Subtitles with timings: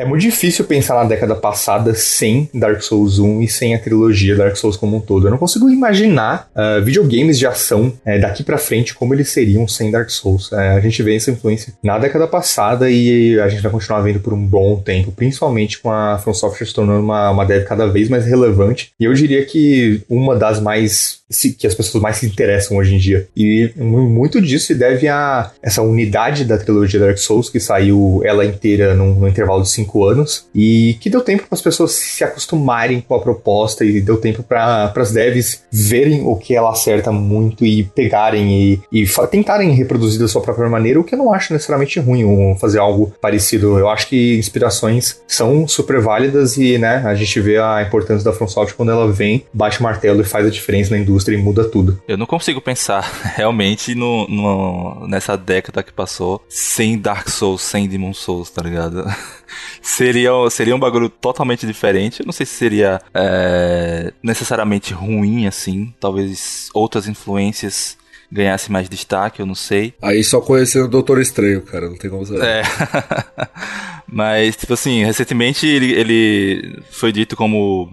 [0.00, 4.34] É muito difícil pensar na década passada sem Dark Souls 1 e sem a trilogia
[4.34, 5.26] Dark Souls como um todo.
[5.26, 9.68] Eu não consigo imaginar uh, videogames de ação uh, daqui para frente como eles seriam
[9.68, 10.50] sem Dark Souls.
[10.52, 14.20] Uh, a gente vê essa influência na década passada e a gente vai continuar vendo
[14.20, 17.86] por um bom tempo, principalmente com a From Software se tornando uma, uma dev cada
[17.86, 18.92] vez mais relevante.
[18.98, 21.19] E eu diria que uma das mais
[21.58, 23.28] que as pessoas mais se interessam hoje em dia.
[23.36, 28.44] E muito disso se deve a essa unidade da trilogia Dark Souls, que saiu ela
[28.44, 32.24] inteira num, num intervalo de cinco anos, e que deu tempo para as pessoas se
[32.24, 37.12] acostumarem com a proposta e deu tempo para as devs verem o que ela acerta
[37.12, 41.32] muito e pegarem e, e tentarem reproduzir da sua própria maneira, o que eu não
[41.32, 43.78] acho necessariamente ruim fazer algo parecido.
[43.78, 48.32] Eu acho que inspirações são super válidas e né, a gente vê a importância da
[48.32, 51.42] FromSoft quando ela vem, bate o martelo e faz a diferença na indústria indústria e
[51.42, 52.00] muda tudo.
[52.08, 53.00] Eu não consigo pensar
[53.36, 59.04] realmente no, no, nessa década que passou sem Dark Souls, sem Demon Souls, tá ligado?
[59.82, 62.20] seria, seria um bagulho totalmente diferente.
[62.20, 65.92] Eu não sei se seria é, necessariamente ruim assim.
[66.00, 67.98] Talvez outras influências
[68.32, 69.92] ganhasse mais destaque, eu não sei.
[70.00, 72.44] Aí só conhecendo o Doutor Estranho, cara, não tem como saber.
[72.44, 72.62] É.
[74.12, 77.88] Mas, tipo assim, recentemente ele, ele foi dito como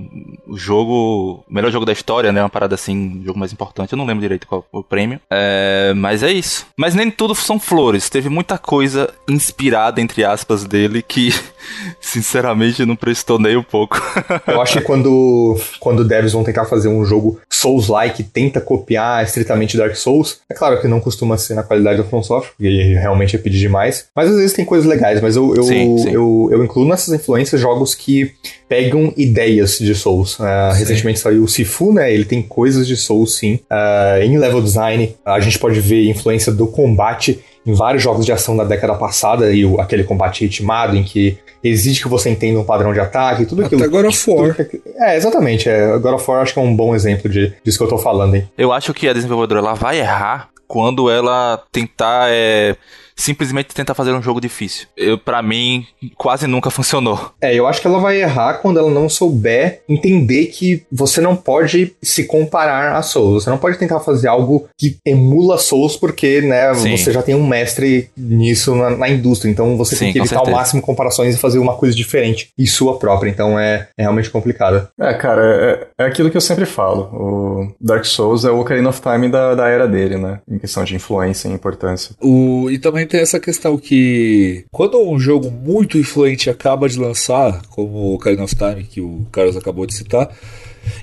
[0.47, 2.41] o jogo, o melhor jogo da história, né?
[2.41, 3.93] Uma parada assim, o jogo mais importante.
[3.93, 5.19] Eu não lembro direito qual o prêmio.
[5.29, 6.65] É, mas é isso.
[6.75, 8.09] Mas nem tudo são flores.
[8.09, 11.33] Teve muita coisa inspirada, entre aspas, dele que,
[12.01, 14.01] sinceramente, não prestou nem um pouco.
[14.47, 19.77] Eu acho que quando, quando devs vão tentar fazer um jogo Souls-like, tenta copiar estritamente
[19.77, 23.35] Dark Souls, é claro que não costuma ser na qualidade do From Software, porque realmente
[23.35, 24.07] é pedir demais.
[24.15, 25.21] Mas às vezes tem coisas legais.
[25.21, 26.06] Mas eu, eu, sim.
[26.13, 28.31] Eu, eu incluo nessas influências jogos que
[28.67, 30.39] pegam ideias de Souls.
[30.39, 32.13] Uh, recentemente saiu o Sifu, né?
[32.13, 33.59] Ele tem coisas de Souls, sim.
[33.71, 38.31] Uh, em level design, a gente pode ver influência do combate em vários jogos de
[38.31, 42.57] ação da década passada, e o, aquele combate ritmado em que exige que você entenda
[42.59, 43.81] um padrão de ataque, tudo aquilo.
[43.81, 44.55] Até God of War.
[44.95, 45.67] É, exatamente.
[45.67, 47.97] É, God of War acho que é um bom exemplo de, disso que eu tô
[47.97, 48.47] falando, hein?
[48.57, 52.77] Eu acho que a desenvolvedora ela vai errar quando ela tentar é,
[53.17, 54.87] simplesmente tentar fazer um jogo difícil.
[54.95, 55.85] Eu, para mim,
[56.15, 57.31] quase nunca funcionou.
[57.41, 61.35] É, eu acho que ela vai errar quando ela não souber entender que você não
[61.35, 63.43] pode se comparar a Souls.
[63.43, 66.95] Você não pode tentar fazer algo que emula Souls porque, né, Sim.
[66.95, 69.49] você já tem um mestre nisso na, na indústria.
[69.49, 72.67] Então você Sim, tem que evitar ao máximo comparações e fazer uma coisa diferente e
[72.67, 73.29] sua própria.
[73.29, 74.87] Então é, é realmente complicado.
[74.99, 77.09] É, cara, é, é aquilo que eu sempre falo.
[77.13, 80.39] O Dark Souls é o Ocarina of Time da, da era dele, né?
[80.49, 82.15] Em questão de influência e importância.
[82.21, 87.61] O, e também tem essa questão que quando um jogo muito influente acaba de lançar,
[87.69, 90.29] como o of Time, que o Carlos acabou de citar,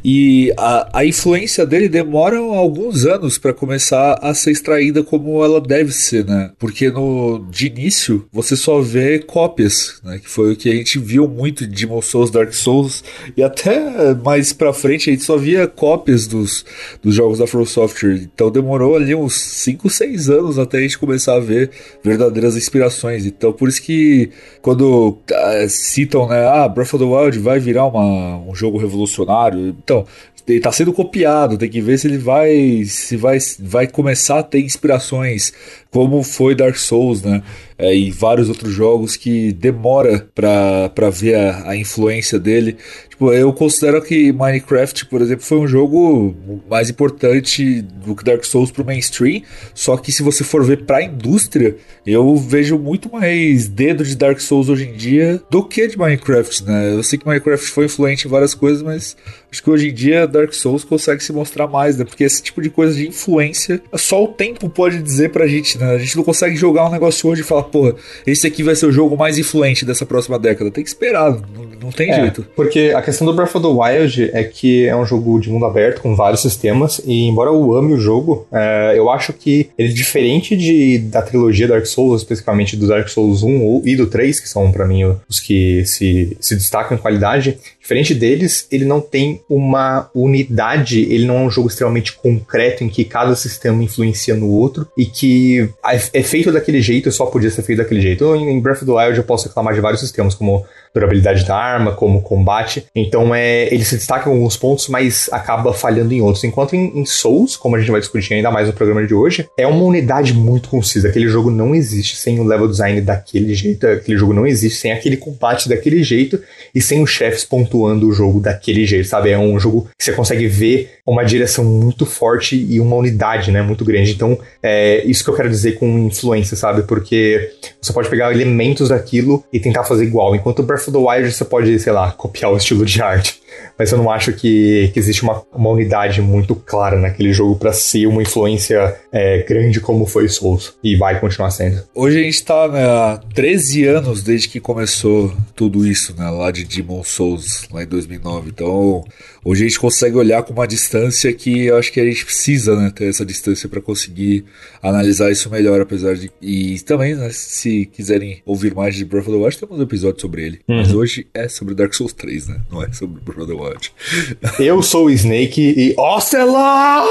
[0.04, 5.60] e a, a influência dele demora alguns anos para começar a ser extraída como ela
[5.60, 6.50] deve ser, né?
[6.58, 10.18] Porque no, de início você só vê cópias, né?
[10.18, 13.04] Que foi o que a gente viu muito de Demon Souls, Dark Souls,
[13.36, 16.64] e até mais pra frente a gente só via cópias dos,
[17.02, 18.28] dos jogos da From Software.
[18.34, 21.70] Então demorou ali uns 5, 6 anos até a gente começar a ver
[22.02, 23.26] verdadeiras inspirações.
[23.26, 24.30] Então por isso que
[24.60, 26.46] quando uh, citam, né?
[26.46, 30.06] Ah, Breath of the Wild vai virar uma, um jogo revolucionário então,
[30.46, 34.42] ele está sendo copiado, tem que ver se ele vai se vai, vai começar a
[34.42, 35.52] ter inspirações,
[35.90, 37.42] como foi Dark Souls, né?
[37.76, 42.76] É, e vários outros jogos que demora para ver a, a, influência dele.
[43.08, 46.36] Tipo, eu considero que Minecraft, por exemplo, foi um jogo
[46.70, 49.42] mais importante do que Dark Souls pro mainstream,
[49.74, 51.76] só que se você for ver pra indústria,
[52.06, 56.64] eu vejo muito mais dedo de Dark Souls hoje em dia do que de Minecraft,
[56.64, 56.94] né?
[56.94, 59.16] Eu sei que Minecraft foi influente em várias coisas, mas
[59.54, 62.04] acho que hoje em dia Dark Souls consegue se mostrar mais, né?
[62.04, 65.92] Porque esse tipo de coisa de influência, só o tempo pode dizer pra gente, né?
[65.92, 67.94] A gente não consegue jogar um negócio hoje e falar, porra,
[68.26, 70.70] esse aqui vai ser o jogo mais influente dessa próxima década.
[70.70, 72.44] Tem que esperar, não, não tem é, jeito.
[72.56, 75.66] Porque a questão do Breath of the Wild é que é um jogo de mundo
[75.66, 79.90] aberto com vários sistemas, e embora eu ame o jogo, é, eu acho que ele
[79.90, 84.40] é diferente de, da trilogia Dark Souls, especificamente do Dark Souls 1 e do 3,
[84.40, 88.98] que são para mim os que se, se destacam em qualidade, Diferente deles, ele não
[88.98, 94.34] tem uma unidade, ele não é um jogo extremamente concreto em que cada sistema influencia
[94.34, 95.68] no outro e que
[96.12, 98.34] é feito daquele jeito só podia ser feito daquele jeito.
[98.34, 100.64] Em Breath of the Wild eu posso reclamar de vários sistemas, como
[100.94, 102.86] durabilidade da arma, como combate.
[102.94, 106.44] Então é, ele se destaca em alguns pontos, mas acaba falhando em outros.
[106.44, 109.48] Enquanto em, em, Souls, como a gente vai discutir ainda mais no programa de hoje,
[109.58, 111.08] é uma unidade muito concisa.
[111.08, 114.92] Aquele jogo não existe sem o level design daquele jeito, aquele jogo não existe sem
[114.92, 116.40] aquele combate daquele jeito
[116.74, 119.30] e sem os chefes pontuando o jogo daquele jeito, sabe?
[119.30, 123.62] É um jogo que você consegue ver uma direção muito forte e uma unidade, né,
[123.62, 124.12] muito grande.
[124.12, 126.82] Então, é isso que eu quero dizer com influência, sabe?
[126.82, 127.50] Porque
[127.80, 130.34] você pode pegar elementos daquilo e tentar fazer igual.
[130.34, 133.44] Enquanto Breath Breath of the Wild você pode, sei lá, copiar o estilo de arte
[133.78, 137.72] mas eu não acho que, que existe uma, uma unidade muito clara naquele jogo para
[137.72, 141.82] ser uma influência é, grande como foi Souls, e vai continuar sendo.
[141.94, 146.50] Hoje a gente tá né, há 13 anos desde que começou tudo isso, né, lá
[146.50, 149.04] de Demon Souls, lá em 2009, então
[149.44, 152.76] hoje a gente consegue olhar com uma distância que eu acho que a gente precisa
[152.76, 154.44] né, ter essa distância para conseguir
[154.82, 156.30] analisar isso melhor, apesar de...
[156.40, 160.20] E também, né, se quiserem ouvir mais de Breath of the Wild, temos um episódio
[160.20, 160.73] sobre ele, uhum.
[160.76, 163.92] Mas hoje é sobre Dark Souls 3, né, não é sobre Wild.
[164.58, 167.08] Eu sou o Snake e Ocelot!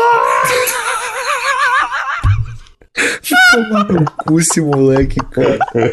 [3.52, 5.58] Tomar no cu esse moleque, cara.
[5.74, 5.90] Eu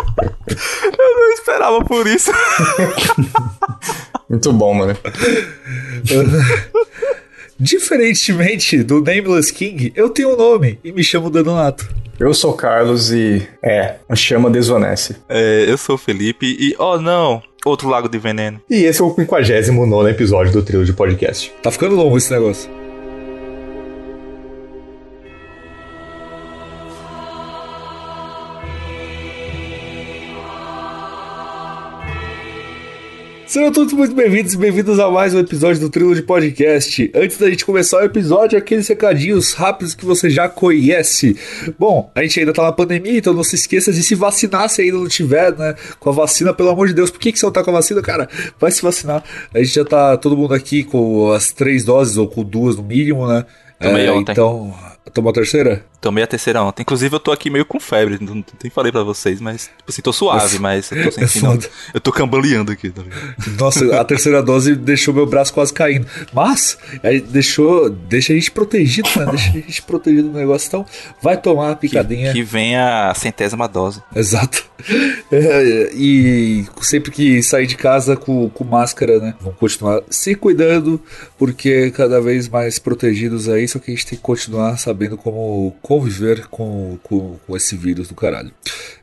[0.98, 2.30] não esperava por isso.
[4.28, 4.96] Muito bom, mano.
[7.58, 11.86] Diferentemente do Nameless King, eu tenho um nome e me chamo Danonato.
[12.18, 13.46] Eu sou o Carlos e.
[13.62, 15.16] É, a chama desvanece.
[15.28, 16.74] É, eu sou o Felipe e.
[16.78, 17.42] Oh não!
[17.64, 18.60] Outro Lago de Veneno.
[18.70, 21.52] E esse é o 59 episódio do trio de podcast.
[21.62, 22.79] Tá ficando longo esse negócio.
[33.50, 37.10] Sejam todos muito bem-vindos e bem-vindos a mais um episódio do Trilo de Podcast.
[37.12, 41.36] Antes da gente começar o episódio, aqueles recadinhos rápidos que você já conhece.
[41.76, 44.82] Bom, a gente ainda tá na pandemia, então não se esqueça de se vacinar se
[44.82, 45.74] ainda não tiver, né?
[45.98, 47.10] Com a vacina, pelo amor de Deus.
[47.10, 48.28] Por que, que você não tá com a vacina, cara?
[48.56, 49.24] Vai se vacinar.
[49.52, 52.84] A gente já tá todo mundo aqui com as três doses, ou com duas no
[52.84, 53.44] mínimo, né?
[53.80, 54.14] É.
[54.14, 54.72] Então,
[55.12, 55.84] tomou a terceira?
[56.00, 56.82] Tomei a terceira ontem.
[56.82, 58.18] Inclusive, eu tô aqui meio com febre.
[58.20, 61.66] Não, não nem falei pra vocês, mas, tipo assim, tô suave, mas eu tô sentindo.
[61.66, 63.02] É eu tô cambaleando aqui, tá
[63.58, 66.06] Nossa, a terceira dose deixou meu braço quase caindo.
[66.32, 66.78] Mas,
[67.28, 67.90] deixou.
[67.90, 69.26] Deixa a gente protegido, né?
[69.26, 70.68] Deixa a gente protegido no negócio.
[70.68, 70.86] Então,
[71.20, 72.32] vai tomar a picadinha.
[72.32, 74.02] Que, que vem a centésima dose.
[74.14, 74.68] Exato.
[75.30, 79.34] É, e sempre que sair de casa com, com máscara, né?
[79.38, 80.98] Vamos continuar se cuidando,
[81.38, 85.74] porque cada vez mais protegidos aí, só que a gente tem que continuar sabendo como
[85.82, 88.50] conviver com, com, com esse vírus do caralho.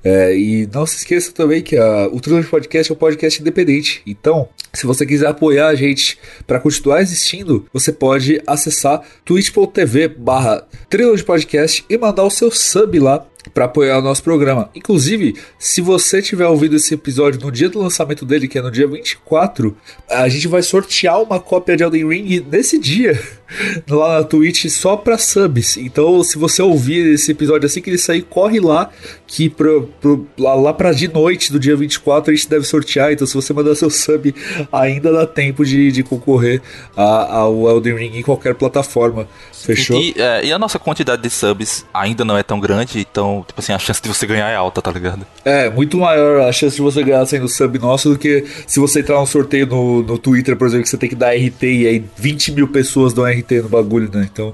[0.04, 3.42] É, e não se esqueça também que a, o Trilha de Podcast é um podcast
[3.42, 4.02] independente.
[4.06, 10.68] Então, se você quiser apoiar a gente para continuar existindo, você pode acessar twitch.tv barra
[10.90, 13.26] de Podcast e mandar o seu sub lá
[13.58, 14.70] para apoiar o nosso programa.
[14.76, 18.70] Inclusive, se você tiver ouvido esse episódio no dia do lançamento dele, que é no
[18.70, 19.76] dia 24,
[20.08, 23.20] a gente vai sortear uma cópia de Elden Ring nesse dia,
[23.90, 25.76] lá na Twitch, só para subs.
[25.76, 28.92] Então, se você ouvir esse episódio assim que ele sair, corre lá,
[29.26, 33.12] que pro, pro, lá, lá pra de noite do dia 24 a gente deve sortear.
[33.12, 34.36] Então, se você mandar seu sub,
[34.72, 36.62] ainda dá tempo de, de concorrer
[36.96, 39.28] a, ao Elden Ring em qualquer plataforma.
[39.52, 40.00] Fechou?
[40.00, 43.60] E, é, e, a nossa quantidade de subs ainda não é tão grande, então, tipo
[43.60, 45.26] assim, a chance de você ganhar é alta, tá ligado?
[45.44, 49.00] É, muito maior a chance de você ganhar sendo sub nosso do que se você
[49.00, 51.88] entrar num sorteio no, no Twitter, por exemplo, que você tem que dar RT e
[51.88, 54.28] aí 20 mil pessoas dão RT no bagulho, né?
[54.32, 54.54] Então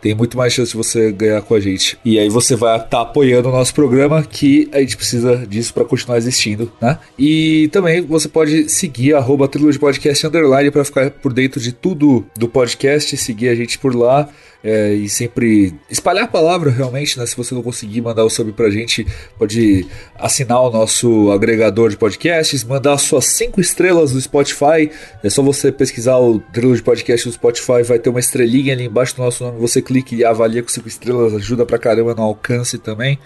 [0.00, 1.98] tem muito mais chance de você ganhar com a gente.
[2.04, 5.72] E aí você vai estar tá apoiando o nosso programa, que a gente precisa disso
[5.72, 6.98] para continuar existindo, né?
[7.18, 9.48] E também você pode seguir arroba
[9.80, 14.28] Podcast Underline para ficar por dentro de tudo do podcast, seguir a gente por lá
[14.64, 17.26] é, e sempre espalhar a palavra realmente, né?
[17.26, 19.06] Se você não conseguir mandar o sub pra gente,
[19.38, 24.90] pode assinar o nosso agregador de podcasts, mandar suas cinco estrelas no Spotify.
[25.22, 28.86] É só você pesquisar o trilho de podcast no Spotify, vai ter uma estrelinha ali
[28.86, 29.60] embaixo do nosso nome.
[29.60, 33.18] Você clica e avalia com cinco estrelas, ajuda pra caramba no alcance também.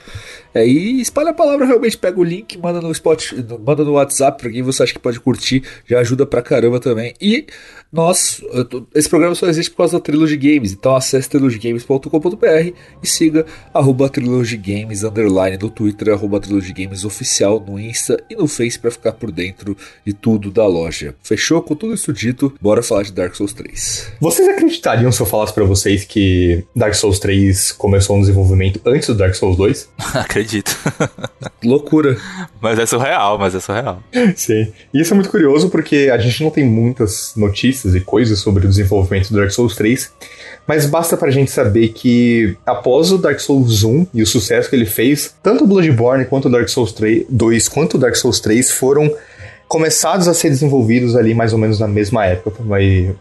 [0.58, 4.42] É, e espalha a palavra realmente, pega o link, manda no Spotify, manda no WhatsApp
[4.42, 7.14] pra quem você acha que pode curtir, já ajuda pra caramba também.
[7.20, 7.46] E
[7.92, 8.42] nós,
[8.92, 12.72] esse programa só existe por causa da Trilogy Games, então acesse trilogygames.com.br
[13.02, 18.34] e siga arroba Trilogy Games underline no Twitter, arroba Trilogy Games oficial no Insta e
[18.34, 21.14] no Face para ficar por dentro de tudo da loja.
[21.22, 21.62] Fechou?
[21.62, 24.12] Com tudo isso dito, bora falar de Dark Souls 3.
[24.20, 29.06] Vocês acreditariam se eu falasse para vocês que Dark Souls 3 começou um desenvolvimento antes
[29.06, 29.88] do Dark Souls 2?
[30.14, 30.47] Acredito.
[31.62, 32.16] Loucura.
[32.60, 34.02] Mas é surreal, mas é surreal.
[34.36, 34.72] Sim.
[34.94, 38.38] E isso é muito curioso porque a gente não tem muitas notícias notícias e coisas
[38.38, 40.10] sobre o desenvolvimento do Dark Souls 3,
[40.66, 44.76] mas basta pra gente saber que após o Dark Souls 1 e o sucesso que
[44.76, 48.40] ele fez, tanto o Bloodborne quanto o Dark Souls 3, 2 quanto o Dark Souls
[48.40, 49.12] 3 foram
[49.68, 52.62] começados a ser desenvolvidos ali mais ou menos na mesma época,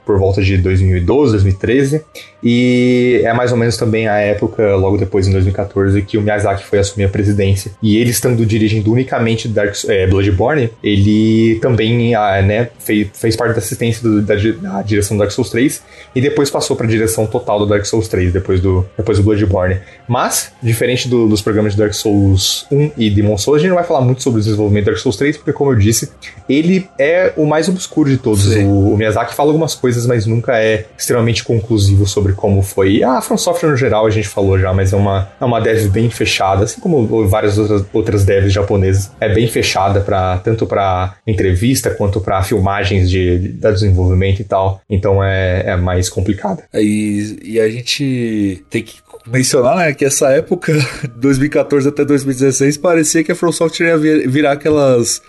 [0.05, 2.01] por volta de 2012, 2013.
[2.41, 6.63] E é mais ou menos também a época, logo depois, em 2014, que o Miyazaki
[6.63, 7.71] foi assumir a presidência.
[7.81, 13.53] E ele, estando dirigindo unicamente Dark, é, Bloodborne, ele também ah, né, fez, fez parte
[13.53, 15.83] da assistência do, da, da, direção do Dark Souls 3
[16.15, 19.23] e depois passou para a direção total do Dark Souls 3, depois do, depois do
[19.23, 19.79] Bloodborne.
[20.07, 23.77] Mas, diferente do, dos programas de Dark Souls 1 e Demon Souls, a gente não
[23.77, 26.11] vai falar muito sobre o desenvolvimento do Dark Souls 3, porque, como eu disse,
[26.47, 28.47] ele é o mais obscuro de todos.
[28.55, 33.03] O, o, Miyazaki fala algumas coisas, mas nunca é extremamente conclusivo sobre como foi.
[33.03, 35.87] A From Software no geral a gente falou já, mas é uma, é uma dev
[35.89, 39.11] bem fechada, assim como várias outras, outras devs japonesas.
[39.19, 44.43] É bem fechada para tanto para entrevista quanto para filmagens de, de, de, desenvolvimento e
[44.43, 44.81] tal.
[44.89, 46.63] Então é, é mais complicada.
[46.73, 50.73] E, e a gente tem que mencionar, né, que essa época,
[51.17, 55.21] 2014 até 2016, parecia que a From Software ia vir, virar aquelas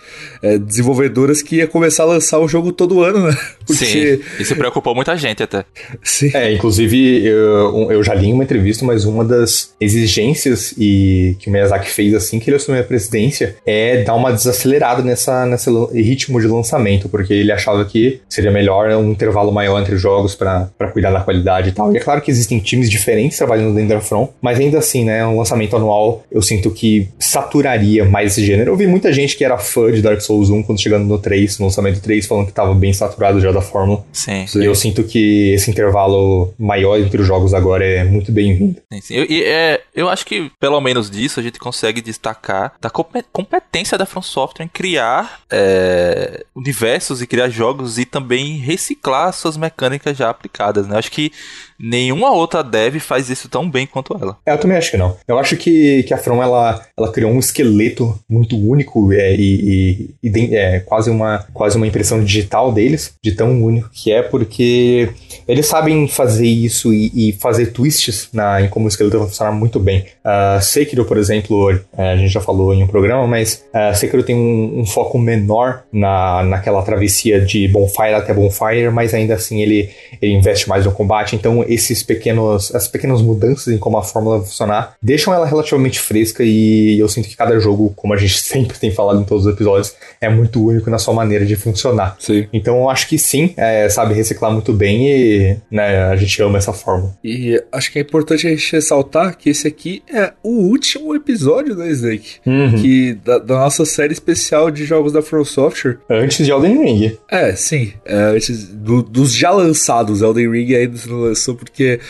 [0.42, 0.58] é,
[0.98, 3.36] desenvolvedoras que ia começar a lançar o jogo todo ano, né?
[3.66, 3.84] Porque...
[3.84, 5.64] Sim, isso preocupou muita gente até.
[6.02, 6.30] Sim.
[6.34, 11.48] É, inclusive, eu, eu já li em uma entrevista, mas uma das exigências e que
[11.48, 15.70] o Miyazaki fez assim que ele assumiu a presidência é dar uma desacelerada nessa, nesse
[15.92, 20.70] ritmo de lançamento, porque ele achava que seria melhor um intervalo maior entre jogos para
[20.92, 21.92] cuidar da qualidade e tal.
[21.92, 25.26] E é claro que existem times diferentes trabalhando dentro da From, mas ainda assim, né,
[25.26, 28.72] um lançamento anual eu sinto que saturaria mais esse gênero.
[28.72, 31.58] Eu vi muita gente que era fã de Dark Souls 1 quando chegando no 3,
[31.58, 34.04] no lançamento 3, falando que tava bem saturado já da fórmula.
[34.12, 34.46] Sim.
[34.56, 38.80] E eu sinto que esse intervalo maior entre os jogos agora é muito bem-vindo.
[38.92, 39.26] Sim, sim.
[39.28, 44.06] E é, eu acho que pelo menos disso a gente consegue destacar da competência da
[44.06, 50.30] From Software em criar é, universos e criar jogos e também reciclar suas mecânicas já
[50.30, 50.96] aplicadas, né?
[50.96, 51.30] Acho que
[51.78, 54.36] nenhuma outra dev faz isso tão bem quanto ela.
[54.44, 55.16] É, eu também acho que não.
[55.26, 60.10] Eu acho que, que a From ela, ela criou um esqueleto muito único é, e,
[60.22, 64.22] e, e é quase uma, quase uma impressão digital deles, de tão único que é,
[64.22, 65.08] porque
[65.46, 69.52] eles sabem fazer isso e, e fazer twists na, em como o esqueleto vai funcionar
[69.52, 70.04] muito bem.
[70.24, 74.22] Uh, Sekiro, por exemplo, uh, a gente já falou em um programa, mas uh, Sekiro
[74.22, 79.60] tem um, um, foco menor na, naquela travessia de Bonfire até Bonfire, mas ainda assim
[79.60, 84.02] ele, ele investe mais no combate, então esses pequenos, essas pequenas mudanças em como a
[84.02, 88.16] fórmula vai funcionar deixam ela relativamente fresca e eu sinto que cada jogo, como a
[88.16, 91.56] gente sempre tem falado em todos os episódios, é muito único na sua maneira de
[91.56, 92.16] funcionar.
[92.18, 92.46] Sim.
[92.52, 96.58] Então eu acho que sim, é, sabe reciclar muito bem e né, a gente ama
[96.58, 97.16] essa fórmula.
[97.22, 101.74] E acho que é importante a gente ressaltar que esse aqui é o último episódio
[101.74, 102.74] da Snake, uhum.
[102.80, 105.98] que da, da, nossa série especial de jogos da From Software.
[106.08, 107.18] Antes de Elden Ring.
[107.30, 107.92] É, sim.
[108.04, 112.00] É, antes do, dos já lançados, Elden Ring ainda não lançou porque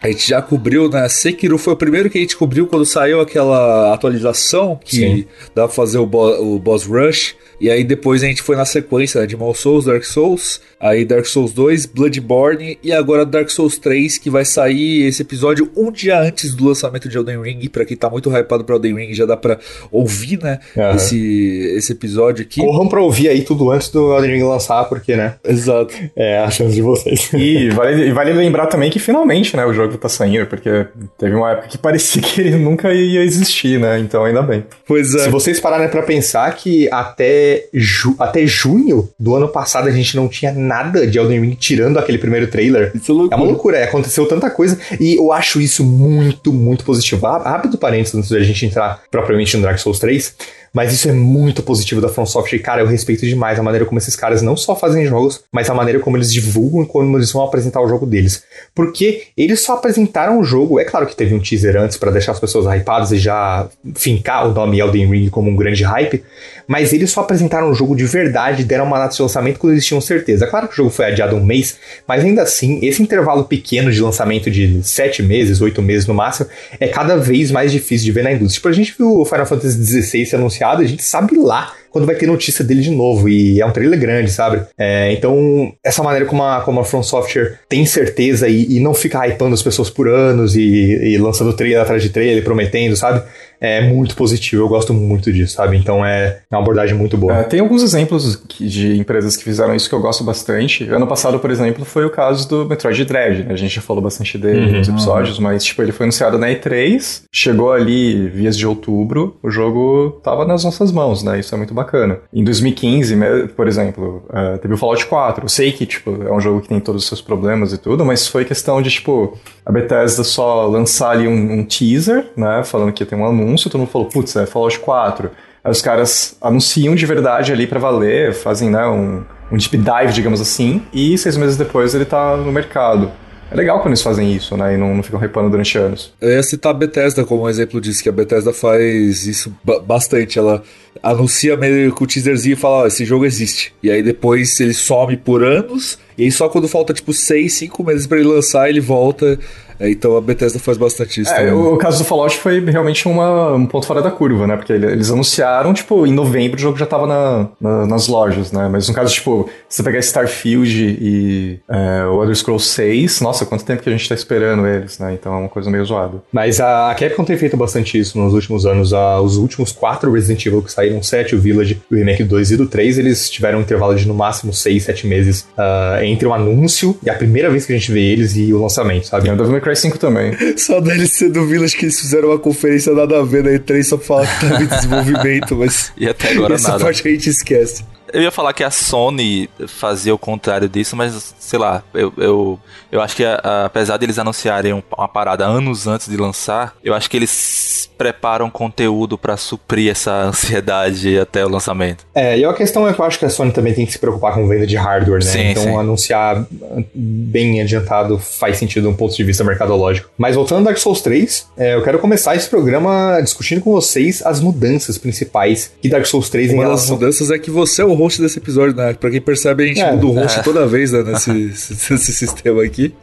[0.00, 1.08] a gente já cobriu, né?
[1.08, 5.24] Sekiro foi o primeiro que a gente cobriu quando saiu aquela atualização que Sim.
[5.54, 7.36] dá pra fazer o, bo o boss rush.
[7.60, 11.04] E aí depois a gente foi na sequência né, de Demon Souls, Dark Souls, aí
[11.04, 15.90] Dark Souls 2, Bloodborne e agora Dark Souls 3, que vai sair esse episódio um
[15.90, 17.68] dia antes do lançamento de Elden Ring.
[17.68, 19.58] Pra quem tá muito hypado pra Elden Ring, já dá pra
[19.90, 20.60] ouvir, né?
[20.76, 20.90] Uhum.
[20.94, 22.60] Esse, esse episódio aqui.
[22.60, 25.34] Corram pra ouvir aí tudo antes do Elden Ring lançar, porque, né?
[25.44, 25.92] Exato.
[26.14, 27.28] É a chance de vocês.
[27.34, 31.52] E vale, vale lembrar também que finalmente, né, o jogo tá saindo, porque teve uma
[31.52, 33.98] época que parecia que ele nunca ia existir, né?
[33.98, 34.64] Então ainda bem.
[34.86, 35.20] Pois é.
[35.20, 40.16] Se vocês pararem pra pensar que até, ju até junho do ano passado a gente
[40.16, 42.92] não tinha nada de Elden Ring tirando aquele primeiro trailer.
[42.94, 43.34] Isso é, loucura.
[43.34, 47.26] é uma loucura, é, aconteceu tanta coisa e eu acho isso muito, muito positivo.
[47.26, 50.34] Rápido parênteses antes da gente entrar propriamente no Dark Souls 3.
[50.78, 52.56] Mas isso é muito positivo da From Software.
[52.56, 55.68] E, cara, eu respeito demais a maneira como esses caras não só fazem jogos, mas
[55.68, 58.44] a maneira como eles divulgam e como eles vão apresentar o jogo deles.
[58.76, 60.78] Porque eles só apresentaram o jogo.
[60.78, 64.48] É claro que teve um teaser antes para deixar as pessoas hypadas e já fincar
[64.48, 66.22] o nome Elden Ring como um grande hype.
[66.68, 69.86] Mas eles só apresentaram o jogo de verdade, deram uma data de lançamento quando eles
[69.86, 70.46] tinham certeza.
[70.46, 74.00] Claro que o jogo foi adiado um mês, mas ainda assim, esse intervalo pequeno de
[74.00, 76.48] lançamento de sete meses, oito meses no máximo,
[76.78, 78.58] é cada vez mais difícil de ver na indústria.
[78.58, 82.06] Tipo, a gente viu o Final Fantasy XVI ser anunciado, a gente sabe lá quando
[82.06, 83.28] vai ter notícia dele de novo.
[83.28, 84.62] E é um trailer grande, sabe?
[84.76, 88.94] É, então, essa maneira como a, como a From Software tem certeza e, e não
[88.94, 93.22] fica hypando as pessoas por anos e, e lançando trailer atrás de trailer, prometendo, sabe?
[93.60, 94.62] É muito positivo.
[94.62, 95.76] Eu gosto muito disso, sabe?
[95.76, 97.38] Então é uma abordagem muito boa.
[97.38, 100.84] É, tem alguns exemplos de empresas que fizeram isso que eu gosto bastante.
[100.84, 103.44] Ano passado, por exemplo, foi o caso do Metroid Dread.
[103.44, 103.52] Né?
[103.52, 106.48] A gente já falou bastante dele uhum, nos episódios, mas tipo, ele foi anunciado na
[106.48, 111.38] E3, chegou ali vias de outubro, o jogo tava nas nossas mãos, né?
[111.38, 112.18] Isso é muito bacana.
[112.32, 113.16] Em 2015,
[113.56, 115.44] por exemplo, uh, teve o Fallout 4.
[115.44, 118.04] Eu sei que, tipo, é um jogo que tem todos os seus problemas e tudo,
[118.04, 122.62] mas foi questão de, tipo, a Bethesda só lançar ali um, um teaser, né?
[122.64, 125.30] Falando que ia ter um anúncio anúncio, todo mundo falou, putz, é Fallout 4.
[125.64, 130.12] Aí os caras anunciam de verdade ali para valer, fazem né, um, um deep dive,
[130.12, 133.10] digamos assim, e seis meses depois ele tá no mercado.
[133.50, 134.74] É legal quando eles fazem isso, né?
[134.74, 136.12] E não, não ficam repando durante anos.
[136.20, 139.54] Eu ia citar a Bethesda como um exemplo disso, que a Bethesda faz isso
[139.86, 140.38] bastante.
[140.38, 140.62] Ela
[141.02, 143.72] anuncia meio com o teaserzinho e fala, ó, esse jogo existe.
[143.82, 147.84] E aí depois ele some por anos E aí só quando falta tipo 6, 5
[147.84, 149.38] meses para ele lançar, ele volta
[149.80, 151.32] então a Bethesda faz bastante isso.
[151.32, 154.56] É, o caso do Fallout foi realmente uma, um ponto fora da curva, né?
[154.56, 158.68] Porque eles anunciaram, tipo, em novembro o jogo já tava na, na, nas lojas, né?
[158.68, 163.64] Mas no caso, tipo, você pegar Starfield e é, o Elder Scrolls 6, nossa, quanto
[163.64, 165.14] tempo que a gente tá esperando eles, né?
[165.14, 166.22] Então é uma coisa meio zoada.
[166.32, 168.92] Mas a Capcom tem feito bastante isso nos últimos anos.
[168.92, 172.66] os últimos quatro Resident Evil que saíram, 7, o Village, o Remake 2 e do
[172.66, 176.96] 3, eles tiveram um intervalo de no máximo 6, 7 meses uh, entre o anúncio
[177.02, 179.28] e a primeira vez que a gente vê eles e o lançamento, sabe?
[179.28, 180.32] É, o Devil May Cry 5 também.
[180.56, 183.82] Só a DLC do Village que eles fizeram uma conferência nada a ver na E3
[183.82, 185.92] só pra falar que tá em desenvolvimento, mas.
[185.96, 186.84] E até agora essa nada.
[186.84, 187.84] parte a gente esquece.
[188.12, 192.60] Eu ia falar que a Sony fazia o contrário disso, mas sei lá, eu, eu,
[192.90, 196.74] eu acho que a, a, apesar de eles anunciarem uma parada anos antes de lançar,
[196.82, 202.06] eu acho que eles preparam conteúdo para suprir essa ansiedade até o lançamento.
[202.14, 203.98] É, e a questão é que eu acho que a Sony também tem que se
[203.98, 205.30] preocupar com venda de hardware, né?
[205.30, 205.76] Sim, então sim.
[205.76, 206.46] anunciar
[206.94, 210.10] bem adiantado faz sentido de um ponto de vista mercadológico.
[210.16, 214.22] Mas voltando ao Dark Souls 3, é, eu quero começar esse programa discutindo com vocês
[214.24, 216.94] as mudanças principais que Dark Souls 3 Uma em das relação...
[216.94, 218.92] mudanças é que você é o host desse episódio, né?
[218.94, 220.42] Pra quem percebe, a gente É, muda o host é.
[220.42, 221.30] toda vez né, nesse,
[221.92, 222.94] nesse sistema aqui.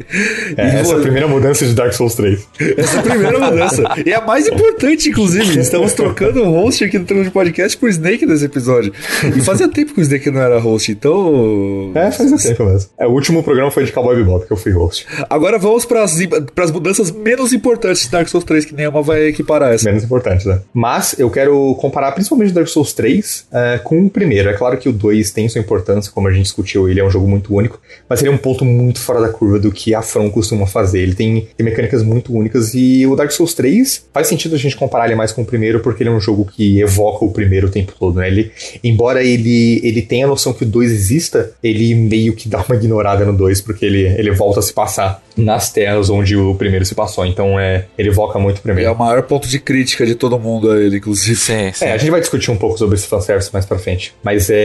[0.58, 2.48] É, E essa é vo- a primeira mudança de Dark Souls 3.
[2.78, 3.84] Essa é a primeira mudança.
[4.06, 5.60] E a mais importante, inclusive.
[5.60, 8.94] Estamos trocando o host aqui no Trama de Podcast por Snake nesse episódio.
[9.36, 11.92] E fazia tempo que o Snake não era host, então.
[11.96, 12.90] É, faz um tempo mesmo.
[13.00, 15.06] É, o último programa foi de Cowboy Bebop, que eu fui host.
[15.30, 19.74] Agora vamos para as mudanças menos importantes de Dark Souls 3, que nenhuma vai equiparar
[19.74, 19.86] essa.
[19.90, 20.60] Menos importante, né?
[20.74, 24.50] Mas eu quero comparar principalmente Dark Souls 3 é, com o primeiro.
[24.50, 27.10] É claro que o 2 tem sua importância, como a gente discutiu, ele é um
[27.10, 30.02] jogo muito único, mas ele é um ponto muito fora da curva do que a
[30.02, 31.00] From costuma fazer.
[31.02, 34.76] Ele tem, tem mecânicas muito únicas e o Dark Souls 3 faz sentido a gente
[34.76, 37.68] comparar ele mais com o primeiro, porque ele é um jogo que evoca o primeiro
[37.68, 38.28] o tempo todo, né?
[38.28, 38.52] Ele,
[38.84, 42.76] embora ele, ele tenha a noção que o 2 exista, ele meio que dá uma
[42.76, 46.86] ignorada no 2, porque ele, ele volta a se passar nas terras onde o primeiro
[46.86, 47.26] se passou.
[47.26, 48.92] Então é, ele evoca muito o É primeiro.
[48.94, 51.36] o maior ponto de crítica de todo mundo a ele, inclusive.
[51.36, 51.86] Sim, sim.
[51.86, 54.14] É, a gente vai discutir um pouco sobre esse fanservice mais pra frente.
[54.24, 54.56] Mas é.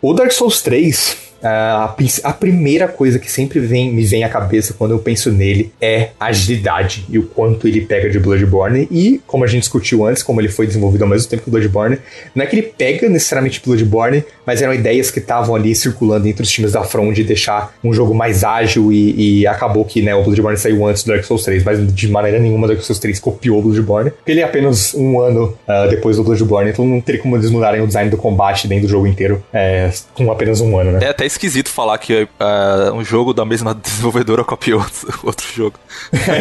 [0.00, 1.29] O Dark Souls 3.
[1.42, 5.30] A, prin- a primeira coisa que sempre vem, me vem à cabeça quando eu penso
[5.30, 8.86] nele é a agilidade e o quanto ele pega de Bloodborne.
[8.90, 11.98] E, como a gente discutiu antes, como ele foi desenvolvido ao mesmo tempo que Bloodborne,
[12.34, 16.42] não é que ele pega necessariamente Bloodborne, mas eram ideias que estavam ali circulando entre
[16.42, 20.14] os times da From de deixar um jogo mais ágil e, e acabou que né,
[20.14, 22.98] o Bloodborne saiu antes do Dark Souls 3, mas de maneira nenhuma o Dark Souls
[22.98, 26.84] 3 copiou o Bloodborne, porque ele é apenas um ano ah, depois do Bloodborne, então
[26.86, 30.30] não teria como eles mudarem o design do combate dentro do jogo inteiro é, com
[30.30, 30.98] apenas um ano, né?
[31.02, 34.84] É até esquisito falar que ah, um jogo da mesma desenvolvedora copiou
[35.22, 35.78] outro jogo.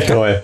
[0.04, 0.44] então é.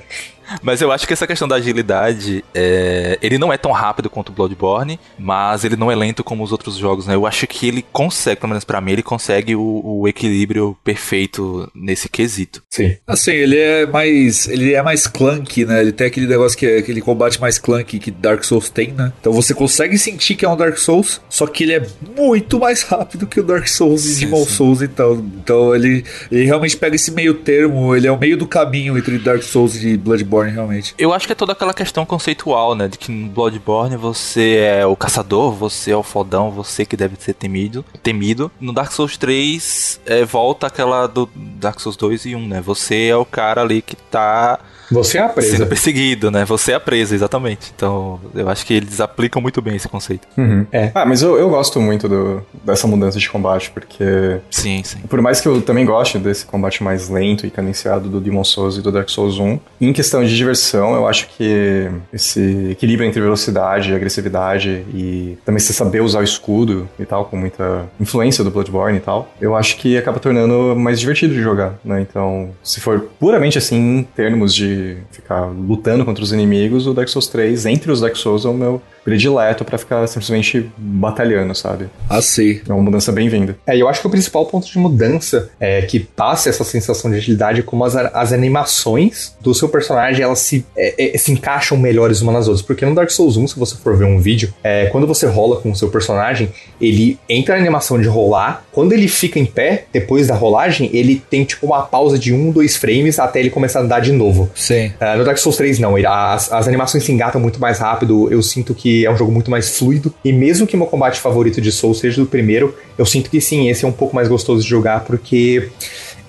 [0.61, 4.29] Mas eu acho que essa questão da agilidade, é, ele não é tão rápido quanto
[4.29, 7.15] o Bloodborne, mas ele não é lento como os outros jogos, né?
[7.15, 11.69] Eu acho que ele consegue, pelo menos pra mim, ele consegue o, o equilíbrio perfeito
[11.73, 12.61] nesse quesito.
[12.69, 12.95] Sim.
[13.07, 14.47] Assim, ele é mais.
[14.47, 15.81] Ele é mais clunky, né?
[15.81, 19.11] Ele tem aquele negócio que é aquele combate mais clunky que Dark Souls tem, né?
[19.19, 22.83] Então você consegue sentir que é um Dark Souls, só que ele é muito mais
[22.83, 24.45] rápido que o Dark Souls e Demon.
[24.45, 25.25] Souls, então.
[25.43, 29.17] Então ele, ele realmente pega esse meio termo, ele é o meio do caminho entre
[29.17, 30.93] Dark Souls e Bloodborne, realmente.
[30.97, 32.87] Eu acho que é toda aquela questão conceitual, né?
[32.87, 37.15] De que no Bloodborne você é o caçador, você é o fodão, você que deve
[37.19, 37.83] ser temido.
[38.03, 38.51] temido.
[38.59, 42.61] No Dark Souls 3, é, volta aquela do Dark Souls 2 e 1, né?
[42.61, 44.59] Você é o cara ali que tá
[44.91, 45.57] Você é a presa.
[45.57, 46.45] sendo perseguido, né?
[46.45, 47.71] Você é a presa, exatamente.
[47.75, 50.27] Então, eu acho que eles aplicam muito bem esse conceito.
[50.37, 50.65] Uhum.
[50.71, 50.91] É.
[50.93, 54.99] Ah, mas eu, eu gosto muito do- dessa mudança de combate, porque Sim, sim.
[55.09, 58.77] Por mais que eu também goste desse combate mais lento e cadenciado do Demon Souls
[58.77, 63.21] e do Dark Souls 1, em questão de diversão, eu acho que esse equilíbrio entre
[63.21, 68.43] velocidade e agressividade e também você saber usar o escudo e tal, com muita influência
[68.43, 72.01] do Bloodborne e tal, eu acho que acaba tornando mais divertido de jogar, né?
[72.01, 74.74] Então, se for puramente assim, em termos de
[75.11, 78.53] ficar lutando contra os inimigos, o Dark Souls 3, entre os Dark Souls, é o
[78.53, 81.85] meu predileto pra ficar simplesmente batalhando, sabe?
[82.09, 82.59] Assim.
[82.67, 83.55] É uma mudança bem-vinda.
[83.67, 87.17] É, eu acho que o principal ponto de mudança é que passa essa sensação de
[87.17, 91.77] agilidade é como as, as animações do seu personagem elas se, é, é, se encaixam
[91.77, 92.65] melhores umas nas outras.
[92.65, 95.61] Porque no Dark Souls 1, se você for ver um vídeo, é, quando você rola
[95.61, 96.49] com o seu personagem,
[96.81, 98.65] ele entra na animação de rolar.
[98.71, 102.49] Quando ele fica em pé, depois da rolagem, ele tem tipo uma pausa de um,
[102.51, 104.49] dois frames até ele começar a andar de novo.
[104.55, 104.91] Sim.
[104.99, 105.95] Ah, no Dark Souls 3, não.
[105.95, 108.31] Ele- as, as animações se engatam muito mais rápido.
[108.31, 110.13] Eu sinto que é um jogo muito mais fluido.
[110.23, 113.67] E mesmo que meu combate favorito de Souls seja do primeiro, eu sinto que sim,
[113.69, 115.71] esse é um pouco mais gostoso de jogar, porque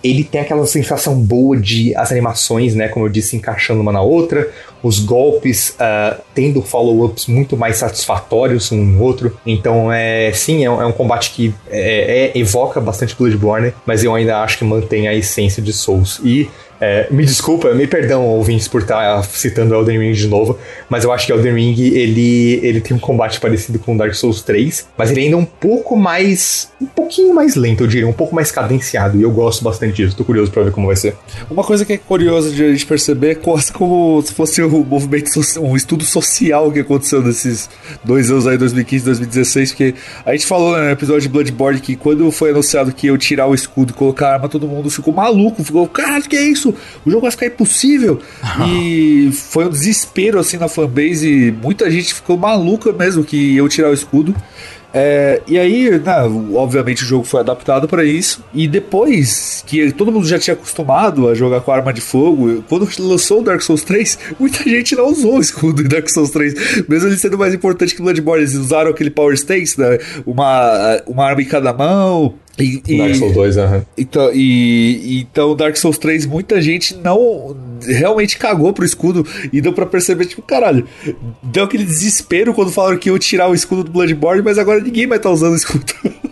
[0.03, 4.01] ele tem aquela sensação boa de as animações, né, como eu disse, encaixando uma na
[4.01, 4.49] outra,
[4.83, 9.37] os golpes uh, tendo follow-ups muito mais satisfatórios um no outro.
[9.45, 14.05] Então, é sim, é um, é um combate que é, é, evoca bastante Bloodborne, mas
[14.05, 16.21] eu ainda acho que mantém a essência de Souls.
[16.23, 16.49] E
[16.81, 20.59] é, me desculpa, me perdão, ouvintes, por estar citando Elden Ring de novo,
[20.89, 24.43] mas eu acho que Elden Ring ele, ele tem um combate parecido com Dark Souls
[24.43, 26.71] 3, mas ele ainda é um pouco mais.
[26.81, 30.17] um pouquinho mais lento, eu diria, um pouco mais cadenciado, e eu gosto bastante disso,
[30.17, 31.15] tô curioso pra ver como vai ser.
[31.51, 34.85] Uma coisa que é curiosa de a gente perceber é quase como se fosse um
[34.85, 37.69] movimento, um estudo social que aconteceu nesses
[38.05, 42.31] dois anos aí, 2015 2016, porque a gente falou no episódio de Bloodborne que quando
[42.31, 45.63] foi anunciado que eu tirar o escudo e colocar a arma, todo mundo ficou maluco,
[45.65, 46.66] ficou, caralho, que é isso?
[46.67, 46.75] Isso,
[47.05, 48.21] o jogo vai ficar impossível.
[48.69, 53.91] e foi um desespero assim na fanbase, muita gente ficou maluca mesmo que eu tirar
[53.91, 54.35] o escudo.
[54.99, 56.23] É, e aí, né,
[56.55, 58.43] obviamente, o jogo foi adaptado para isso.
[58.55, 62.89] E depois que todo mundo já tinha acostumado a jogar com arma de fogo, quando
[63.01, 66.87] lançou o Dark Souls 3, muita gente não usou o escudo em Dark Souls 3,
[66.89, 68.43] mesmo ele sendo mais importante que Bloodborne.
[68.43, 72.35] Eles usaram aquele Power Stance, né, uma, uma arma em cada mão.
[72.59, 73.77] E, e, Dark Souls 2, aham.
[73.77, 73.83] Uhum.
[73.99, 79.73] Então, e, então, Dark Souls 3, muita gente não realmente cagou pro escudo e deu
[79.73, 80.87] pra perceber, tipo, caralho,
[81.43, 85.07] deu aquele desespero quando falaram que iam tirar o escudo do Bloodborne, mas agora ninguém
[85.07, 85.85] vai estar tá usando o escudo.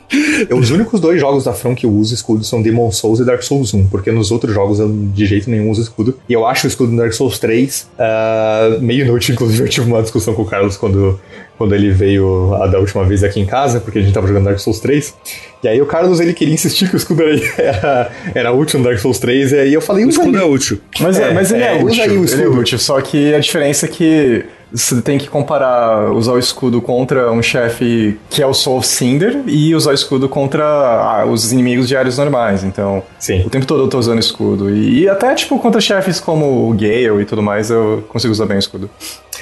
[0.56, 3.42] Os únicos dois jogos da From que eu uso escudo são Demon Souls e Dark
[3.42, 6.18] Souls 1, porque nos outros jogos eu de jeito nenhum uso escudo.
[6.28, 9.68] E eu acho o escudo do Dark Souls 3 uh, ah, meio inútil, inclusive eu
[9.68, 11.18] tive uma discussão com o Carlos quando,
[11.56, 14.44] quando ele veio a, da última vez aqui em casa, porque a gente tava jogando
[14.44, 15.14] Dark Souls 3.
[15.62, 17.22] E aí o Carlos ele queria insistir que o escudo
[17.56, 20.80] era, era útil no Dark Souls 3, e aí eu falei, o escudo é útil.
[21.00, 23.88] Mas, é, mas ele é, é útil, ele é útil, só que a diferença é
[23.88, 28.82] que você tem que comparar usar o escudo contra um chefe que é o Soul
[28.82, 32.64] Cinder e usar o escudo contra ah, os inimigos de áreas normais.
[32.64, 33.44] Então, Sim.
[33.46, 34.68] o tempo todo eu tô usando escudo.
[34.74, 38.46] E, e até, tipo, contra chefes como o Gale e tudo mais, eu consigo usar
[38.46, 38.90] bem o escudo.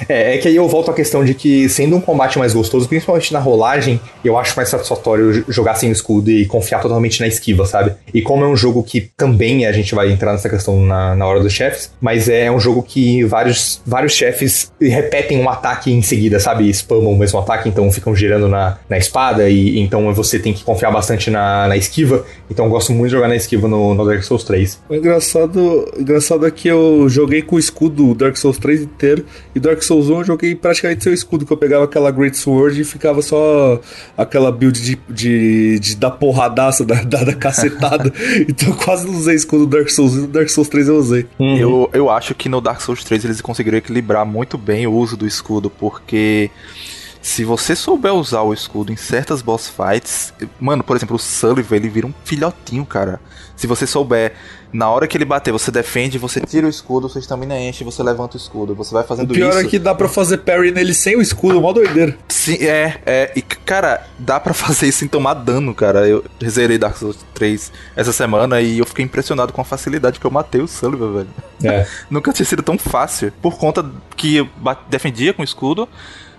[0.07, 2.87] É, é que aí eu volto à questão de que, sendo um combate mais gostoso,
[2.87, 7.27] principalmente na rolagem, eu acho mais satisfatório jogar sem o escudo e confiar totalmente na
[7.27, 7.93] esquiva, sabe?
[8.13, 11.25] E como é um jogo que também a gente vai entrar nessa questão na, na
[11.25, 16.01] hora dos chefes, mas é um jogo que vários, vários chefes repetem um ataque em
[16.01, 16.69] seguida, sabe?
[16.69, 20.63] Spamam o mesmo ataque, então ficam girando na, na espada, e então você tem que
[20.63, 22.25] confiar bastante na, na esquiva.
[22.49, 24.81] Então eu gosto muito de jogar na esquiva no, no Dark Souls 3.
[24.89, 29.59] O engraçado, engraçado é que eu joguei com o escudo Dark Souls 3 inteiro e
[29.59, 32.83] Dark Souls 1 eu joguei praticamente seu escudo, que eu pegava aquela Great Sword e
[32.83, 33.79] ficava só
[34.17, 38.11] aquela build de, de, de dar porradaça, da, da, da cacetada.
[38.47, 41.25] então eu quase não usei escudo do Dark Souls, no Dark Souls 3 eu usei.
[41.39, 41.57] Uhum.
[41.57, 45.15] Eu, eu acho que no Dark Souls 3 eles conseguiram equilibrar muito bem o uso
[45.17, 46.49] do escudo, porque
[47.23, 51.77] se você souber usar o escudo em certas boss fights, mano, por exemplo, o Sullivan,
[51.77, 53.17] ele vira um filhotinho, cara.
[53.55, 54.33] Se você souber,
[54.73, 58.03] na hora que ele bater, você defende, você tira o escudo, sua estamina enche, você
[58.03, 58.75] levanta o escudo.
[58.75, 59.39] Você vai fazendo isso.
[59.39, 59.67] O pior isso.
[59.67, 62.17] é que dá pra fazer parry nele sem o escudo, mó doideira.
[62.27, 63.31] Sim, é, é.
[63.37, 66.05] E, cara, dá pra fazer isso sem tomar dano, cara.
[66.05, 70.25] Eu zerei Dark Souls 3 essa semana e eu fiquei impressionado com a facilidade que
[70.25, 71.29] eu matei o Sullivan, velho.
[71.63, 71.87] É.
[72.11, 73.31] Nunca tinha sido tão fácil.
[73.41, 74.49] Por conta que eu
[74.89, 75.87] defendia com o escudo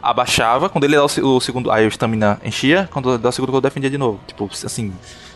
[0.04, 1.70] abaixava, quando ele dá o, o segundo.
[1.70, 4.20] Aí o estamina enchia, quando dá o segundo, eu defendia de novo.
[4.26, 4.92] Tipo, assim,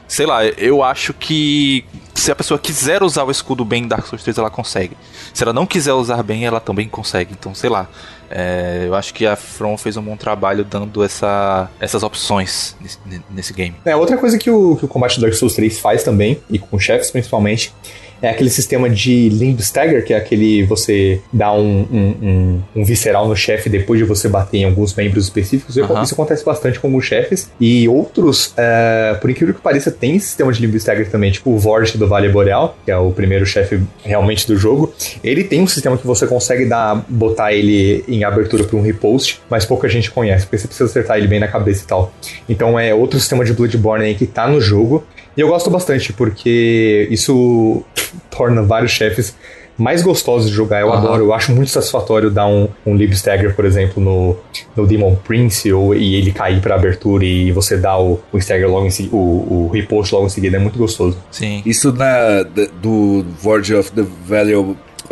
[0.07, 4.07] sei lá, eu acho que se a pessoa quiser usar o escudo bem em Dark
[4.07, 4.97] Souls 3, ela consegue.
[5.33, 7.33] Se ela não quiser usar bem, ela também consegue.
[7.39, 7.89] Então, sei lá.
[8.31, 12.99] É, eu acho que a From fez um bom trabalho dando essa, essas opções nesse,
[13.31, 13.75] nesse game.
[13.87, 16.59] É, outra coisa que o, que o combate do Dark Souls 3 faz também, e
[16.59, 17.73] com chefes principalmente,
[18.21, 22.85] é aquele sistema de Limb Stagger, que é aquele você dá um, um, um, um
[22.85, 25.77] visceral no chefe depois de você bater em alguns membros específicos.
[25.77, 26.03] Uhum.
[26.03, 27.51] Isso acontece bastante com os chefes.
[27.61, 31.59] E outros, é, por incrível que pareça, tem sistema de Limb Stagger também, tipo o
[31.59, 34.93] Vorge do Vale Boreal, que é o primeiro chefe realmente do jogo.
[35.23, 39.41] Ele tem um sistema que você consegue dar, botar ele em abertura para um repost,
[39.49, 42.13] mas pouca gente conhece, porque você precisa acertar ele bem na cabeça e tal.
[42.49, 45.05] Então é outro sistema de Bloodborne aí que tá no jogo.
[45.39, 47.85] E eu gosto bastante, porque isso
[48.29, 49.37] torna vários chefes
[49.79, 50.81] mais gostosos de jogar.
[50.81, 50.95] Eu uhum.
[50.95, 54.37] adoro, eu acho muito satisfatório dar um, um Lib Stagger, por exemplo, no,
[54.75, 58.69] no Demon Prince, ou, e ele cair pra abertura e você dar o, o Stagger
[58.69, 61.17] logo em seguida, o, o repost logo em seguida, é muito gostoso.
[61.31, 61.63] Sim.
[61.65, 62.43] Isso na,
[62.83, 64.57] do Vorge of the Valley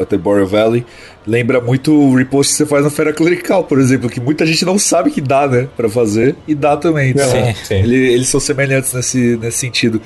[0.05, 0.85] the Boreal Valley
[1.27, 4.65] lembra muito o repost que você faz na Fera Clerical, por exemplo, que muita gente
[4.65, 7.11] não sabe que dá, né, pra fazer, e dá também.
[7.11, 7.75] Então, sim, sim.
[7.75, 10.01] Ele, eles são semelhantes nesse, nesse sentido.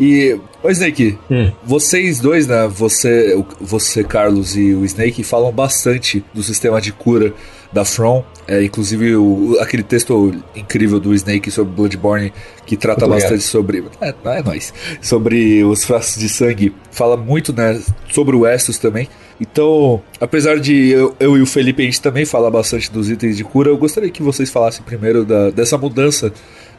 [0.00, 1.50] E, ô Snake, Hum.
[1.64, 2.68] vocês dois, né?
[2.68, 7.32] Você, você, Carlos e o Snake, falam bastante do sistema de cura
[7.72, 8.22] da From.
[8.46, 12.32] É, inclusive o- aquele texto incrível do Snake sobre Bloodborne
[12.64, 13.82] que trata Muito bastante sobre.
[14.00, 14.72] É, é nóis.
[15.02, 16.72] Sobre os frascos de sangue.
[16.92, 17.80] Fala muito, né?
[18.12, 19.08] Sobre o Estus também.
[19.40, 23.36] Então, apesar de eu, eu e o Felipe a gente também falar bastante dos itens
[23.36, 26.32] de cura, eu gostaria que vocês falassem primeiro da- dessa mudança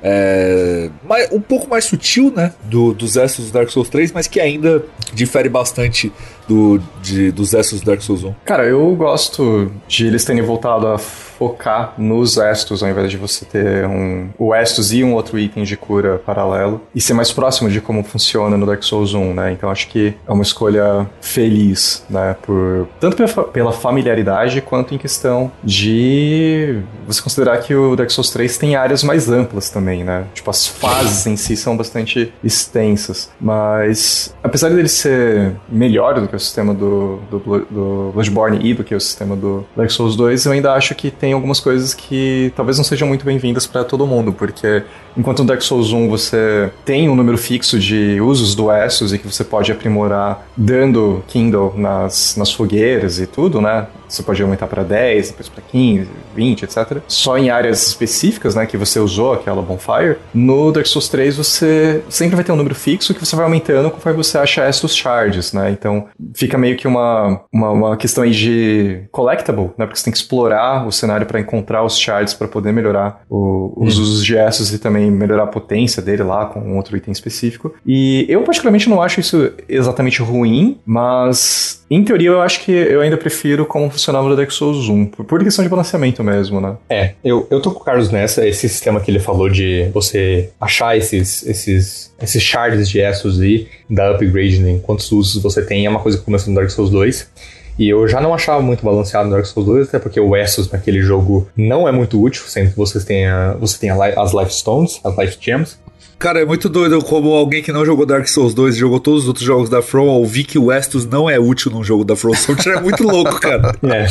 [0.03, 0.89] é,
[1.31, 4.83] um pouco mais sutil, né, do, dos Estus do Dark Souls 3, mas que ainda
[5.13, 6.11] difere bastante
[6.49, 8.33] do, de, dos Estus do Dark Souls 1.
[8.43, 13.45] Cara, eu gosto de eles terem voltado a focar nos Estus, ao invés de você
[13.45, 17.69] ter um, o Estus e um outro item de cura paralelo, e ser mais próximo
[17.69, 19.51] de como funciona no Dark Souls 1, né?
[19.53, 22.35] Então acho que é uma escolha feliz, né?
[22.41, 23.15] Por, tanto
[23.53, 29.03] pela familiaridade, quanto em questão de você considerar que o Dark Souls 3 tem áreas
[29.03, 30.25] mais amplas também, né?
[30.33, 36.35] Tipo, as fases em si são bastante extensas, mas apesar dele ser melhor do que
[36.39, 40.45] o sistema do, do, do Bloodborne e do que o sistema do Dark Souls 2,
[40.45, 44.08] eu ainda acho que tem algumas coisas que talvez não sejam muito bem-vindas para todo
[44.08, 44.84] mundo, porque
[45.15, 49.19] enquanto no Dark Souls 1 você tem um número fixo de usos do Estus e
[49.19, 53.88] que você pode aprimorar dando Kindle nas, nas fogueiras e tudo, né?
[54.09, 56.97] Você pode aumentar para 10, depois para 15, 20, etc.
[57.07, 60.17] Só em áreas específicas, né, que você usou aquela bonfire.
[60.33, 63.89] No Dark Souls 3 você sempre vai ter um número fixo que você vai aumentando
[63.91, 65.71] conforme você acha Estus Shards, né?
[65.71, 69.85] Então fica meio que uma, uma, uma questão aí de collectible, né?
[69.85, 73.73] Porque você tem que explorar o cenário para encontrar os shards para poder melhorar o-
[73.77, 77.11] os usos de Estus e também melhorar a potência dele lá com um outro item
[77.11, 77.73] específico.
[77.85, 83.01] E eu particularmente não acho isso exatamente ruim, mas em teoria eu acho que eu
[83.01, 86.75] ainda prefiro como funcionava no Dark Souls 1, por, questão de balanceamento mesmo, né?
[86.89, 90.49] É, eu, eu tô com o Carlos nessa, esse sistema que ele falou de você
[90.59, 95.85] achar esses, esses, esses shards de Estus e dar upgrade em quantos usos você tem,
[95.85, 97.29] é uma coisa que começou no Dark Souls 2.
[97.77, 100.69] E eu já não achava muito balanceado no Dark Souls 2, até porque o Estus
[100.69, 104.33] naquele jogo não é muito útil, sendo que você tem, a, você tem a as
[104.33, 105.79] Life Stones, as Life Gems,
[106.19, 109.21] Cara, é muito doido como alguém que não jogou Dark Souls 2 e jogou todos
[109.21, 112.13] os outros jogos da From, ouvir que o Estus não é útil num jogo da
[112.13, 113.69] From Software é muito louco, cara.
[113.89, 114.05] É.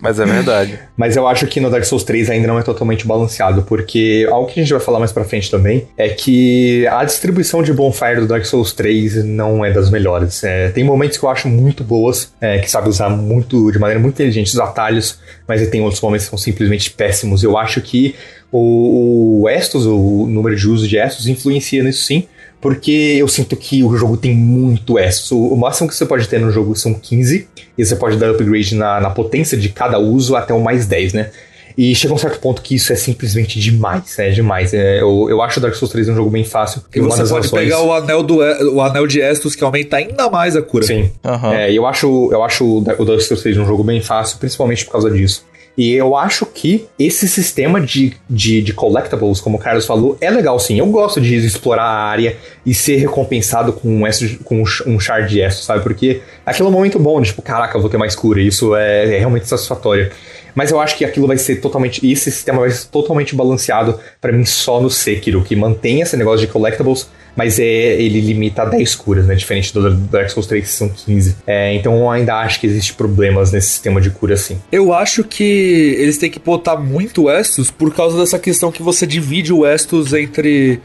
[0.00, 0.78] Mas é verdade.
[0.96, 4.48] Mas eu acho que no Dark Souls 3 ainda não é totalmente balanceado, porque algo
[4.48, 8.20] que a gente vai falar mais pra frente também é que a distribuição de Bonfire
[8.20, 10.42] do Dark Souls 3 não é das melhores.
[10.42, 14.00] É, tem momentos que eu acho muito boas, é, que sabe usar muito, de maneira
[14.00, 17.44] muito inteligente os atalhos, mas tem outros momentos que são simplesmente péssimos.
[17.44, 18.14] Eu acho que
[18.56, 22.22] o, o Estus, o número de uso de Estus, influencia nisso sim,
[22.60, 25.32] porque eu sinto que o jogo tem muito Estus.
[25.32, 28.76] O, máximo que você pode ter no jogo são 15, e você pode dar upgrade
[28.76, 31.30] na, na potência de cada uso até o mais 10, né?
[31.76, 34.72] E chega um certo ponto que isso é simplesmente demais, é demais.
[34.72, 36.80] É, eu, eu acho o Dark Souls 3 um jogo bem fácil.
[36.94, 38.36] E você pode razões- pegar o anel, do,
[38.72, 40.86] o anel de Estus que aumenta ainda mais a cura.
[40.86, 41.10] Sim.
[41.24, 41.52] Aham.
[41.52, 44.92] É, eu acho, eu acho o Dark Souls 3 um jogo bem fácil, principalmente por
[44.92, 45.44] causa disso.
[45.76, 50.30] E eu acho que esse sistema de, de, de collectibles, como o Carlos falou, é
[50.30, 50.78] legal sim.
[50.78, 54.02] Eu gosto de explorar a área e ser recompensado com um,
[54.44, 55.82] com um sh- shard de S, sabe?
[55.82, 58.40] Porque aquilo é um momento bom, de, tipo, caraca, eu vou ter mais cura.
[58.40, 60.10] Isso é, é realmente satisfatório.
[60.54, 62.08] Mas eu acho que aquilo vai ser totalmente.
[62.08, 66.46] Esse sistema vai ser totalmente balanceado pra mim só no Sekiro, que mantém esse negócio
[66.46, 69.34] de collectibles, mas é, ele limita a 10 curas, né?
[69.34, 71.36] Diferente do Dark Souls 3, que são 15.
[71.46, 74.58] É, então eu ainda acho que existe problemas nesse sistema de cura, sim.
[74.70, 79.06] Eu acho que eles têm que botar muito Estus por causa dessa questão que você
[79.06, 80.80] divide o Estus entre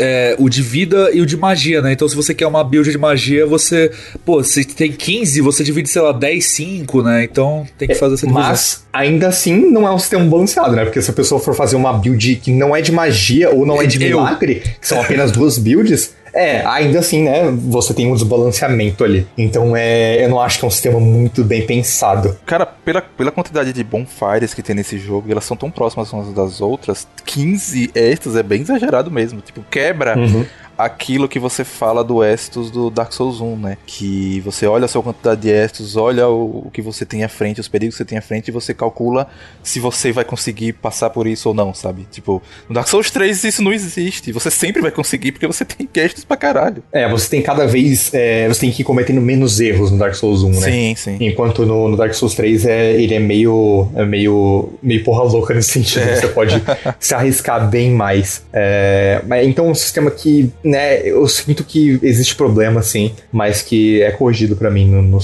[0.00, 1.92] é, o de vida e o de magia, né?
[1.92, 3.90] Então, se você quer uma build de magia, você.
[4.24, 7.24] Pô, se tem 15, você divide, sei lá, 10, 5, né?
[7.24, 8.48] Então tem que fazer essa divisão.
[8.48, 10.84] Mas ainda assim não é um sistema balanceado, né?
[10.84, 13.80] Porque se a pessoa for fazer uma build que não é de magia ou não
[13.80, 14.18] é de Eu.
[14.18, 16.14] milagre, que são apenas duas builds.
[16.32, 17.50] É, ainda assim, né?
[17.68, 19.26] Você tem um desbalanceamento ali.
[19.36, 22.36] Então, é, eu não acho que é um sistema muito bem pensado.
[22.46, 26.32] Cara, pela, pela quantidade de bonfires que tem nesse jogo, elas são tão próximas umas
[26.32, 29.40] das outras, 15 Estus é bem exagerado mesmo.
[29.40, 30.44] Tipo, quebra Uhum.
[30.84, 33.76] Aquilo que você fala do Estus do Dark Souls 1, né?
[33.86, 37.28] Que você olha a sua quantidade de Estus, olha o, o que você tem à
[37.28, 39.28] frente, os perigos que você tem à frente, e você calcula
[39.62, 42.06] se você vai conseguir passar por isso ou não, sabe?
[42.10, 44.32] Tipo, no Dark Souls 3 isso não existe.
[44.32, 46.82] Você sempre vai conseguir porque você tem Estus pra caralho.
[46.92, 48.12] É, você tem cada vez.
[48.14, 50.60] é, você tem que ir cometendo menos erros no Dark Souls 1, né?
[50.60, 51.16] Sim, sim.
[51.20, 55.54] Enquanto no, no Dark Souls 3 é, ele é meio, é meio, meio porra louca
[55.54, 56.04] nesse sentido.
[56.14, 56.60] Você pode
[56.98, 58.42] se arriscar bem mais.
[58.52, 63.62] É, mas então é um sistema que, né, eu sinto que existe problema, sim, mas
[63.62, 65.18] que é corrigido pra mim no, no.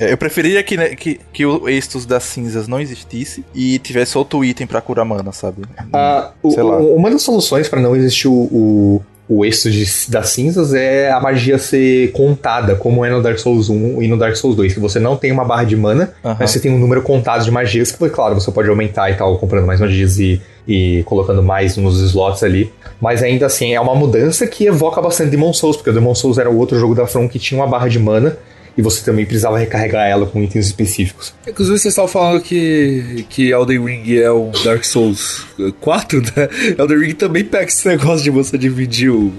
[0.00, 4.16] É, Eu preferia que, né, que, que o Estus das cinzas não existisse e tivesse
[4.18, 5.62] outro item pra curar mana, sabe?
[5.92, 10.72] Ah, o- uma das soluções pra não existir o, o, o êxito de, das cinzas
[10.72, 14.56] é a magia ser contada, como é no Dark Souls 1 e no Dark Souls
[14.56, 16.36] 2, que você não tem uma barra de mana, Aham.
[16.40, 19.36] mas você tem um número contado de magias, que, claro, você pode aumentar e tal,
[19.36, 22.72] comprando mais magias e, e colocando mais nos slots ali.
[23.00, 26.38] Mas ainda assim, é uma mudança que evoca bastante Demon Souls, porque o Demon Souls
[26.38, 28.36] era o outro jogo da From que tinha uma barra de mana,
[28.78, 31.34] e você também precisava recarregar ela com itens específicos.
[31.46, 35.44] Inclusive, vocês estavam falando que, que Elden Ring é um Dark Souls
[35.80, 36.48] 4, né?
[36.78, 39.32] Elden Ring também pega esse negócio de você dividir o-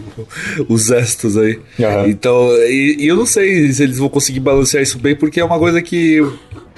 [0.67, 1.57] os estos aí.
[1.79, 2.07] Aham.
[2.09, 5.45] Então, e, e eu não sei se eles vão conseguir balancear isso bem, porque é
[5.45, 6.19] uma coisa que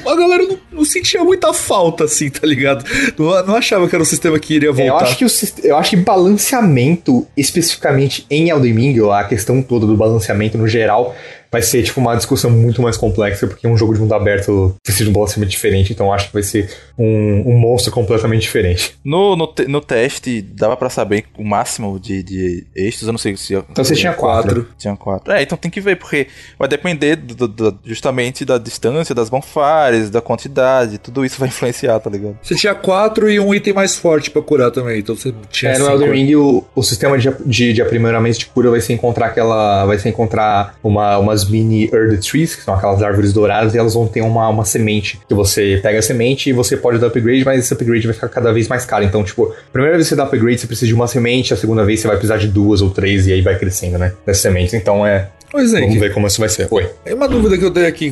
[0.06, 2.86] a galera não, não sentia muita falta, assim, tá ligado?
[3.17, 4.84] Não, não achava que era um sistema que iria voltar.
[4.84, 5.30] É, eu acho que o
[5.63, 10.67] eu acho que balanceamento especificamente em Elden Ring, ou a questão toda do balanceamento no
[10.67, 11.15] geral,
[11.52, 15.04] vai ser tipo uma discussão muito mais complexa, porque um jogo de mundo aberto precisa
[15.06, 18.96] de um balanceamento diferente, então acho que vai ser um, um monstro completamente diferente.
[19.04, 23.18] No, no, te- no teste, dava pra saber o máximo de, de êxitos, eu não
[23.20, 23.54] sei se...
[23.54, 24.68] Então você tinha quatro.
[24.78, 25.32] Tinha quatro.
[25.34, 29.30] É, então tem que ver, porque vai depender do- do- do- justamente da distância, das
[29.30, 32.38] bonfires, da quantidade, tudo isso vai influenciar, tá ligado?
[32.42, 35.78] Você tinha quatro e um item mais forte pra curar também, então você tinha É,
[35.78, 35.90] no.
[35.90, 39.86] Elden Ring, o, o sistema de, de, de aprimoramento de cura vai ser encontrar aquela.
[39.86, 43.93] Vai ser encontrar uma, umas mini Earth Trees, que são aquelas árvores douradas, e elas
[43.93, 45.19] vão ter uma, uma semente.
[45.27, 48.30] Que você pega a semente e você pode dar upgrade, mas esse upgrade vai ficar
[48.30, 49.04] cada vez mais caro.
[49.04, 51.84] Então, tipo, primeira vez que você dá upgrade, você precisa de uma semente, a segunda
[51.84, 54.13] vez você vai precisar de duas ou três, e aí vai crescendo, né?
[54.25, 54.73] Das sementes.
[54.73, 55.30] Então é.
[55.52, 56.68] Pois é, Vamos ver como isso vai ser.
[56.72, 56.90] Oi.
[57.06, 58.10] É uma dúvida que eu tenho aqui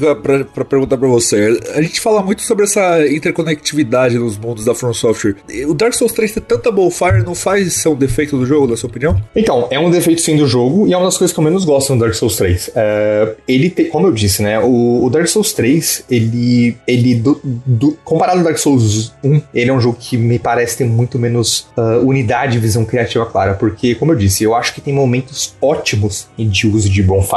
[0.53, 1.57] pra perguntar pra você.
[1.73, 5.35] A gente fala muito sobre essa interconectividade nos mundos da From Software.
[5.67, 8.75] O Dark Souls 3 ter tanta bonfire não faz ser um defeito do jogo, na
[8.77, 9.21] sua opinião?
[9.35, 11.63] Então, é um defeito sim do jogo e é uma das coisas que eu menos
[11.65, 12.71] gosto no Dark Souls 3.
[12.75, 14.59] É, ele tem, como eu disse, né?
[14.59, 16.75] O, o Dark Souls 3, ele.
[16.87, 20.77] ele do, do- comparado ao Dark Souls 1, ele é um jogo que me parece
[20.77, 23.53] ter muito menos ah, unidade e visão criativa clara.
[23.53, 27.28] Porque, como eu disse, eu acho que tem momentos ótimos de uso de Bonfire,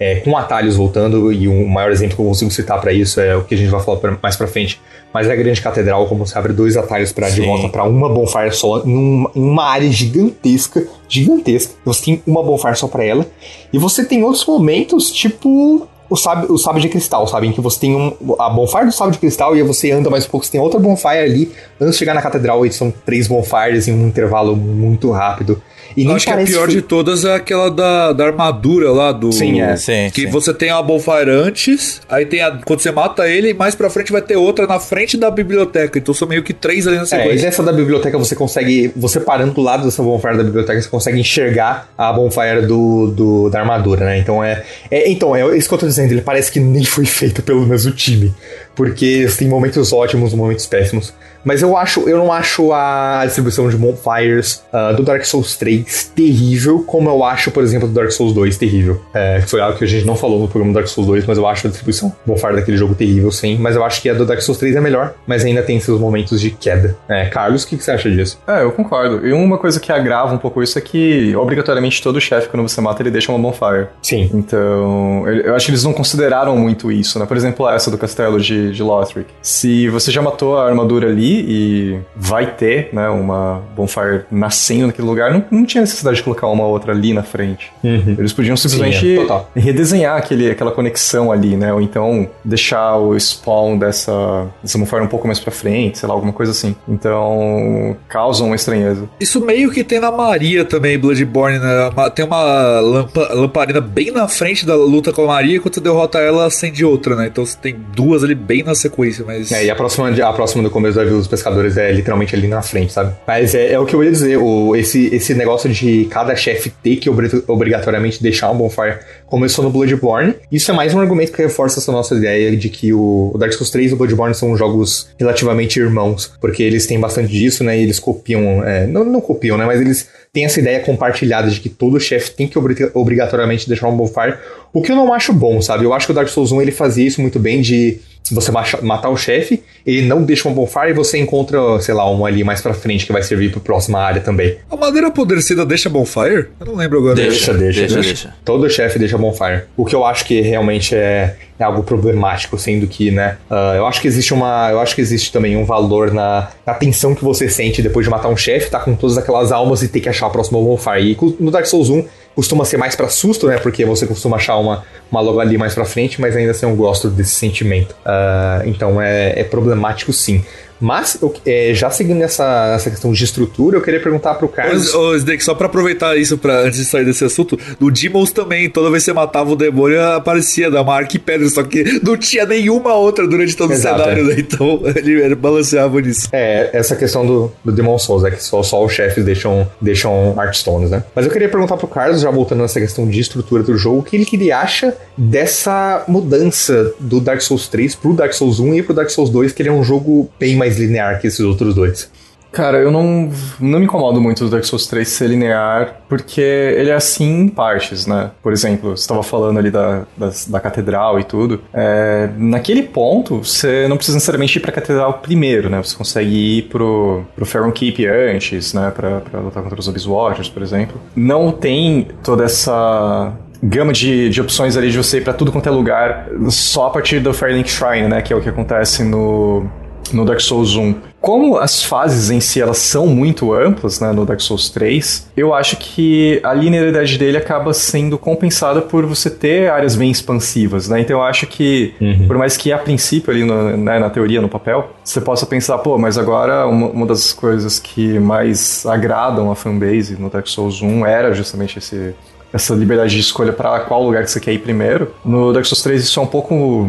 [0.00, 3.36] é, com atalhos voltando, e o maior exemplo que eu consigo citar pra isso é
[3.36, 4.80] o que a gente vai falar pra- mais pra frente.
[5.12, 8.08] Mas é a grande catedral, como você abre dois atalhos pra de volta pra uma
[8.08, 11.74] bonfire só, em uma, em uma área gigantesca, gigantesca.
[11.84, 13.24] Você tem uma bonfire só pra ela.
[13.72, 17.46] E você tem outros momentos, tipo o sábio, o sábio de cristal, sabe?
[17.46, 20.26] Em que você tem um, a bonfire do sábio de cristal e você anda mais
[20.26, 21.52] um pouco, você tem outra bonfire ali.
[21.80, 25.62] Antes de chegar na catedral, e são três bonfires em um intervalo muito rápido.
[25.96, 28.90] E Eu acho que a parece pior que- de todas é aquela da, da armadura
[28.90, 29.30] lá do.
[29.32, 29.76] Sim, é.
[29.76, 30.26] Sim, Que sim.
[30.30, 32.50] você tem a bonfire antes, aí tem a.
[32.64, 35.98] Quando você mata ele, mais pra frente vai ter outra na frente da biblioteca.
[35.98, 37.42] Então são meio que três ali na É, sequência.
[37.42, 41.20] dessa da biblioteca você consegue, você parando do lado dessa bonfire da biblioteca, você consegue
[41.20, 44.18] enxergar a bonfire do, do- da armadura, né?
[44.18, 45.08] Então é, é.
[45.10, 47.92] Então, é isso que eu tô dizendo, ele parece que nem foi feito pelo mesmo
[47.92, 48.34] time.
[48.74, 51.12] Porque tem momentos ótimos, momentos péssimos.
[51.44, 56.12] Mas eu acho, eu não acho a distribuição de bonfires ah, do Dark Souls 3
[56.14, 59.02] terrível, como eu acho, por exemplo, do Dark Souls 2 terrível.
[59.12, 61.26] É, que foi algo que a gente não falou no programa do Dark Souls 2,
[61.26, 63.58] mas eu acho a distribuição bonfire daquele jogo terrível, sim.
[63.60, 66.00] Mas eu acho que a do Dark Souls 3 é melhor, mas ainda tem seus
[66.00, 66.96] momentos de queda.
[67.08, 68.40] É, Carlos, o que, que você acha disso?
[68.48, 69.26] É, eu concordo.
[69.26, 72.80] E uma coisa que agrava um pouco isso é que, obrigatoriamente, todo chefe, quando você
[72.80, 73.88] mata, ele deixa uma bonfire.
[74.02, 74.30] Sim.
[74.32, 77.26] Então, eu eu acho que eles não consideraram muito isso, né?
[77.26, 79.28] Por exemplo, essa do castelo de, de Lothric.
[79.42, 85.06] Se você já matou a armadura ali e vai ter, né, uma bonfire nascendo naquele
[85.06, 87.72] lugar, não, não tinha necessidade de colocar uma outra ali na frente.
[87.82, 91.72] Eles podiam simplesmente Sim, é, redesenhar aquele, aquela conexão ali, né?
[91.72, 96.14] Ou então deixar o spawn dessa, dessa bonfire um pouco mais pra frente, sei lá,
[96.14, 96.74] alguma coisa assim.
[96.88, 99.08] Então, causa uma estranheza.
[99.18, 101.90] Isso meio que tem na Maria também, Bloodborne, né?
[102.14, 106.18] Tem uma lampa- lamparina bem na frente da luta com a Maria, quando você derrota
[106.18, 107.26] ela, acende outra, né?
[107.26, 109.50] Então você tem duas ali bem na sequência, mas.
[109.52, 112.46] É, e a próxima, a próxima do começo da Vila dos Pescadores é literalmente ali
[112.48, 113.14] na frente, sabe?
[113.26, 116.70] Mas é, é o que eu ia dizer, o, esse, esse negócio de cada chefe
[116.82, 120.34] ter que obri- obrigatoriamente deixar um bonfire começou no Bloodborne.
[120.52, 123.52] Isso é mais um argumento que reforça essa nossa ideia de que o, o Dark
[123.52, 127.76] Souls 3 e o Bloodborne são jogos relativamente irmãos, porque eles têm bastante disso, né?
[127.78, 129.64] E eles copiam, é, não, não copiam, né?
[129.66, 133.88] Mas eles têm essa ideia compartilhada de que todo chefe tem que obri- obrigatoriamente deixar
[133.88, 134.34] um bonfire,
[134.72, 135.84] o que eu não acho bom, sabe?
[135.84, 138.50] Eu acho que o Dark Souls 1 ele fazia isso muito bem de se você
[138.82, 142.42] matar o chefe, ele não deixa uma bonfire e você encontra, sei lá, um ali
[142.42, 144.56] mais pra frente que vai servir pra próxima área também.
[144.70, 146.46] A madeira apodrecida deixa bonfire?
[146.58, 147.16] Eu não lembro agora.
[147.16, 147.52] Deixa.
[147.52, 148.08] deixa, deixa, deixa.
[148.08, 148.34] deixa.
[148.42, 149.64] Todo chefe deixa bonfire.
[149.76, 153.36] O que eu acho que realmente é, é algo problemático, sendo que, né?
[153.50, 154.70] ah, eu acho que existe uma.
[154.70, 158.10] Eu acho que existe também um valor na, na tensão que você sente depois de
[158.10, 161.12] matar um chefe, tá com todas aquelas almas e ter que achar a próxima bonfire.
[161.12, 163.58] E no Dark Souls 1 costuma ser mais pra susto, né?
[163.58, 166.74] Porque você costuma achar uma, uma logo ali mais pra frente, mas ainda assim eu
[166.74, 167.94] gosto desse sentimento.
[168.04, 170.44] Ah, então é, é problemático sim.
[170.84, 174.92] Mas, eu, é, já seguindo essa, questão de estrutura, eu queria perguntar pro Carlos.
[174.92, 178.30] Ô, ô Snake, só pra aproveitar isso, pra, antes de sair desse assunto, no Demons
[178.32, 182.00] também, toda vez que você matava o demônio, aparecia da marca e pedra, só que
[182.02, 184.34] não tinha nenhuma outra durante todo Exato, o cenário, é.
[184.34, 184.40] né?
[184.40, 186.28] Então ele, ele, balanceava nisso.
[186.30, 190.38] É, essa questão do, do Demon Souls, é que só, só os chefes deixam, deixam
[190.38, 191.02] Artstones, né?
[191.14, 194.02] Mas eu queria perguntar pro Carlos, já voltando nessa questão de estrutura do jogo, o
[194.02, 198.74] que ele, que ele acha dessa mudança do Dark Souls 3 pro Dark Souls 1
[198.74, 201.40] e pro Dark Souls 2, que ele é um jogo bem mais linear que esses
[201.40, 202.10] outros dois.
[202.54, 206.88] Cara, eu não, não me incomodo muito do Dark Souls 3 ser linear, porque ele
[206.88, 208.30] é assim em partes, né?
[208.40, 211.60] Por exemplo, você estava falando ali da, da, da, catedral e tudo.
[211.72, 215.82] É, naquele ponto, você não precisa necessariamente ir pra catedral primeiro, né?
[215.82, 218.92] Você consegue ir pro, pro Faron Keep antes, né?
[218.94, 221.00] Pra, lutar contra os Abyss Watchers, por exemplo.
[221.16, 225.68] Não tem toda essa gama de, de opções ali de você ir pra tudo quanto
[225.68, 228.22] é lugar só a partir do Firelink Shrine, né?
[228.22, 229.68] Que é o que acontece no
[230.12, 230.94] no Dark Souls 1.
[231.20, 235.54] Como as fases em si elas são muito amplas, né, no Dark Souls 3, eu
[235.54, 241.00] acho que a linearidade dele acaba sendo compensada por você ter áreas bem expansivas, né?
[241.00, 242.26] Então eu acho que, uhum.
[242.26, 245.78] por mais que a princípio ali no, né, na teoria, no papel, você possa pensar,
[245.78, 250.82] pô, mas agora uma, uma das coisas que mais agradam a fanbase no Dark Souls
[250.82, 252.14] 1 era justamente esse
[252.52, 255.12] essa liberdade de escolha para qual lugar que você quer ir primeiro.
[255.24, 256.88] No Dark Souls 3 isso é um pouco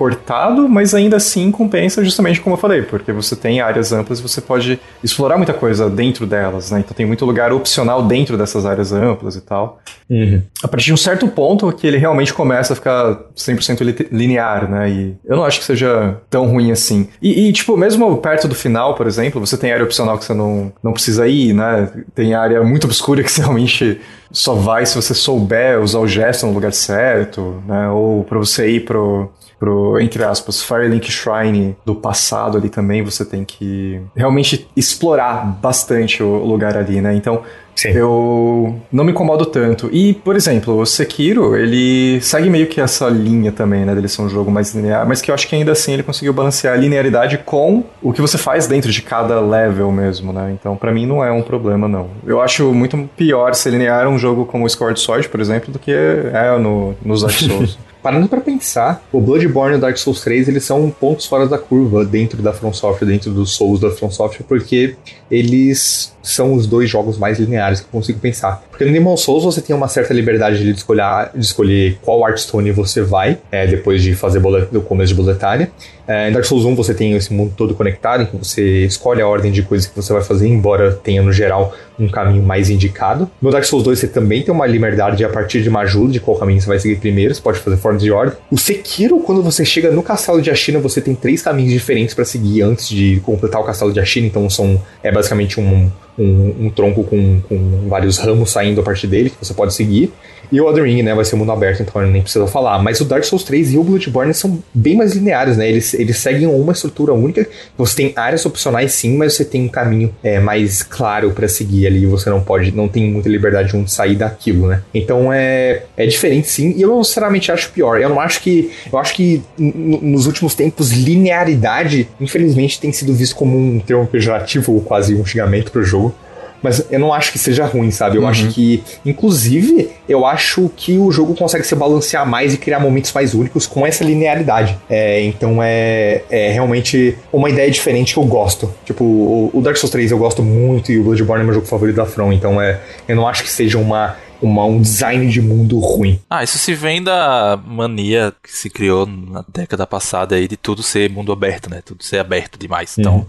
[0.00, 4.22] cortado, mas ainda assim compensa justamente como eu falei, porque você tem áreas amplas e
[4.22, 6.80] você pode explorar muita coisa dentro delas, né?
[6.80, 9.78] Então tem muito lugar opcional dentro dessas áreas amplas e tal.
[10.08, 10.42] Uhum.
[10.62, 14.88] A partir de um certo ponto que ele realmente começa a ficar 100% linear, né?
[14.88, 17.10] E eu não acho que seja tão ruim assim.
[17.20, 20.32] E, e, tipo, mesmo perto do final, por exemplo, você tem área opcional que você
[20.32, 21.90] não, não precisa ir, né?
[22.14, 24.00] Tem área muito obscura que você realmente
[24.32, 27.90] só vai se você souber usar o gesto no lugar certo, né?
[27.90, 29.30] Ou para você ir pro
[29.60, 36.22] pro, entre aspas, Firelink Shrine do passado ali também, você tem que realmente explorar bastante
[36.22, 37.14] o lugar ali, né?
[37.14, 37.42] Então,
[37.76, 37.90] Sim.
[37.90, 39.90] eu não me incomodo tanto.
[39.92, 43.94] E, por exemplo, o Sekiro, ele segue meio que essa linha também, né?
[43.94, 46.32] Dele ser um jogo mais linear, mas que eu acho que ainda assim ele conseguiu
[46.32, 50.56] balancear a linearidade com o que você faz dentro de cada level mesmo, né?
[50.58, 52.08] Então, para mim não é um problema, não.
[52.26, 55.78] Eu acho muito pior ser linear um jogo como o Sword Sword, por exemplo, do
[55.78, 57.78] que é no, nos Dark Souls.
[58.02, 61.58] parando para pensar, o Bloodborne e o Dark Souls 3, eles são pontos fora da
[61.58, 64.96] curva dentro da From Software, dentro dos Souls da From Software, porque
[65.30, 68.62] eles são os dois jogos mais lineares que eu consigo pensar.
[68.70, 72.70] Porque no Demon Souls você tem uma certa liberdade de escolher, de escolher qual Artstone
[72.72, 75.70] você vai, é, depois de fazer o começo de boletária.
[76.10, 79.22] É, em Dark Souls 1 você tem esse mundo todo conectado, em que você escolhe
[79.22, 82.68] a ordem de coisas que você vai fazer, embora tenha no geral um caminho mais
[82.68, 83.30] indicado.
[83.40, 86.36] No Dark Souls 2 você também tem uma liberdade a partir de uma de qual
[86.36, 88.36] caminho você vai seguir primeiro, você pode fazer formas de ordem.
[88.50, 92.24] O Sekiro, quando você chega no castelo de Ashina, você tem três caminhos diferentes para
[92.24, 95.90] seguir antes de completar o castelo de Ashina, então são é basicamente um,
[96.20, 100.12] um, um tronco com, com vários ramos saindo a partir dele que você pode seguir.
[100.52, 102.82] E o Elden Ring, né, vai ser mundo aberto, então nem precisa falar.
[102.82, 105.68] Mas o Dark Souls 3 e o Bloodborne são bem mais lineares, né?
[105.68, 107.46] Eles, eles seguem uma estrutura única.
[107.78, 111.86] Você tem áreas opcionais sim, mas você tem um caminho é, mais claro para seguir
[111.86, 112.06] ali.
[112.06, 114.82] Você não pode, não tem muita liberdade de sair daquilo, né?
[114.92, 116.74] Então é, é diferente sim.
[116.76, 118.00] E eu sinceramente acho pior.
[118.00, 118.70] Eu não acho que.
[118.92, 124.72] Eu acho que nos últimos tempos, linearidade, infelizmente, tem sido visto como um termo pejorativo
[124.72, 126.14] ou quase um xingamento pro jogo.
[126.62, 128.16] Mas eu não acho que seja ruim, sabe?
[128.16, 128.28] Eu uhum.
[128.28, 133.12] acho que, inclusive, eu acho que o jogo consegue se balancear mais e criar momentos
[133.12, 134.78] mais únicos com essa linearidade.
[134.88, 138.72] É, então é, é realmente uma ideia diferente que eu gosto.
[138.84, 141.66] Tipo, o, o Dark Souls 3 eu gosto muito e o Bloodborne é meu jogo
[141.66, 142.32] favorito da From.
[142.32, 146.20] Então é, eu não acho que seja uma uma, um design de mundo ruim.
[146.28, 150.82] Ah, isso se vem da mania que se criou na década passada aí de tudo
[150.82, 151.82] ser mundo aberto, né?
[151.84, 152.96] Tudo ser aberto demais.
[152.98, 153.26] Então, uhum.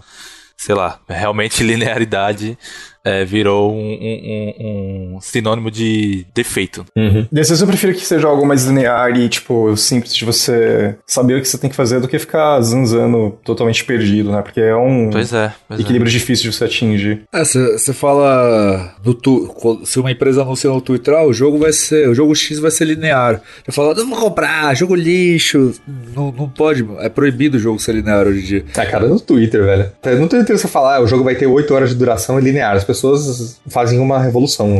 [0.58, 2.58] sei lá, realmente linearidade
[3.04, 6.86] é, virou um, um, um, sinônimo de defeito.
[6.96, 7.28] Uhum.
[7.32, 11.42] Vezes eu prefiro que seja algo mais linear e, tipo, simples de você saber o
[11.42, 14.42] que você tem que fazer do que ficar zanzando totalmente perdido, né?
[14.42, 15.84] Porque é um pois é, pois é.
[15.84, 16.12] equilíbrio é.
[16.12, 17.24] difícil de você atingir.
[17.34, 21.74] É, você fala no tu, se uma empresa anuncia no Twitter, ah, o jogo vai
[21.74, 23.42] ser, o jogo X vai ser linear.
[23.66, 25.74] Eu falo, não vou comprar, jogo lixo.
[26.16, 28.66] Não, não pode, é proibido o jogo ser linear hoje em dia.
[28.76, 29.92] Ah, cara, no Twitter, velho.
[30.20, 32.76] No Twitter você falar, ah, o jogo vai ter 8 horas de duração e linear.
[32.76, 34.78] As pessoas fazem uma revolução.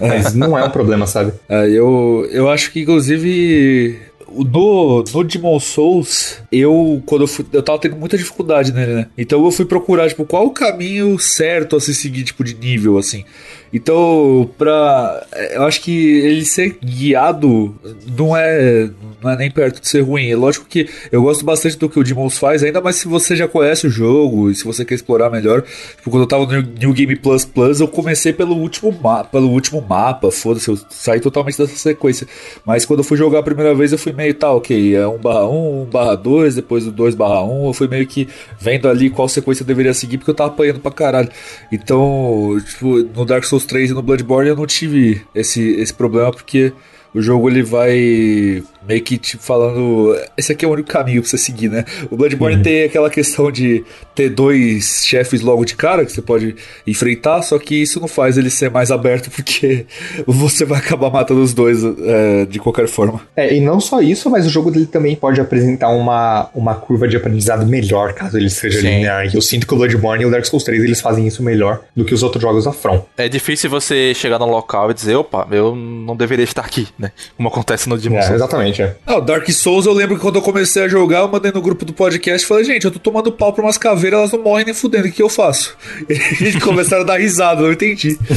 [0.00, 1.32] Mas não é um problema, sabe?
[1.48, 3.98] É, eu, eu acho que, inclusive,
[4.30, 9.06] no, no Demon Souls, eu, quando eu fui, eu tava tendo muita dificuldade nele, né?
[9.16, 12.98] Então eu fui procurar, tipo, qual o caminho certo a se seguir, tipo, de nível,
[12.98, 13.24] assim.
[13.72, 15.26] Então, pra.
[15.52, 17.74] Eu acho que ele ser guiado
[18.16, 18.90] não é,
[19.22, 20.30] não é nem perto de ser ruim.
[20.30, 23.34] É lógico que eu gosto bastante do que o Demons faz, ainda mais se você
[23.34, 25.62] já conhece o jogo e se você quer explorar melhor.
[25.62, 29.48] Tipo, quando eu tava no New Game Plus Plus, eu comecei pelo último mapa, pelo
[29.50, 32.26] último mapa, foda-se, eu saí totalmente dessa sequência.
[32.64, 35.18] Mas quando eu fui jogar a primeira vez, eu fui meio, tá, ok, é 1
[35.18, 38.88] barra 1, 1 barra 2, depois o 2 barra 1, eu fui meio que vendo
[38.88, 41.28] ali qual sequência eu deveria seguir, porque eu tava apanhando pra caralho.
[41.72, 46.30] Então, tipo, no Dark Souls 3 e no Bloodborne eu não tive esse, esse problema,
[46.30, 46.72] porque
[47.14, 50.16] o jogo ele vai meio que tipo, falando.
[50.36, 51.84] Esse aqui é o único caminho pra você seguir, né?
[52.10, 52.62] O Bloodborne uhum.
[52.62, 53.84] tem aquela questão de
[54.14, 56.56] ter dois chefes logo de cara que você pode
[56.86, 59.86] enfrentar, só que isso não faz ele ser mais aberto porque
[60.26, 63.20] você vai acabar matando os dois é, de qualquer forma.
[63.36, 67.06] É, e não só isso, mas o jogo dele também pode apresentar uma, uma curva
[67.06, 68.88] de aprendizado melhor caso ele seja Sim.
[68.88, 69.26] linear.
[69.26, 71.82] E eu sinto que o Bloodborne e o Dark Souls 3 eles fazem isso melhor
[71.94, 73.04] do que os outros jogos da From.
[73.16, 77.12] É difícil você chegar no local e dizer, opa, eu não deveria estar aqui, né?
[77.36, 78.96] Como acontece no Demon é, Exatamente é.
[79.06, 81.84] Ah, Dark Souls, eu lembro que quando eu comecei a jogar, eu mandei no grupo
[81.84, 84.64] do podcast e falei, gente, eu tô tomando pau pra umas caveiras, elas não morrem
[84.64, 85.76] nem fudendo, o que eu faço?
[86.08, 88.18] E eles começaram a dar risada, não entendi.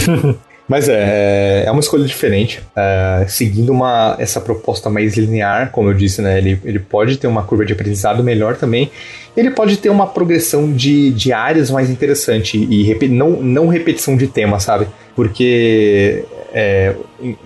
[0.68, 5.94] Mas é, é uma escolha diferente, é, seguindo uma, essa proposta mais linear, como eu
[5.94, 6.38] disse, né?
[6.38, 8.90] Ele, ele pode ter uma curva de aprendizado melhor também.
[9.36, 14.28] Ele pode ter uma progressão de, de áreas mais interessante e não, não repetição de
[14.28, 14.88] tema, sabe?
[15.14, 16.24] Porque
[16.54, 16.96] é,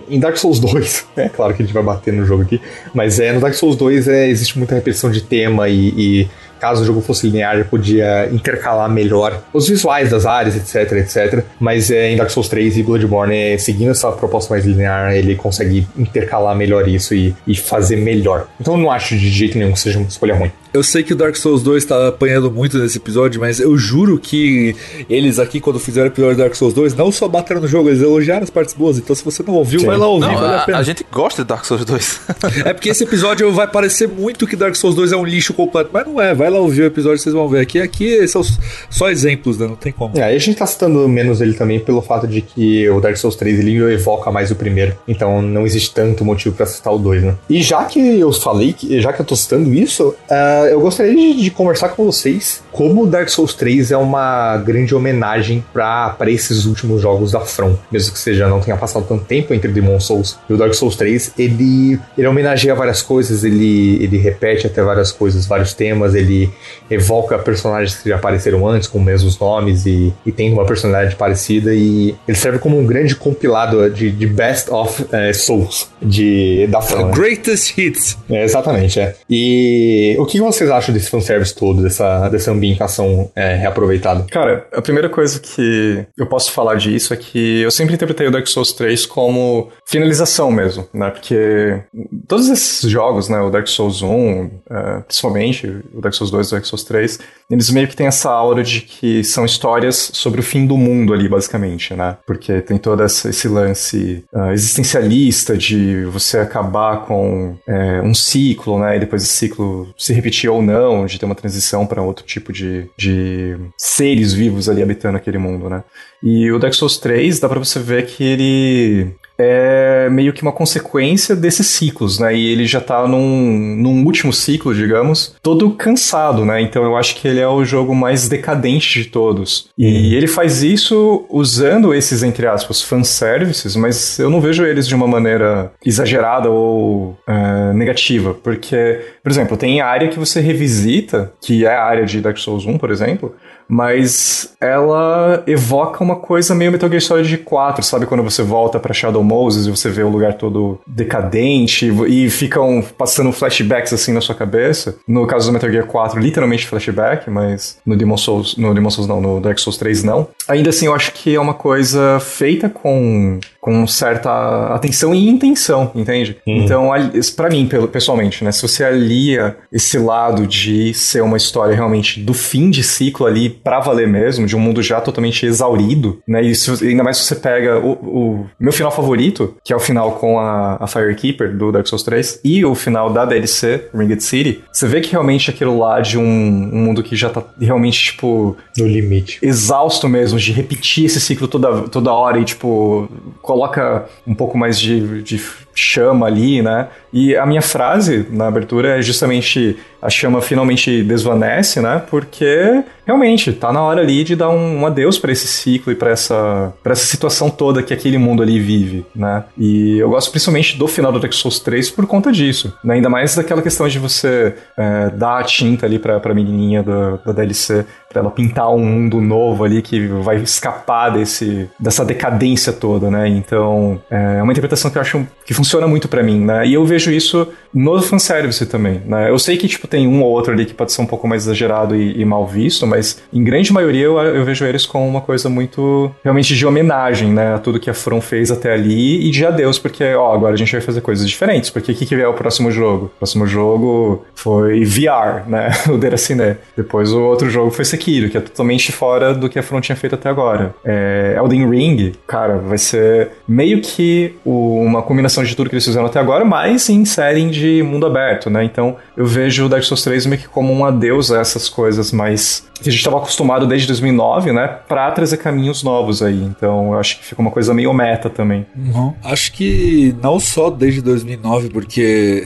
[0.08, 2.60] em Dark Souls 2, é claro que a gente vai bater no jogo aqui,
[2.94, 6.28] mas é, no Dark Souls 2 é, existe muita repetição de tema e, e
[6.58, 11.44] caso o jogo fosse linear, podia intercalar melhor os visuais das áreas, etc, etc.
[11.60, 15.36] Mas é, em Dark Souls 3 e Bloodborne, é, seguindo essa proposta mais linear, ele
[15.36, 18.48] consegue intercalar melhor isso e, e fazer melhor.
[18.60, 20.50] Então eu não acho de jeito nenhum que seja uma escolha ruim.
[20.76, 24.18] Eu sei que o Dark Souls 2 tá apanhando muito nesse episódio, mas eu juro
[24.18, 24.76] que
[25.08, 27.88] eles aqui, quando fizeram o episódio do Dark Souls 2, não só bateram no jogo,
[27.88, 28.98] eles elogiaram as partes boas.
[28.98, 29.86] Então, se você não ouviu, Sim.
[29.86, 30.78] vai lá ouvir, não, vale a, a pena.
[30.78, 32.20] A gente gosta de Dark Souls 2.
[32.66, 35.88] é porque esse episódio vai parecer muito que Dark Souls 2 é um lixo completo,
[35.90, 36.34] mas não é.
[36.34, 37.60] Vai lá ouvir o episódio, vocês vão ver.
[37.60, 38.42] Aqui, aqui são
[38.90, 39.66] só exemplos, né?
[39.66, 40.18] Não tem como.
[40.18, 43.36] É, a gente tá citando menos ele também pelo fato de que o Dark Souls
[43.36, 44.94] 3 ele evoca mais o primeiro.
[45.08, 47.34] Então, não existe tanto motivo para citar o 2, né?
[47.48, 51.46] E já que eu falei, já que eu tô citando isso, uh, eu gostaria de
[51.46, 57.00] de conversar com vocês como Dark Souls 3 é uma grande homenagem para esses últimos
[57.00, 57.74] jogos da From.
[57.90, 60.96] Mesmo que seja não tenha passado tanto tempo entre Demon Souls e o Dark Souls
[60.96, 66.50] 3, ele, ele homenageia várias coisas, ele, ele repete até várias coisas, vários temas, ele
[66.90, 71.16] evoca personagens que já apareceram antes com os mesmos nomes e, e tem uma personalidade
[71.16, 76.66] parecida e ele serve como um grande compilado de, de best of é, Souls de,
[76.66, 77.06] da From.
[77.06, 77.12] Né?
[77.14, 78.18] Greatest Hits.
[78.28, 79.14] É, exatamente, é.
[79.30, 81.56] E o que vocês acham desse fanservice?
[81.56, 84.24] todo, dessa, dessa ambientação é, reaproveitada?
[84.30, 88.30] Cara, a primeira coisa que eu posso falar disso é que eu sempre interpretei o
[88.30, 91.10] Dark Souls 3 como finalização mesmo, né?
[91.10, 91.80] Porque
[92.28, 93.40] todos esses jogos, né?
[93.40, 97.18] O Dark Souls 1, é, principalmente, o Dark Souls 2 e o Dark Souls 3,
[97.50, 101.12] eles meio que têm essa aura de que são histórias sobre o fim do mundo
[101.12, 102.16] ali, basicamente, né?
[102.26, 108.96] Porque tem todo esse lance uh, existencialista de você acabar com é, um ciclo, né?
[108.96, 112.52] E depois esse ciclo se repetir ou não, de ter uma transição para outro tipo
[112.52, 115.82] de, de seres vivos ali habitando aquele mundo, né?
[116.22, 120.52] E o Dark Souls 3 dá para você ver que ele é meio que uma
[120.52, 122.34] consequência desses ciclos, né?
[122.34, 126.60] E ele já tá num, num último ciclo, digamos, todo cansado, né?
[126.60, 129.68] Então eu acho que ele é o jogo mais decadente de todos.
[129.76, 130.16] E uhum.
[130.16, 135.06] ele faz isso usando esses, entre aspas, fanservices, mas eu não vejo eles de uma
[135.06, 138.34] maneira exagerada ou é, negativa.
[138.34, 142.66] Porque, por exemplo, tem área que você revisita, que é a área de Dark Souls
[142.66, 143.34] 1, por exemplo,
[143.68, 148.06] mas ela evoca uma coisa meio Metal Gear Solid 4, sabe?
[148.06, 152.84] Quando você volta para Shadow Moses e você vê o lugar todo decadente e ficam
[152.96, 154.96] passando flashbacks assim na sua cabeça.
[155.06, 159.08] No caso do Metal Gear 4, literalmente flashback, mas no Demon Souls, no Demon Souls
[159.08, 160.28] não, no Dark Souls 3 não.
[160.48, 165.90] Ainda assim, eu acho que é uma coisa feita com com certa atenção e intenção,
[165.92, 166.36] entende?
[166.46, 166.58] Hum.
[166.58, 166.90] Então,
[167.34, 172.32] para mim, pessoalmente, né, se você alia esse lado de ser uma história realmente do
[172.32, 176.44] fim de ciclo ali para valer mesmo, de um mundo já totalmente exaurido, né?
[176.44, 179.80] E se, ainda mais se você pega o, o, meu final favorito, que é o
[179.80, 184.22] final com a, a Firekeeper do Dark Souls 3, e o final da DLC, Ringed
[184.22, 188.12] City, você vê que realmente aquilo lá de um, um mundo que já tá realmente,
[188.12, 188.56] tipo.
[188.78, 189.40] No limite.
[189.42, 193.08] Exausto mesmo, de repetir esse ciclo toda, toda hora e, tipo,
[193.42, 195.38] coloca um pouco mais de, de
[195.76, 196.88] chama ali, né?
[197.12, 202.02] E a minha frase na abertura é justamente a chama finalmente desvanece, né?
[202.10, 205.96] Porque realmente tá na hora ali de dar um, um adeus para esse ciclo e
[205.96, 209.44] para essa, pra essa situação toda que aquele mundo ali vive, né?
[209.56, 212.94] E eu gosto principalmente do final do Dark Souls 3 por conta disso, né?
[212.94, 217.32] Ainda mais daquela questão de você é, dar a tinta ali pra menininha da, da
[217.32, 223.10] DLC, pra ela pintar um mundo novo ali que vai escapar desse, dessa decadência toda,
[223.10, 223.28] né?
[223.28, 226.66] Então, é uma interpretação que eu acho que funciona muito para mim, né?
[226.66, 229.30] E eu vejo isso no fanservice também, né?
[229.30, 231.44] Eu sei que, tipo, tem um ou outro ali que pode ser um pouco mais
[231.44, 235.20] exagerado e, e mal visto, mas em grande maioria eu, eu, vejo eles como uma
[235.20, 237.54] coisa muito, realmente, de homenagem, né?
[237.54, 240.56] A tudo que a From fez até ali e de adeus, porque, ó, agora a
[240.56, 243.06] gente vai fazer coisas diferentes, porque o que, que é o próximo jogo?
[243.06, 245.70] O próximo jogo foi VR, né?
[245.90, 246.56] o Deracine.
[246.76, 249.96] Depois o outro jogo foi Sekiro, que é totalmente fora do que a From tinha
[249.96, 250.74] feito até agora.
[250.84, 255.84] É, Elden Ring, cara, vai ser meio que o, uma combinação de tudo que eles
[255.84, 258.64] fizeram até agora, mas em série de mundo aberto, né?
[258.64, 262.12] Então eu vejo o Dark Souls 3 meio que como um adeus a essas coisas
[262.12, 264.68] mais que a gente estava acostumado desde 2009, né?
[264.86, 266.42] Pra trazer caminhos novos aí.
[266.42, 268.66] Então eu acho que fica uma coisa meio meta também.
[268.76, 269.14] Uhum.
[269.24, 272.44] Acho que não só desde 2009, porque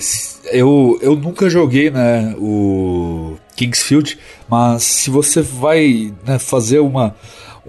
[0.53, 2.35] eu, eu nunca joguei, né?
[2.39, 7.15] O Kingsfield, mas se você vai né, fazer uma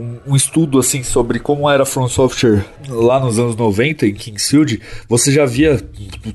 [0.02, 4.82] um, um, estudo assim sobre como era From Software lá nos anos 90 em Kingsfield,
[5.08, 5.80] você já via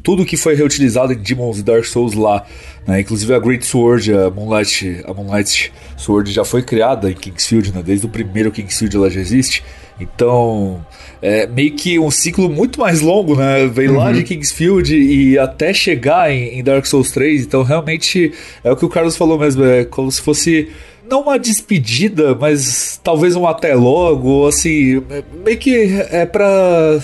[0.03, 2.45] tudo que foi reutilizado em Demons e Dark Souls lá.
[2.87, 3.01] Né?
[3.01, 7.83] Inclusive a Great Sword, a Moonlight, a Moonlight Sword já foi criada em Kingsfield, né?
[7.85, 9.64] desde o primeiro Kingsfield ela já existe.
[9.99, 10.85] Então,
[11.23, 13.67] é meio que um ciclo muito mais longo, né?
[13.67, 13.97] Vem uhum.
[13.97, 17.43] lá de Kingsfield e até chegar em, em Dark Souls 3.
[17.43, 19.64] Então, realmente, é o que o Carlos falou mesmo.
[19.64, 20.69] É como se fosse
[21.09, 25.03] não uma despedida, mas talvez um até logo, assim,
[25.45, 27.01] meio que é pra.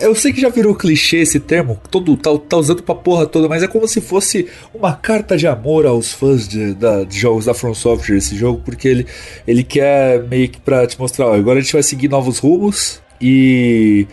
[0.00, 3.48] Eu sei que já virou clichê esse termo, todo tá, tá usando pra porra toda,
[3.48, 7.44] mas é como se fosse uma carta de amor aos fãs de, da, de jogos
[7.44, 9.06] da From Software, esse jogo, porque ele,
[9.46, 13.00] ele quer meio que pra te mostrar, ó, agora a gente vai seguir novos rumos
[13.20, 14.06] e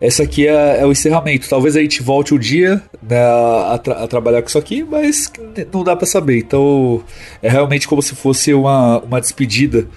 [0.00, 1.48] essa aqui é, é, o encerramento.
[1.48, 5.30] Talvez a gente volte um dia né, a, tra a, trabalhar com isso aqui, mas
[5.72, 6.38] não dá para saber.
[6.38, 7.02] Então
[7.42, 9.88] é realmente como se fosse uma, uma despedida.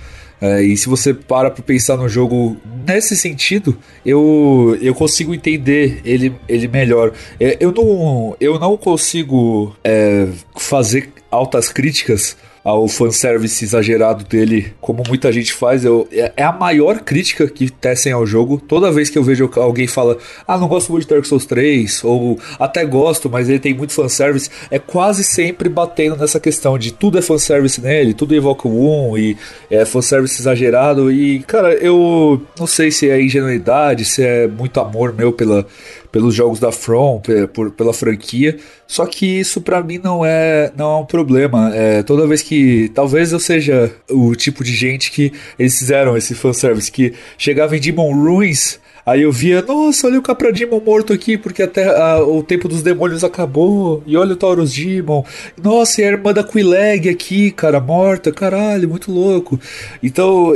[0.42, 6.02] É, e se você para para pensar no jogo nesse sentido, eu, eu consigo entender
[6.04, 7.12] ele, ele melhor.
[7.40, 10.28] É, eu, não, eu não consigo é,
[10.58, 15.84] fazer altas críticas ao fanservice exagerado dele, como muita gente faz.
[15.84, 18.60] Eu, é, é a maior crítica que tecem ao jogo.
[18.60, 22.04] Toda vez que eu vejo alguém fala, ah, não gosto muito de Dark Souls 3,
[22.04, 26.92] ou até gosto, mas ele tem muito fanservice, é quase sempre batendo nessa questão de
[26.94, 29.38] tudo é fanservice nele, tudo evoca o 1 e
[29.70, 31.12] é fanservice exagerado.
[31.12, 35.66] E, cara, eu não sei se é ingenuidade, se é muito amor meu pela
[36.12, 37.22] pelos jogos da From,
[37.54, 38.58] por, pela franquia.
[38.86, 41.72] Só que isso para mim não é, não é um problema.
[41.74, 42.90] É, toda vez que.
[42.94, 47.80] Talvez eu seja o tipo de gente que eles fizeram esse fanservice, que chegava em
[47.80, 52.24] Demon Ruins Aí eu via, nossa, olha o Capra Demon morto aqui, porque até a,
[52.24, 54.04] o tempo dos demônios acabou.
[54.06, 55.24] E olha o Taurus Demon.
[55.62, 58.32] Nossa, e a irmã da Quileg aqui, cara, morta.
[58.32, 59.60] Caralho, muito louco.
[60.04, 60.54] Então,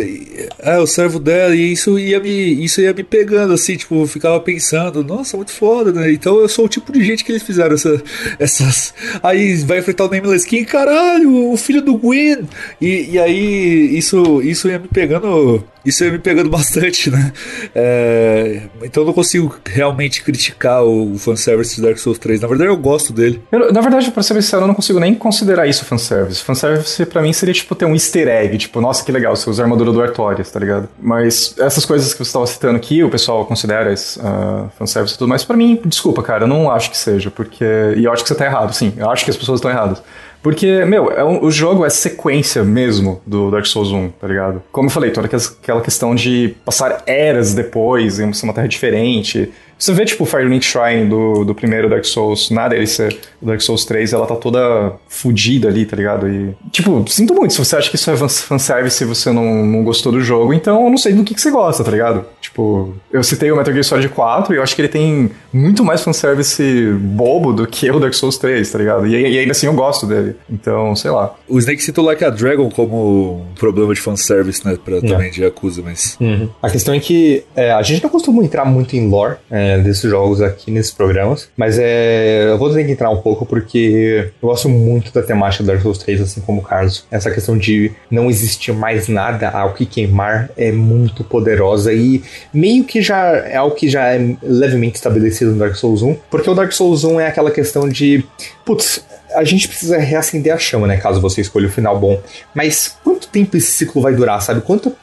[0.59, 4.07] é, o servo dela, e isso ia me, isso ia me pegando, assim, tipo, eu
[4.07, 6.11] ficava pensando, nossa, muito foda, né?
[6.11, 8.01] Então eu sou o tipo de gente que eles fizeram essa,
[8.39, 8.93] essas.
[9.23, 12.47] Aí vai enfrentar o Nameless King, caralho, o filho do Gwen.
[12.79, 17.31] E, e aí isso, isso ia me pegando isso ia me pegando bastante, né?
[17.73, 22.41] É, então eu não consigo realmente criticar o fanservice de Dark Souls 3.
[22.41, 23.41] Na verdade, eu gosto dele.
[23.51, 26.43] Eu, na verdade, pra ser sincero, eu não consigo nem considerar isso fanservice.
[26.43, 29.61] Fanservice pra mim seria tipo ter um easter egg, tipo, nossa, que legal, você usa
[29.61, 30.89] a armadura do Artorias, tá ligado?
[30.99, 35.27] Mas essas coisas que você estava citando aqui, o pessoal considera uh, fanservice e tudo
[35.27, 37.65] mais, pra mim, desculpa, cara, eu não acho que seja, porque.
[37.95, 40.01] E eu acho que você tá errado, sim, eu acho que as pessoas estão erradas.
[40.45, 44.61] Porque, meu, é um, o jogo é sequência mesmo do Dark Souls 1, tá ligado?
[44.71, 49.93] Como eu falei, toda aquela questão de passar eras depois em uma terra diferente, você
[49.93, 53.09] vê, tipo, o Firelink Shrine do, do primeiro Dark Souls, na DLC
[53.41, 56.27] do Dark Souls 3, ela tá toda fodida ali, tá ligado?
[56.27, 59.83] E, tipo, sinto muito se você acha que isso é fanservice e você não, não
[59.83, 62.25] gostou do jogo, então eu não sei do que, que você gosta, tá ligado?
[62.41, 65.83] Tipo, eu citei o Metal Gear Solid 4 e eu acho que ele tem muito
[65.83, 66.63] mais fanservice
[66.99, 69.07] bobo do que o Dark Souls 3, tá ligado?
[69.07, 70.35] E, e ainda assim eu gosto dele.
[70.49, 71.35] Então, sei lá.
[71.47, 74.77] O Snake citou Like a Dragon como um problema de fanservice, né?
[74.83, 76.17] Pra, também de Yakuza, mas...
[76.19, 76.49] Uhum.
[76.61, 79.79] A questão é que é, a gente não costuma entrar muito em lore, é, é,
[79.79, 84.31] desses jogos aqui nesses programas, mas é, eu vou ter que entrar um pouco porque
[84.41, 87.05] eu gosto muito da temática do Dark Souls 3, assim como o Carlos.
[87.09, 92.83] Essa questão de não existir mais nada ao que queimar é muito poderosa e meio
[92.83, 96.53] que já é algo que já é levemente estabelecido no Dark Souls 1, porque o
[96.53, 98.23] Dark Souls 1 é aquela questão de,
[98.63, 99.03] putz,
[99.33, 100.97] a gente precisa reacender a chama, né?
[100.97, 102.21] Caso você escolha o final bom.
[102.53, 104.61] Mas quanto tempo esse ciclo vai durar, sabe?
[104.61, 104.95] Quanto,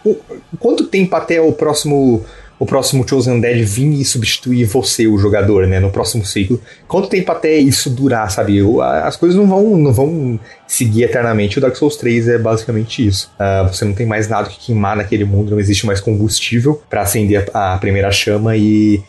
[0.58, 2.24] quanto tempo até o próximo
[2.62, 6.60] o próximo Chosen Dead vir e substituir você, o jogador, né, no próximo ciclo.
[6.86, 8.60] Quanto tempo até isso durar, sabe?
[9.02, 11.58] As coisas não vão, não vão seguir eternamente.
[11.58, 13.32] O Dark Souls 3 é basicamente isso.
[13.34, 17.02] Uh, você não tem mais nada que queimar naquele mundo, não existe mais combustível para
[17.02, 19.02] acender a, a primeira chama e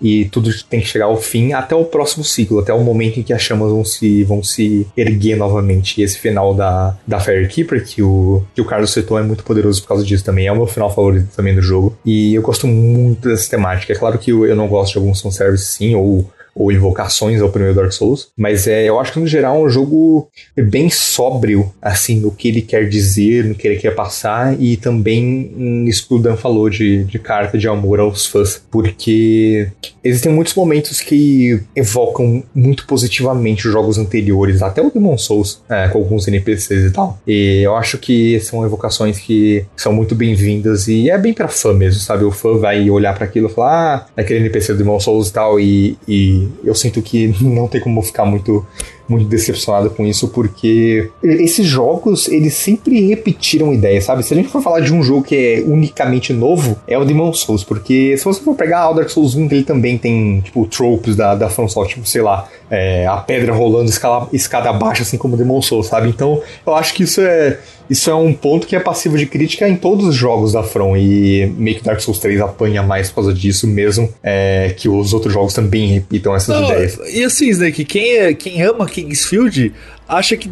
[0.00, 3.22] e tudo tem que chegar ao fim até o próximo ciclo, até o momento em
[3.22, 6.00] que as chamas vão se, vão se erguer novamente.
[6.00, 9.82] E esse final da, da Firekeeper, que o, que o Carlos citou, é muito poderoso
[9.82, 10.46] por causa disso também.
[10.46, 11.96] É o meu final favorito também do jogo.
[12.04, 13.92] E eu gosto muito dessa temática.
[13.92, 16.28] É claro que eu, eu não gosto de alguns fanservice sim, ou
[16.58, 19.70] ou invocações ao primeiro Dark Souls, mas é, eu acho que no geral é um
[19.70, 24.76] jogo bem sóbrio, assim, no que ele quer dizer, no que ele quer passar, e
[24.76, 29.68] também nisso que o Dan falou de, de carta de amor aos fãs, porque
[30.02, 35.88] existem muitos momentos que evocam muito positivamente os jogos anteriores, até o Demon Souls, é,
[35.88, 37.20] com alguns NPCs e tal.
[37.26, 41.72] E eu acho que são evocações que são muito bem-vindas e é bem pra fã
[41.72, 42.24] mesmo, sabe?
[42.24, 45.32] O fã vai olhar para aquilo e falar, ah, aquele NPC do Demon Souls e
[45.32, 48.66] tal, e, e eu sinto que não tem como ficar muito
[49.08, 54.22] muito decepcionado com isso, porque esses jogos, eles sempre repetiram ideias, sabe?
[54.22, 57.32] Se a gente for falar de um jogo que é unicamente novo, é o Demon
[57.32, 61.16] Souls, porque se você for pegar o Dark Souls 1, ele também tem, tipo, tropes
[61.16, 65.34] da, da FromSoft, tipo, sei lá, é, a pedra rolando escala, escada abaixo, assim como
[65.34, 66.08] o Demon Souls, sabe?
[66.08, 67.58] Então, eu acho que isso é
[67.90, 70.96] isso é um ponto que é passivo de crítica em todos os jogos da From
[70.96, 75.14] e meio que Dark Souls 3 apanha mais por causa disso mesmo, é, que os
[75.14, 76.98] outros jogos também repitam essas Não, ideias.
[77.12, 79.72] E assim, Snake, quem, é, quem ama Kingsfield
[80.08, 80.50] acha que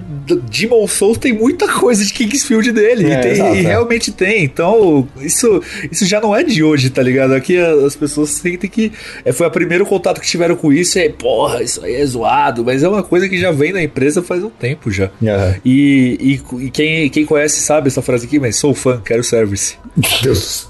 [0.51, 3.11] Demon Souls tem muita coisa de Kingsfield dele.
[3.11, 3.68] É, e, tem, e é.
[3.68, 4.44] realmente tem.
[4.44, 7.32] Então, isso, isso já não é de hoje, tá ligado?
[7.32, 8.92] Aqui as pessoas sentem que
[9.24, 10.99] é, foi o primeiro contato que tiveram com isso.
[10.99, 12.64] É, porra, isso aí é zoado.
[12.64, 15.11] Mas é uma coisa que já vem da empresa faz um tempo já.
[15.22, 15.55] Uhum.
[15.64, 19.76] E, e, e, quem, quem conhece sabe essa frase aqui, mas sou fã, quero service.
[20.22, 20.68] Deus.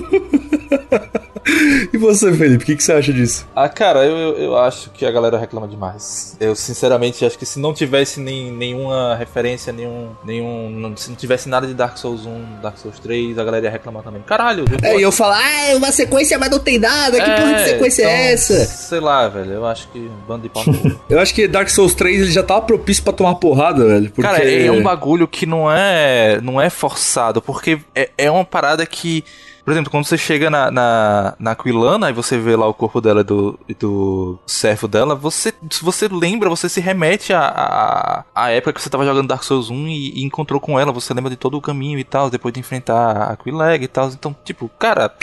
[1.93, 3.47] E você, Felipe, o que, que, você acha disso?
[3.55, 6.37] Ah, cara, eu, eu acho que a galera reclama demais.
[6.41, 10.11] Eu, sinceramente, acho que se não tivesse nem, nenhuma referência, nenhum.
[10.25, 13.71] nenhum se não tivesse nada de Dark Souls 1, Dark Souls 3, a galera ia
[13.71, 14.23] reclamar também.
[14.23, 17.21] Caralho, eu É, e eu falar, ah, é uma sequência, mas não tem nada.
[17.21, 18.65] Que é, porra de sequência é então, é essa?
[18.65, 19.53] Sei lá, velho.
[19.53, 20.63] Eu acho que bando de pau.
[21.11, 24.11] eu acho que Dark Souls 3 ele já tava propício pra tomar porrada, velho.
[24.11, 24.23] Porque...
[24.23, 28.45] Cara, é, é um bagulho que não é, não é forçado, porque é, é uma
[28.45, 29.25] parada que
[29.65, 33.01] por exemplo, quando você chega na, na, na Quilana e você vê lá o corpo
[33.01, 38.83] dela do, do servo dela, você, você lembra, você se remete à a, época que
[38.83, 41.57] você tava jogando Dark Souls 1 e, e, encontrou com ela, você lembra de todo
[41.57, 44.09] o caminho e tal, depois de enfrentar a Quileg e tal.
[44.09, 45.15] Então, tipo, cara.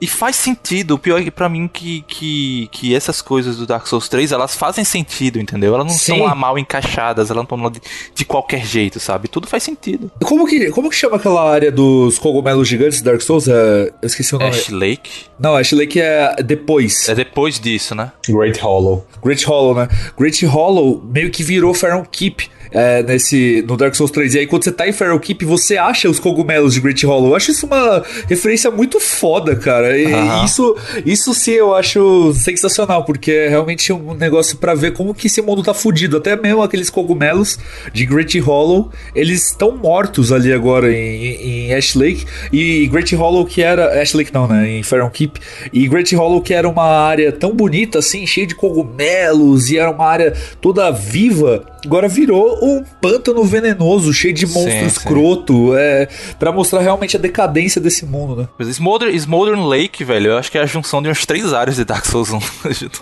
[0.00, 0.94] E faz sentido.
[0.94, 4.32] O pior é que pra mim que, que, que essas coisas do Dark Souls 3,
[4.32, 5.74] elas fazem sentido, entendeu?
[5.74, 7.80] Elas não estão lá mal encaixadas, elas não estão lá de,
[8.14, 9.28] de, qualquer jeito, sabe?
[9.28, 10.10] Tudo faz sentido.
[10.24, 13.48] Como que, como que chama aquela área dos cogumelos gigantes do Dark Souls?
[13.48, 14.50] É, eu esqueci o nome.
[14.50, 15.10] Ash Lake?
[15.38, 17.08] Não, Ash Lake é depois.
[17.08, 18.12] É depois disso, né?
[18.28, 19.06] Great Hollow.
[19.22, 19.88] Great Hollow, né?
[20.16, 24.34] Great Hollow meio que virou Pharaoh Keep é, nesse, no Dark Souls 3.
[24.34, 27.30] E aí, quando você tá em Feral Keep, você acha os cogumelos de Great Hollow.
[27.30, 29.98] Eu acho isso uma referência muito foda, cara.
[29.98, 35.14] E isso, isso sim eu acho sensacional, porque é realmente um negócio para ver como
[35.14, 36.16] que esse mundo tá fudido.
[36.16, 37.58] Até mesmo aqueles cogumelos
[37.92, 42.24] de Great Hollow, eles estão mortos ali agora em, em Ash Lake.
[42.52, 44.00] E Great Hollow que era.
[44.00, 44.70] Ash Lake não, né?
[44.70, 45.40] Em Feral Keep.
[45.72, 49.90] E Great Hollow que era uma área tão bonita assim, cheia de cogumelos, e era
[49.90, 55.76] uma área toda viva agora virou um pântano venenoso, cheio de monstro sim, escroto, sim.
[55.76, 58.48] é, para mostrar realmente a decadência desse mundo, né?
[58.58, 61.76] Mas Smolder, Smoldern Lake, velho, eu acho que é a junção de uns três áreas
[61.76, 62.40] de Dark Souls 1.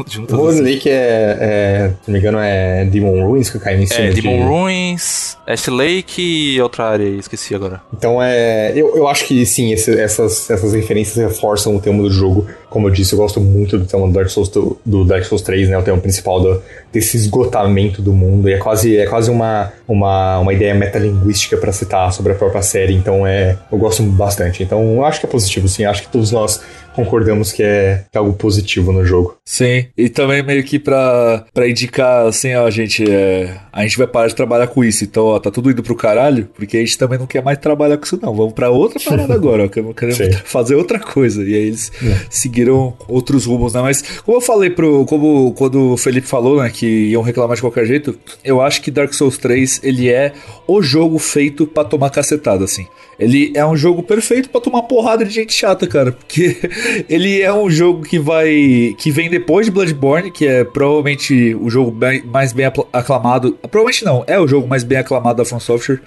[0.08, 0.62] Smoldern assim.
[0.62, 4.10] Lake é, é, se não me engano, é Demon Ruins que cai em cima É,
[4.10, 4.42] Demon de...
[4.42, 6.22] Ruins, Ash Lake
[6.54, 7.80] e outra área, esqueci agora.
[7.92, 12.10] Então é, eu, eu acho que sim, esse, essas, essas referências reforçam o tema do
[12.10, 12.46] jogo.
[12.68, 15.42] Como eu disse, eu gosto muito do tema do Dark Souls, do, do Dark Souls
[15.42, 19.30] 3, né, o tema principal do, desse esgotamento do mundo, e é quase, é quase
[19.30, 19.45] uma,
[19.86, 24.62] uma, uma ideia metalinguística para citar sobre a própria série, então é, eu gosto bastante.
[24.62, 26.60] Então eu acho que é positivo, sim, acho que todos nós
[26.96, 29.36] concordamos que é, algo positivo no jogo.
[29.44, 34.06] Sim, e também meio que pra, pra indicar assim, ó, gente, é, a gente vai
[34.06, 36.96] parar de trabalhar com isso, então, ó, tá tudo indo pro caralho, porque a gente
[36.96, 38.34] também não quer mais trabalhar com isso, não.
[38.34, 41.42] Vamos pra outra parada agora, ó, queremos, queremos fazer outra coisa.
[41.42, 42.26] E aí eles é.
[42.30, 43.82] seguiram outros rumos, né?
[43.82, 45.04] Mas, como eu falei pro.
[45.04, 48.90] Como quando o Felipe falou, né, que iam reclamar de qualquer jeito, eu acho que
[48.90, 50.32] Dark Souls 3 ele é
[50.66, 52.86] o jogo feito para tomar cacetada, assim.
[53.18, 56.56] Ele é um jogo perfeito para tomar porrada de gente chata, cara, porque
[57.08, 61.70] ele é um jogo que vai que vem depois de Bloodborne, que é provavelmente o
[61.70, 63.52] jogo bem, mais bem aclamado.
[63.70, 66.00] Provavelmente não, é o jogo mais bem aclamado da From Software.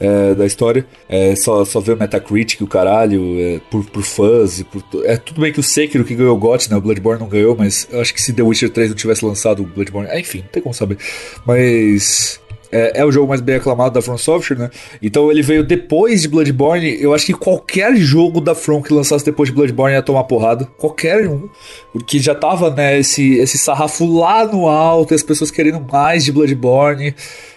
[0.00, 0.84] É, da história.
[1.08, 4.58] É, só, só ver o Metacritic, o caralho, é, por, por fãs.
[4.58, 6.76] E por, é tudo bem que o Sekiro que ganhou o GOT, né?
[6.76, 9.66] O Bloodborne não ganhou, mas acho que se The Witcher 3 não tivesse lançado o
[9.66, 10.10] Bloodborne.
[10.10, 10.98] É, enfim, não tem como saber.
[11.46, 12.40] Mas
[12.72, 14.70] é, é, o jogo mais bem aclamado da From Software, né?
[15.02, 16.96] Então ele veio depois de Bloodborne.
[17.00, 20.64] Eu acho que qualquer jogo da From que lançasse depois de Bloodborne ia tomar porrada.
[20.78, 21.48] Qualquer um.
[21.92, 26.32] Porque já tava, né, esse, esse sarrafo lá no alto, as pessoas querendo mais de
[26.32, 27.14] Bloodborne.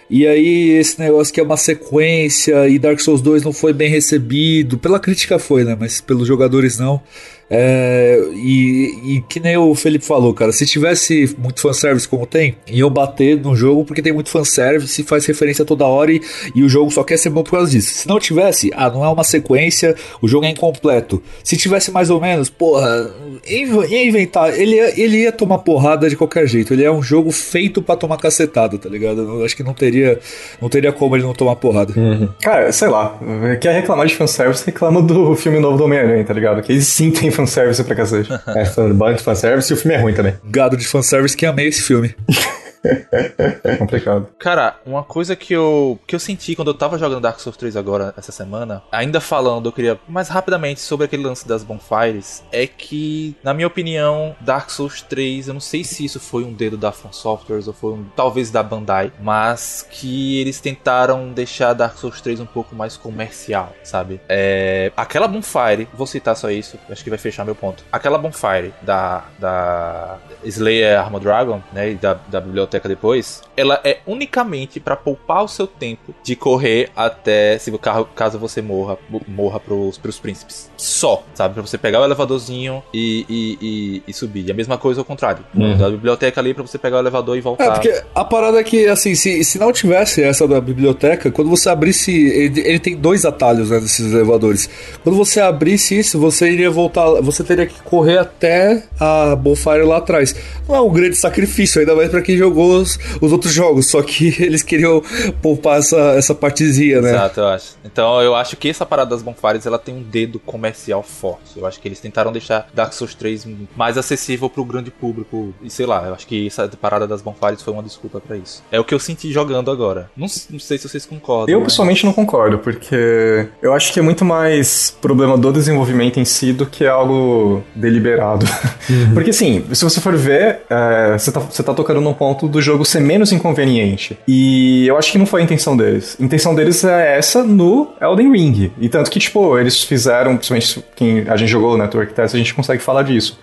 [0.09, 3.89] E aí, esse negócio que é uma sequência e Dark Souls 2 não foi bem
[3.89, 4.77] recebido.
[4.77, 5.75] Pela crítica foi, né?
[5.79, 7.01] Mas pelos jogadores não.
[7.49, 12.57] É, e, e, que nem o Felipe falou, cara, se tivesse muito fanservice como tem,
[12.67, 16.21] iam bater no jogo porque tem muito fanservice, faz referência toda hora e,
[16.55, 17.93] e o jogo só quer ser bom por causa disso.
[17.93, 21.21] Se não tivesse, ah, não é uma sequência, o jogo é incompleto.
[21.43, 23.11] Se tivesse mais ou menos, porra,
[23.47, 26.73] ia inventar, ele ia, ele ia tomar porrada de qualquer jeito.
[26.73, 29.21] Ele é um jogo feito para tomar cacetada, tá ligado?
[29.21, 30.19] Eu acho que não teria,
[30.59, 31.93] não teria como ele não tomar porrada.
[31.95, 32.29] Uhum.
[32.41, 33.19] Cara, sei lá,
[33.61, 36.61] quer reclamar de fanservice, reclama do filme novo do Homem-Aranha, tá ligado?
[36.61, 38.29] Que eles sim tem fanservice pra cacete.
[38.47, 40.33] é, fanboy de fanservice e o filme é ruim também.
[40.43, 42.15] Gado de fanservice que amei esse filme.
[43.79, 44.27] Complicado.
[44.39, 47.75] Cara, uma coisa que eu, que eu senti quando eu tava jogando Dark Souls 3
[47.75, 52.67] agora, essa semana, ainda falando, eu queria mais rapidamente sobre aquele lance das bonfires, é
[52.67, 56.77] que, na minha opinião, Dark Souls 3, eu não sei se isso foi um dedo
[56.77, 61.97] da From Softwares ou foi um, talvez da Bandai, mas que eles tentaram deixar Dark
[61.97, 64.19] Souls 3 um pouco mais comercial, sabe?
[64.29, 67.83] É, aquela bonfire, vou citar só isso, acho que vai fechar meu ponto.
[67.91, 73.99] Aquela bonfire da, da Slayer Armor Dragon, né, e da, da biblioteca depois, ela é
[74.05, 77.71] unicamente para poupar o seu tempo de correr até, se
[78.15, 80.69] caso você morra, morra pros, pros príncipes.
[80.77, 81.53] Só, sabe?
[81.53, 84.45] Pra você pegar o elevadorzinho e, e, e, e subir.
[84.47, 85.43] E a mesma coisa ao contrário.
[85.53, 85.77] Uhum.
[85.77, 87.65] Da biblioteca ali pra você pegar o elevador e voltar.
[87.65, 91.49] É, porque a parada é que, assim, se, se não tivesse essa da biblioteca, quando
[91.49, 92.11] você abrisse.
[92.11, 94.69] Ele, ele tem dois atalhos, né, desses elevadores.
[95.03, 97.21] Quando você abrisse isso, você iria voltar.
[97.21, 100.24] Você teria que correr até a bonfire lá atrás.
[100.67, 104.01] Não é um grande sacrifício, ainda mais pra quem jogou os, os outros jogos, só
[104.01, 105.01] que eles queriam
[105.41, 107.11] poupar essa, essa partezinha, né?
[107.11, 107.75] Exato, eu acho.
[107.83, 111.57] Então eu acho que essa parada das bonfires ela tem um dedo comercial forte.
[111.57, 115.53] Eu acho que eles tentaram deixar Dark Souls 3 mais acessível pro grande público.
[115.61, 118.63] E sei lá, eu acho que essa parada das bonfires foi uma desculpa para isso.
[118.71, 120.09] É o que eu senti jogando agora.
[120.15, 121.53] Não, não sei se vocês concordam.
[121.53, 121.71] Eu mas...
[121.71, 126.53] pessoalmente não concordo, porque eu acho que é muito mais problema do desenvolvimento em si
[126.53, 128.45] do que algo deliberado.
[128.87, 129.15] Uhum.
[129.15, 132.61] porque assim, se você for ver, é, você, tá, você tá tocando num ponto do
[132.61, 134.17] jogo ser menos inconveniente.
[134.27, 136.17] E eu acho que não foi a intenção deles.
[136.19, 138.71] A intenção deles é essa no Elden Ring.
[138.79, 142.37] E tanto que, tipo, eles fizeram, principalmente quem a gente jogou o Network Test, a
[142.37, 143.39] gente consegue falar disso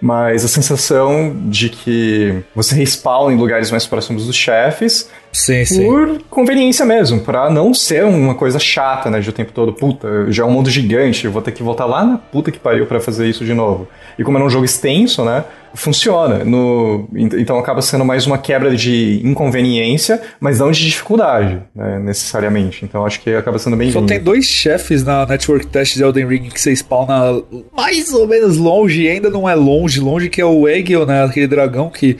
[0.00, 6.08] mas a sensação de que você respawn em lugares mais próximos dos chefes sim, por
[6.08, 6.18] sim.
[6.30, 10.42] conveniência mesmo, para não ser uma coisa chata, né, de o tempo todo, puta, já
[10.42, 13.00] é um mundo gigante, eu vou ter que voltar lá na puta que pariu para
[13.00, 13.86] fazer isso de novo.
[14.18, 16.42] E como é um jogo extenso, né, funciona.
[16.44, 22.84] No, então acaba sendo mais uma quebra de inconveniência, mas não de dificuldade, né, necessariamente.
[22.84, 26.26] Então acho que acaba sendo bem Só tem dois chefes na Network Test de Elden
[26.26, 27.42] Ring que você spawna
[27.76, 31.24] mais ou menos longe, e ainda não é longe, longe que é o Egil, né,
[31.24, 32.16] aquele dragão que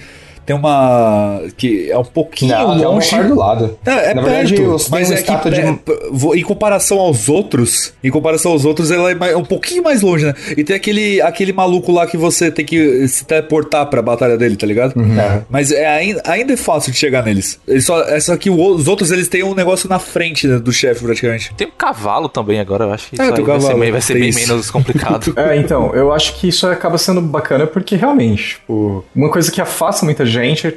[0.46, 1.42] tem uma.
[1.56, 3.12] que é um pouquinho não, longe.
[3.12, 3.76] É um do lado.
[3.84, 6.38] É, é Na perto, verdade, mas é que de...
[6.38, 10.34] em comparação aos outros, em comparação aos outros, ela é um pouquinho mais longe, né?
[10.56, 14.54] E tem aquele, aquele maluco lá que você tem que se teleportar pra batalha dele,
[14.54, 14.96] tá ligado?
[14.96, 15.18] Uhum.
[15.18, 15.42] É.
[15.50, 17.58] Mas é, ainda, ainda é fácil de chegar neles.
[17.66, 20.72] Eles só, é só que os outros eles têm um negócio na frente né, do
[20.72, 21.52] chefe, praticamente.
[21.56, 24.14] Tem um cavalo também agora, eu acho que é, isso vai, cavalo, ser, vai ser
[24.14, 25.34] bem menos complicado.
[25.36, 29.60] é, então, eu acho que isso acaba sendo bacana porque realmente, tipo, uma coisa que
[29.60, 30.74] afasta muita gente gente.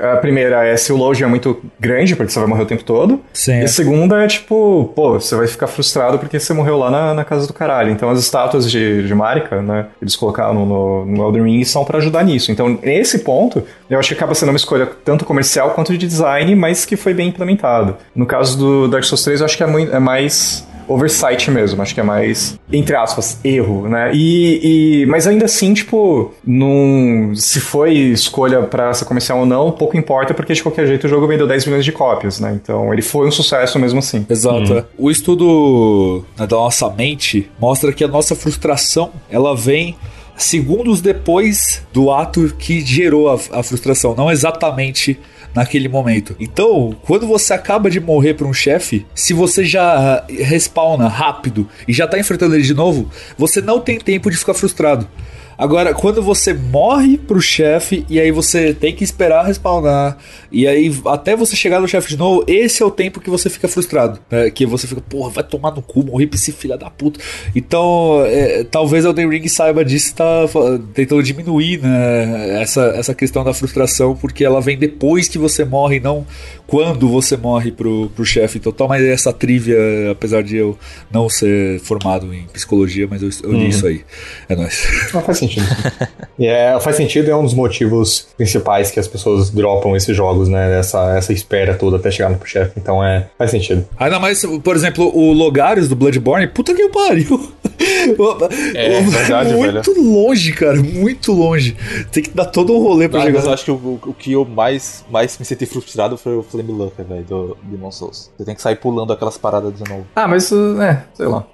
[0.00, 2.84] A primeira é se o load é muito grande, porque você vai morrer o tempo
[2.84, 3.20] todo.
[3.60, 7.14] E a segunda é tipo, pô, você vai ficar frustrado porque você morreu lá na,
[7.14, 7.90] na casa do caralho.
[7.90, 11.98] Então as estátuas de, de Marika, né, eles colocaram no, no Elden Ring são para
[11.98, 12.50] ajudar nisso.
[12.52, 16.54] Então, nesse ponto, eu acho que acaba sendo uma escolha tanto comercial quanto de design,
[16.54, 17.96] mas que foi bem implementado.
[18.14, 21.82] No caso do Dark Souls 3, eu acho que é, muito, é mais oversight mesmo,
[21.82, 24.10] acho que é mais, entre aspas, erro, né?
[24.14, 29.70] E, e mas ainda assim, tipo, num, se foi escolha para essa comercial ou não,
[29.70, 32.52] pouco importa, porque de qualquer jeito o jogo vendeu 10 milhões de cópias, né?
[32.60, 34.26] Então ele foi um sucesso mesmo assim.
[34.28, 34.72] Exato.
[34.72, 34.84] Uhum.
[34.98, 39.96] O estudo né, da nossa mente mostra que a nossa frustração, ela vem
[40.36, 45.18] segundos depois do ato que gerou a, a frustração, não exatamente
[45.54, 46.34] naquele momento.
[46.40, 51.92] Então, quando você acaba de morrer para um chefe, se você já respawna rápido e
[51.92, 55.08] já tá enfrentando ele de novo, você não tem tempo de ficar frustrado.
[55.62, 60.18] Agora, quando você morre pro chefe e aí você tem que esperar respawnar,
[60.50, 63.48] e aí até você chegar no chefe de novo, esse é o tempo que você
[63.48, 64.18] fica frustrado.
[64.28, 64.50] Né?
[64.50, 67.20] Que você fica, porra, vai tomar no cu, morri pra esse filho da puta.
[67.54, 70.48] Então, é, talvez Elden Ring saiba disso e tá
[70.94, 76.00] tentando diminuir né, essa, essa questão da frustração, porque ela vem depois que você morre,
[76.00, 76.26] não
[76.66, 78.88] quando você morre pro, pro chefe total.
[78.88, 79.76] Mas essa trivia,
[80.10, 80.76] apesar de eu
[81.10, 83.68] não ser formado em psicologia, mas eu, eu li uhum.
[83.68, 84.00] isso aí.
[84.48, 84.88] É nóis.
[85.12, 85.51] Não faz sentido.
[86.40, 90.78] É, faz sentido é um dos motivos principais que as pessoas dropam esses jogos, né?
[90.78, 92.72] Essa, essa espera toda até chegar no chefe.
[92.76, 93.84] Então é, faz sentido.
[93.98, 97.52] Ainda mais, por exemplo, o Logares do Bloodborne, puta que pariu.
[98.74, 100.12] É, é verdade, Muito velho.
[100.12, 101.76] longe, cara, muito longe.
[102.10, 103.38] Tem que dar todo um rolê pra Não, jogar.
[103.38, 106.42] Mas eu acho que o, o que eu mais, mais me senti frustrado foi o
[106.42, 108.30] Flame Lunker, velho, do Demon Souls.
[108.36, 110.06] Você tem que sair pulando aquelas paradas de novo.
[110.14, 111.44] Ah, mas, é, sei lá.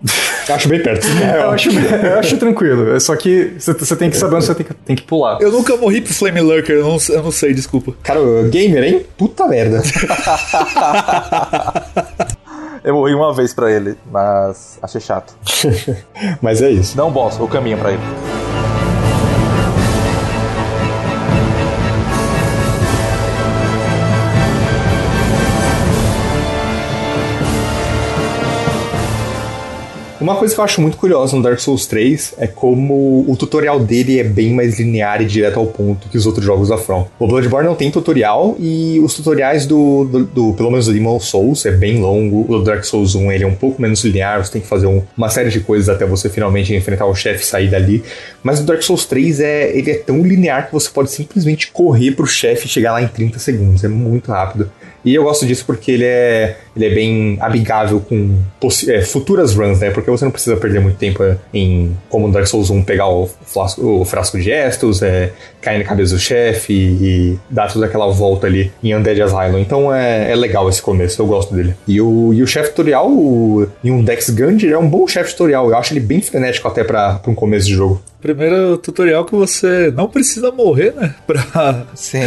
[0.48, 1.06] Eu acho bem perto.
[1.06, 2.94] É, eu, acho, eu acho tranquilo.
[2.94, 5.38] É só que você tem que saber onde você tem que, tem que pular.
[5.40, 7.94] Eu nunca morri pro Flame Lurker, eu não, eu não sei, desculpa.
[8.02, 8.20] Cara,
[8.50, 9.06] gamer, hein?
[9.16, 9.82] Puta merda.
[12.84, 15.34] Eu morri uma vez pra ele, mas achei chato.
[16.40, 16.96] mas é isso.
[16.96, 18.67] Não boss, o caminho pra ele.
[30.20, 33.78] Uma coisa que eu acho muito curiosa no Dark Souls 3 é como o tutorial
[33.78, 37.06] dele é bem mais linear e direto ao ponto que os outros jogos da From.
[37.20, 41.20] O Bloodborne não tem tutorial e os tutoriais do, do, do pelo menos do Demon
[41.20, 42.52] Souls, é bem longo.
[42.52, 45.02] O Dark Souls 1 ele é um pouco menos linear, você tem que fazer um,
[45.16, 48.02] uma série de coisas até você finalmente enfrentar o chefe e sair dali.
[48.42, 52.10] Mas o Dark Souls 3 é, ele é tão linear que você pode simplesmente correr
[52.10, 53.84] pro chefe e chegar lá em 30 segundos.
[53.84, 54.68] É muito rápido.
[55.08, 58.42] E eu gosto disso porque ele é, ele é bem amigável com
[58.88, 59.90] é, futuras runs, né?
[59.90, 61.22] Porque você não precisa perder muito tempo
[61.54, 65.78] em, como no Dark Souls 1, pegar o, flasco, o frasco de gestos, é, cair
[65.78, 69.58] na cabeça do chefe e, e, dar toda aquela volta ali em Undead Asylum.
[69.58, 71.74] Então é, é legal esse começo, eu gosto dele.
[71.86, 75.32] E o, e o chefe tutorial o, em um Dex Gundy é um bom chefe
[75.32, 75.68] tutorial.
[75.68, 78.00] Eu acho ele bem frenético até para um começo de jogo.
[78.20, 81.14] Primeiro tutorial que você não precisa morrer, né?
[81.26, 82.20] Pra, Sim.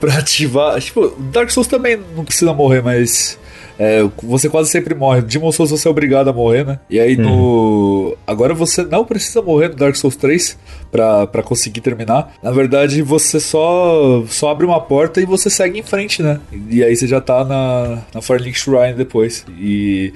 [0.00, 0.80] pra ativar.
[0.80, 3.38] Tipo, Dark Souls também não precisa morrer, mas.
[3.78, 5.22] É, você quase sempre morre.
[5.22, 6.80] Demon Souls você é obrigado a morrer, né?
[6.90, 8.08] E aí no.
[8.08, 8.14] Uhum.
[8.26, 10.58] Agora você não precisa morrer no Dark Souls 3
[10.90, 12.34] pra, pra conseguir terminar.
[12.42, 16.40] Na verdade, você só, só abre uma porta e você segue em frente, né?
[16.68, 19.46] E aí você já tá na, na Firelink Shrine depois.
[19.58, 20.12] E.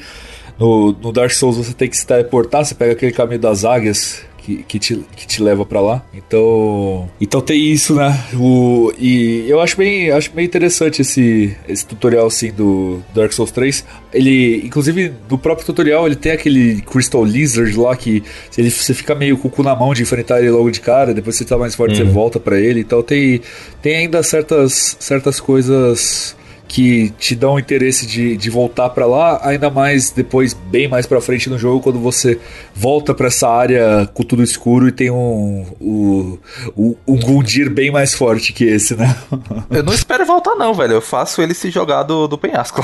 [0.59, 4.23] No, no Dark Souls você tem que se teleportar, você pega aquele caminho das águias
[4.43, 6.05] que, que, te, que te leva para lá.
[6.13, 8.19] Então, então tem isso, né?
[8.35, 13.51] O, e eu acho bem, acho bem interessante esse, esse tutorial assim do Dark Souls
[13.51, 13.85] 3.
[14.13, 18.23] Ele, inclusive, no próprio tutorial, ele tem aquele Crystal Lizard lá que
[18.59, 21.15] ele, você fica meio com o cu na mão de enfrentar ele logo de cara,
[21.15, 22.07] depois você tá mais forte, uhum.
[22.07, 22.81] você volta para ele.
[22.81, 23.41] Então tem,
[23.81, 26.37] tem ainda certas, certas coisas
[26.73, 31.21] que te dão interesse de, de voltar para lá, ainda mais depois, bem mais para
[31.21, 32.39] frente no jogo, quando você
[32.75, 36.39] volta para essa área com tudo escuro e tem um, um,
[36.75, 39.15] um, um Gundir bem mais forte que esse, né?
[39.71, 40.95] Eu não espero voltar, não, velho.
[40.95, 42.83] Eu faço ele se jogar do, do penhasco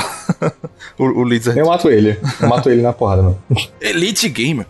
[0.98, 1.58] o, o Lizard.
[1.58, 2.18] Eu mato ele.
[2.42, 3.38] Eu mato ele na porrada, mano.
[3.80, 4.66] Elite Gamer.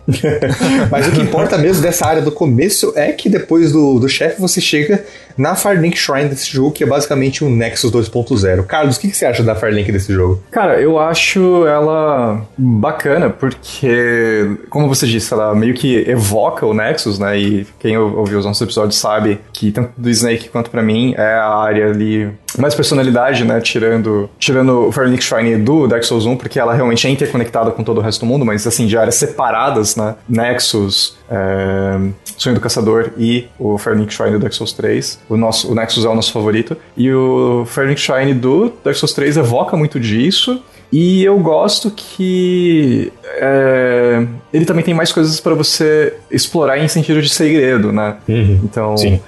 [0.92, 4.40] Mas o que importa mesmo dessa área do começo é que depois do, do chefe
[4.40, 5.04] você chega
[5.36, 8.64] na Firelink Shrine desse jogo, que é basicamente um Nexus 2.0.
[8.66, 10.42] Carlos, o que, que você acha da Firelink desse jogo?
[10.50, 17.18] Cara, eu acho ela bacana, porque, como você disse, ela meio que evoca o Nexus,
[17.18, 17.38] né?
[17.38, 21.34] E quem ouviu os nossos episódios sabe que tanto do Snake quanto para mim é
[21.34, 23.60] a área ali mais personalidade, né?
[23.60, 27.84] Tirando, tirando o Firelink Shrine do Dark Souls 1, porque ela realmente é interconectada com
[27.84, 30.14] todo o resto do mundo, mas assim, de áreas separadas, né?
[30.28, 31.98] Nexus, é,
[32.38, 35.20] Sonho do Caçador e o Firelink Shrine do Dark Souls 3.
[35.28, 36.76] O, nosso, o Nexus é o nosso favorito.
[36.96, 40.62] E o Firelink Shrine do Dark Souls 3 evoca muito disso.
[40.90, 47.20] E eu gosto que é, ele também tem mais coisas para você explorar em sentido
[47.20, 48.16] de segredo, né?
[48.26, 48.60] Uhum.
[48.64, 49.20] Então, Sim.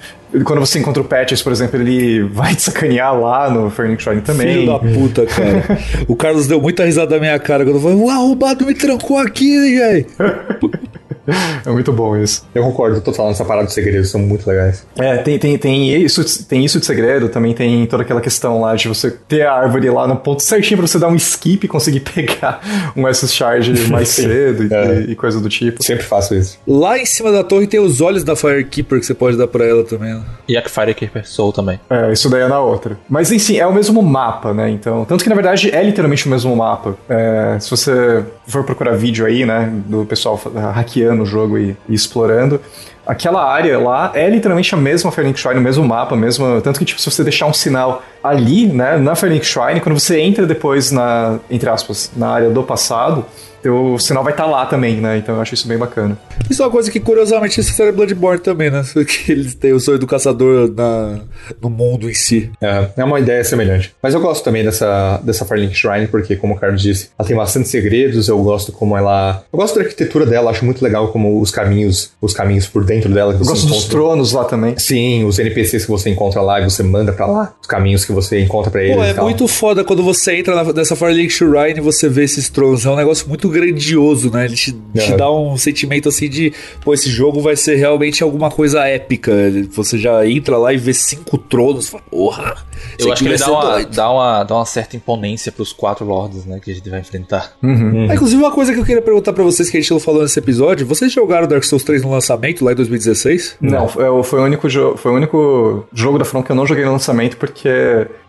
[0.43, 4.21] quando você encontra o Patches, por exemplo, ele vai te sacanear lá no Furnic Shrine
[4.21, 4.53] também.
[4.53, 5.79] Filho da puta, cara.
[6.07, 9.19] o Carlos deu muita risada da minha cara quando eu falei, o arrombado me trancou
[9.19, 10.05] aqui, velho.
[11.65, 12.45] É muito bom isso.
[12.55, 14.85] Eu concordo total nessa parada de segredos, são muito legais.
[14.97, 18.75] É, tem, tem, tem, isso, tem isso de segredo, também tem toda aquela questão lá
[18.75, 21.67] de você ter a árvore lá no ponto certinho pra você dar um skip e
[21.67, 22.61] conseguir pegar
[22.95, 24.99] um SS Charge mais cedo e, É.
[25.11, 25.83] e coisa do tipo.
[25.83, 26.57] Sempre faço isso.
[26.67, 29.63] Lá em cima da torre tem os olhos da Firekeeper que você pode dar pra
[29.65, 30.13] ela também.
[30.15, 30.21] né?
[30.47, 31.79] E a Firekeeper Soul também.
[31.89, 32.97] É, isso daí é na outra.
[33.07, 34.69] Mas enfim, é o mesmo mapa, né?
[34.69, 36.95] Então, tanto que na verdade é literalmente o mesmo mapa.
[37.07, 40.39] É, se você for procurar vídeo aí, né, do pessoal
[40.73, 42.59] hackeando o jogo e, e explorando,
[43.05, 46.61] aquela área lá é literalmente a mesma Firelink Shrine, o mesmo mapa, mesmo.
[46.61, 50.19] Tanto que, tipo, se você deixar um sinal ali, né, na Firelink Shrine, quando você
[50.19, 53.25] entra depois na, entre aspas, na área do passado,
[53.69, 55.17] o sinal vai estar lá também, né?
[55.17, 56.17] Então eu acho isso bem bacana.
[56.49, 58.83] Isso é uma coisa que, curiosamente, isso é Bloodborne também, né?
[59.05, 61.19] Que eles têm o sonho do caçador na,
[61.61, 62.49] no mundo em si.
[62.61, 63.93] É, é uma ideia semelhante.
[64.01, 67.35] Mas eu gosto também dessa, dessa Firelink Shrine, porque, como o Carlos disse, ela tem
[67.35, 69.43] bastante segredos, eu gosto como ela...
[69.51, 72.90] Eu gosto da arquitetura dela, acho muito legal como os caminhos, os caminhos por dentro
[72.99, 73.89] dela que Eu você gosto dos encontra.
[73.89, 74.77] tronos lá também.
[74.77, 78.11] Sim, os NPCs que você encontra lá e você manda pra lá, os caminhos que
[78.11, 79.25] você encontra pra eles Pô, e é tal.
[79.25, 82.85] muito foda quando você entra na- nessa Firelink Shrine e você vê esses tronos.
[82.85, 84.45] É um negócio muito grandioso, né?
[84.45, 85.17] Ele te, te Aham.
[85.17, 89.31] dá um sentimento assim de, pô, esse jogo vai ser realmente alguma coisa épica.
[89.71, 92.55] Você já entra lá e vê cinco tronos, fala, porra.
[92.97, 96.45] Eu acho que ele dá uma, dá, uma, dá uma certa imponência pros quatro lords,
[96.45, 96.59] né?
[96.63, 97.53] Que a gente vai enfrentar.
[97.63, 100.23] Ah, inclusive, uma coisa que eu queria perguntar pra vocês que a gente não falou
[100.23, 103.57] nesse episódio: vocês jogaram Dark Souls 3 no lançamento lá em 2016?
[103.61, 106.65] Não, foi, foi o único jogo, foi o único jogo da From que eu não
[106.65, 107.69] joguei no lançamento, porque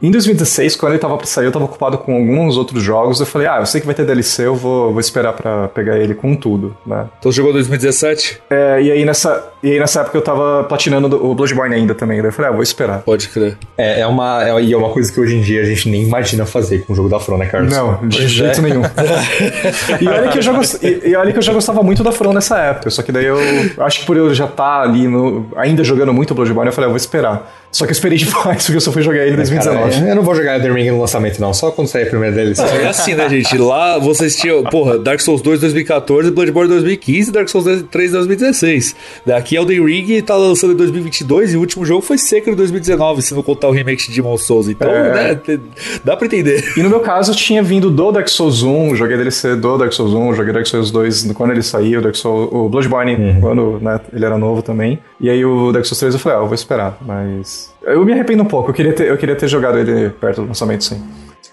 [0.02, 3.20] em 2016, quando ele tava pra sair, eu tava ocupado com alguns outros jogos.
[3.20, 5.98] Eu falei, ah, eu sei que vai ter DLC, eu vou, vou esperar pra pegar
[5.98, 7.06] ele com tudo, né?
[7.18, 8.40] Então você jogou em 2017?
[8.50, 11.94] É, e, aí nessa, e aí nessa época eu tava platinando do- o Bloodborne ainda
[11.94, 12.18] também.
[12.18, 13.00] Daí eu falei, ah, vou esperar.
[13.02, 13.56] Pode crer.
[13.76, 16.02] É, é uma, é, e é uma coisa que hoje em dia a gente nem
[16.02, 17.72] imagina fazer com o jogo da From, né, Carlos?
[17.72, 18.62] Não, de Pois jeito é.
[18.62, 18.82] nenhum.
[20.00, 20.82] e, olha que eu já gost...
[20.82, 22.90] e, e olha que eu já gostava muito da From nessa época.
[22.90, 23.38] Só que daí eu
[23.78, 26.90] acho que por eu já estar ali no, ainda jogando muito Bloodborne, eu falei, ah,
[26.90, 27.52] vou esperar.
[27.72, 29.90] Só que eu esperei demais, porque eu só fui jogar ele em 2019.
[29.94, 31.54] Cara, eu não vou jogar Elden Ring no lançamento, não.
[31.54, 32.62] Só quando sair a primeira DLC.
[32.62, 33.56] É assim, né, gente?
[33.56, 38.94] Lá vocês tinham, porra, Dark Souls 2 2014, Bloodborne 2015 Dark Souls 3 2016.
[39.24, 43.22] Daqui Elden Ring tá lançando em 2022 e o último jogo foi Sekiro em 2019,
[43.22, 44.68] se não contar o remake de Demon Souls.
[44.68, 45.12] Então, É.
[45.12, 45.60] né, te-
[46.04, 46.62] dá pra entender.
[46.76, 50.12] E no meu caso, tinha vindo do Dark Souls 1, joguei DLC do Dark Souls
[50.12, 54.24] 1, joguei Dark Souls 2 quando ele saiu, Dark Souls, o Bloodborne quando né, ele
[54.26, 54.98] era novo também.
[55.20, 57.61] E aí o Dark Souls 3 eu falei, ah, eu vou esperar, mas...
[57.82, 60.48] Eu me arrependo um pouco, eu queria ter, eu queria ter jogado ele perto do
[60.48, 61.02] lançamento, sim.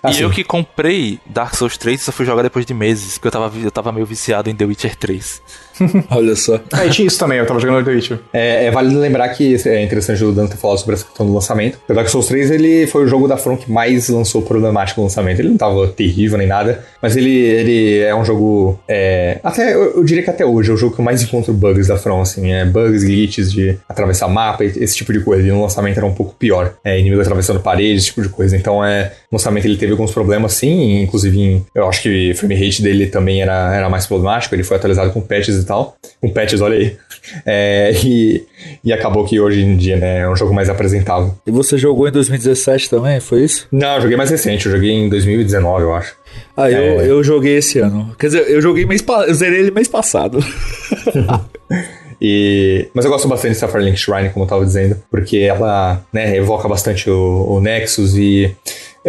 [0.01, 0.19] Assim.
[0.19, 3.31] E eu que comprei Dark Souls 3 só fui jogar depois de meses, porque eu
[3.31, 5.41] tava, eu tava meio viciado em The Witcher 3.
[6.11, 6.59] Olha só.
[6.71, 8.19] Ah, e tinha isso também, eu tava jogando The Witcher.
[8.33, 11.33] É, é válido lembrar que é interessante o Dan ter falado sobre essa questão do
[11.33, 11.79] lançamento.
[11.87, 15.05] O Dark Souls 3 ele foi o jogo da From que mais lançou problemático no
[15.07, 15.39] lançamento.
[15.39, 18.79] Ele não tava terrível nem nada, mas ele, ele é um jogo.
[18.87, 21.53] é, até eu, eu diria que até hoje é o jogo que eu mais encontro
[21.53, 25.47] bugs da From, assim, é bugs, glitches de atravessar mapa, esse tipo de coisa.
[25.47, 26.73] E no lançamento era um pouco pior.
[26.83, 28.55] É, inimigo atravessando paredes, esse tipo de coisa.
[28.55, 29.11] Então é.
[29.31, 32.81] No lançamento ele teve alguns problemas, sim, inclusive em- eu acho que o frame rate
[32.81, 34.55] dele também era, era mais problemático.
[34.55, 35.95] Ele foi atualizado com patches e tal.
[36.19, 36.97] Com patches, olha aí.
[37.45, 38.43] É, e,
[38.83, 41.35] e acabou que hoje em dia, né, é um jogo mais apresentável.
[41.45, 43.67] E você jogou em 2017 também, foi isso?
[43.71, 46.15] Não, eu joguei mais recente, eu joguei em 2019, eu acho.
[46.57, 47.07] Ah, eu, É.
[47.07, 48.15] eu joguei esse ano.
[48.19, 50.39] Quer dizer, eu joguei mês eu zerei ele mês passado.
[52.21, 56.35] E, mas eu gosto bastante dessa Firelink Shrine, como eu tava dizendo, porque ela né,
[56.35, 58.53] evoca bastante o, o Nexus e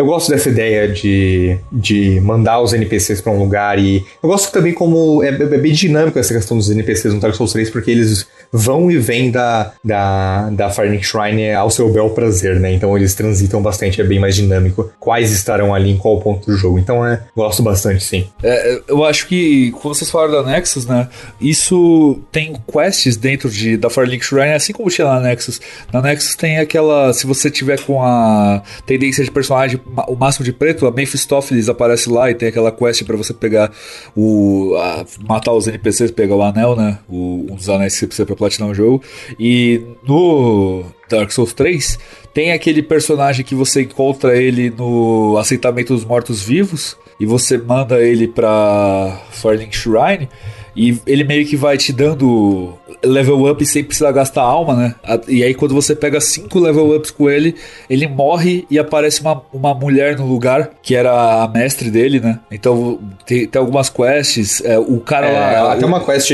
[0.00, 4.50] eu gosto dessa ideia de, de mandar os NPCs pra um lugar e eu gosto
[4.50, 7.90] também como é, é bem dinâmico essa questão dos NPCs no Dark Souls 3, porque
[7.90, 12.72] eles vão e vêm da, da, da Firelink Shrine ao seu bel prazer, né?
[12.72, 14.90] Então eles transitam bastante, é bem mais dinâmico.
[14.98, 16.78] Quais estarão ali em qual ponto do jogo.
[16.78, 18.26] Então é, gosto bastante, sim.
[18.42, 21.08] É, eu acho que, como vocês falaram da Nexus, né?
[21.40, 25.60] Isso tem quests dentro de, da Firelink Shrine, assim como tinha na Nexus.
[25.92, 27.12] Na Nexus tem aquela.
[27.12, 32.08] Se você tiver com a tendência de personagem, o máximo de preto, a Mephistopheles aparece
[32.10, 33.70] lá e tem aquela quest pra você pegar
[34.16, 34.74] o.
[34.78, 36.98] a- matar os NPCs, pegar o anel, né?
[37.08, 39.02] O, um dos anéis que você precisa pra platinar o jogo.
[39.38, 41.98] E no Dark Souls 3
[42.34, 48.26] tem aquele personagem que você encontra ele no assentamento dos mortos-vivos e você manda ele
[48.26, 50.28] pra Firelink Shrine
[50.74, 54.94] e ele meio que vai te dando level up sem precisar gastar alma, né?
[55.28, 57.54] E aí quando você pega cinco level ups com ele,
[57.88, 62.40] ele morre e aparece uma, uma mulher no lugar, que era a mestre dele, né?
[62.50, 65.72] Então tem, tem algumas quests, é, o cara é, lá...
[65.72, 66.30] Até uma quest,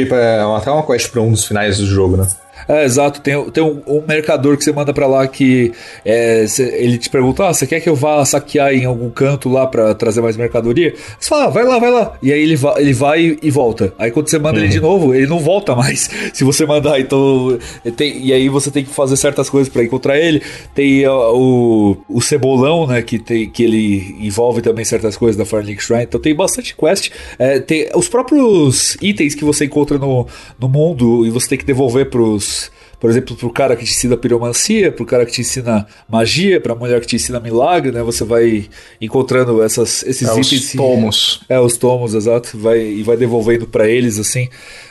[0.56, 2.26] até uma quest pra um dos finais do jogo, né?
[2.68, 3.20] É, exato.
[3.20, 5.72] Tem, tem um, um, mercador que você manda para lá que
[6.04, 9.48] é, cê, ele te pergunta: ah, você quer que eu vá saquear em algum canto
[9.48, 10.94] lá para trazer mais mercadoria?
[11.18, 12.18] Você fala: ah, vai lá, vai lá.
[12.22, 13.92] E aí ele, va ele vai e volta.
[13.98, 14.64] Aí quando você manda uhum.
[14.64, 16.10] ele de novo, ele não volta mais.
[16.34, 17.58] Se você mandar, então.
[17.96, 20.42] Tem, e aí você tem que fazer certas coisas para encontrar ele.
[20.74, 23.02] Tem o, o cebolão, né?
[23.02, 26.04] Que, tem, que ele envolve também certas coisas da Firelink Shrine.
[26.04, 27.10] Então tem bastante quest.
[27.38, 30.26] É, tem os próprios itens que você encontra no,
[30.58, 32.55] no mundo e você tem que devolver pros
[32.98, 36.74] por exemplo, pro cara que te ensina piromancia, pro cara que te ensina magia, pra
[36.74, 38.02] mulher que te ensina milagre, né?
[38.02, 38.68] Você vai
[39.00, 40.52] encontrando essas, esses é, itens.
[40.52, 41.40] Os tomos.
[41.48, 42.56] É, os tomos, exato.
[42.58, 44.48] Vai, e vai devolvendo para eles, assim.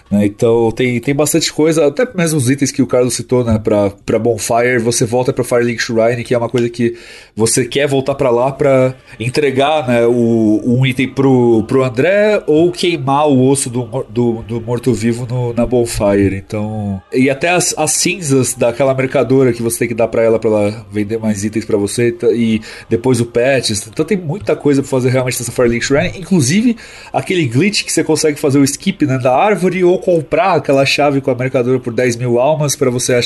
[0.09, 0.25] Né?
[0.25, 3.59] Então tem, tem bastante coisa, até mesmo os itens que o Carlos citou, né?
[3.63, 6.95] Pra, pra Bonfire, você volta pra Firelink Shrine, que é uma coisa que
[7.35, 12.71] você quer voltar para lá para entregar né, o, um item pro, pro André ou
[12.71, 16.35] queimar o osso do, do, do morto-vivo na Bonfire.
[16.35, 17.01] Então.
[17.11, 20.49] E até as, as cinzas daquela mercadora que você tem que dar para ela para
[20.49, 23.71] ela vender mais itens para você e depois o patch.
[23.87, 26.77] Então tem muita coisa pra fazer realmente nessa Firelink Shrine, inclusive
[27.11, 31.19] aquele glitch que você consegue fazer o skip né, da árvore ou comprar aquela chave
[31.19, 33.19] com a mercadora por 10 mil almas para você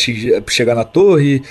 [0.48, 1.42] chegar na torre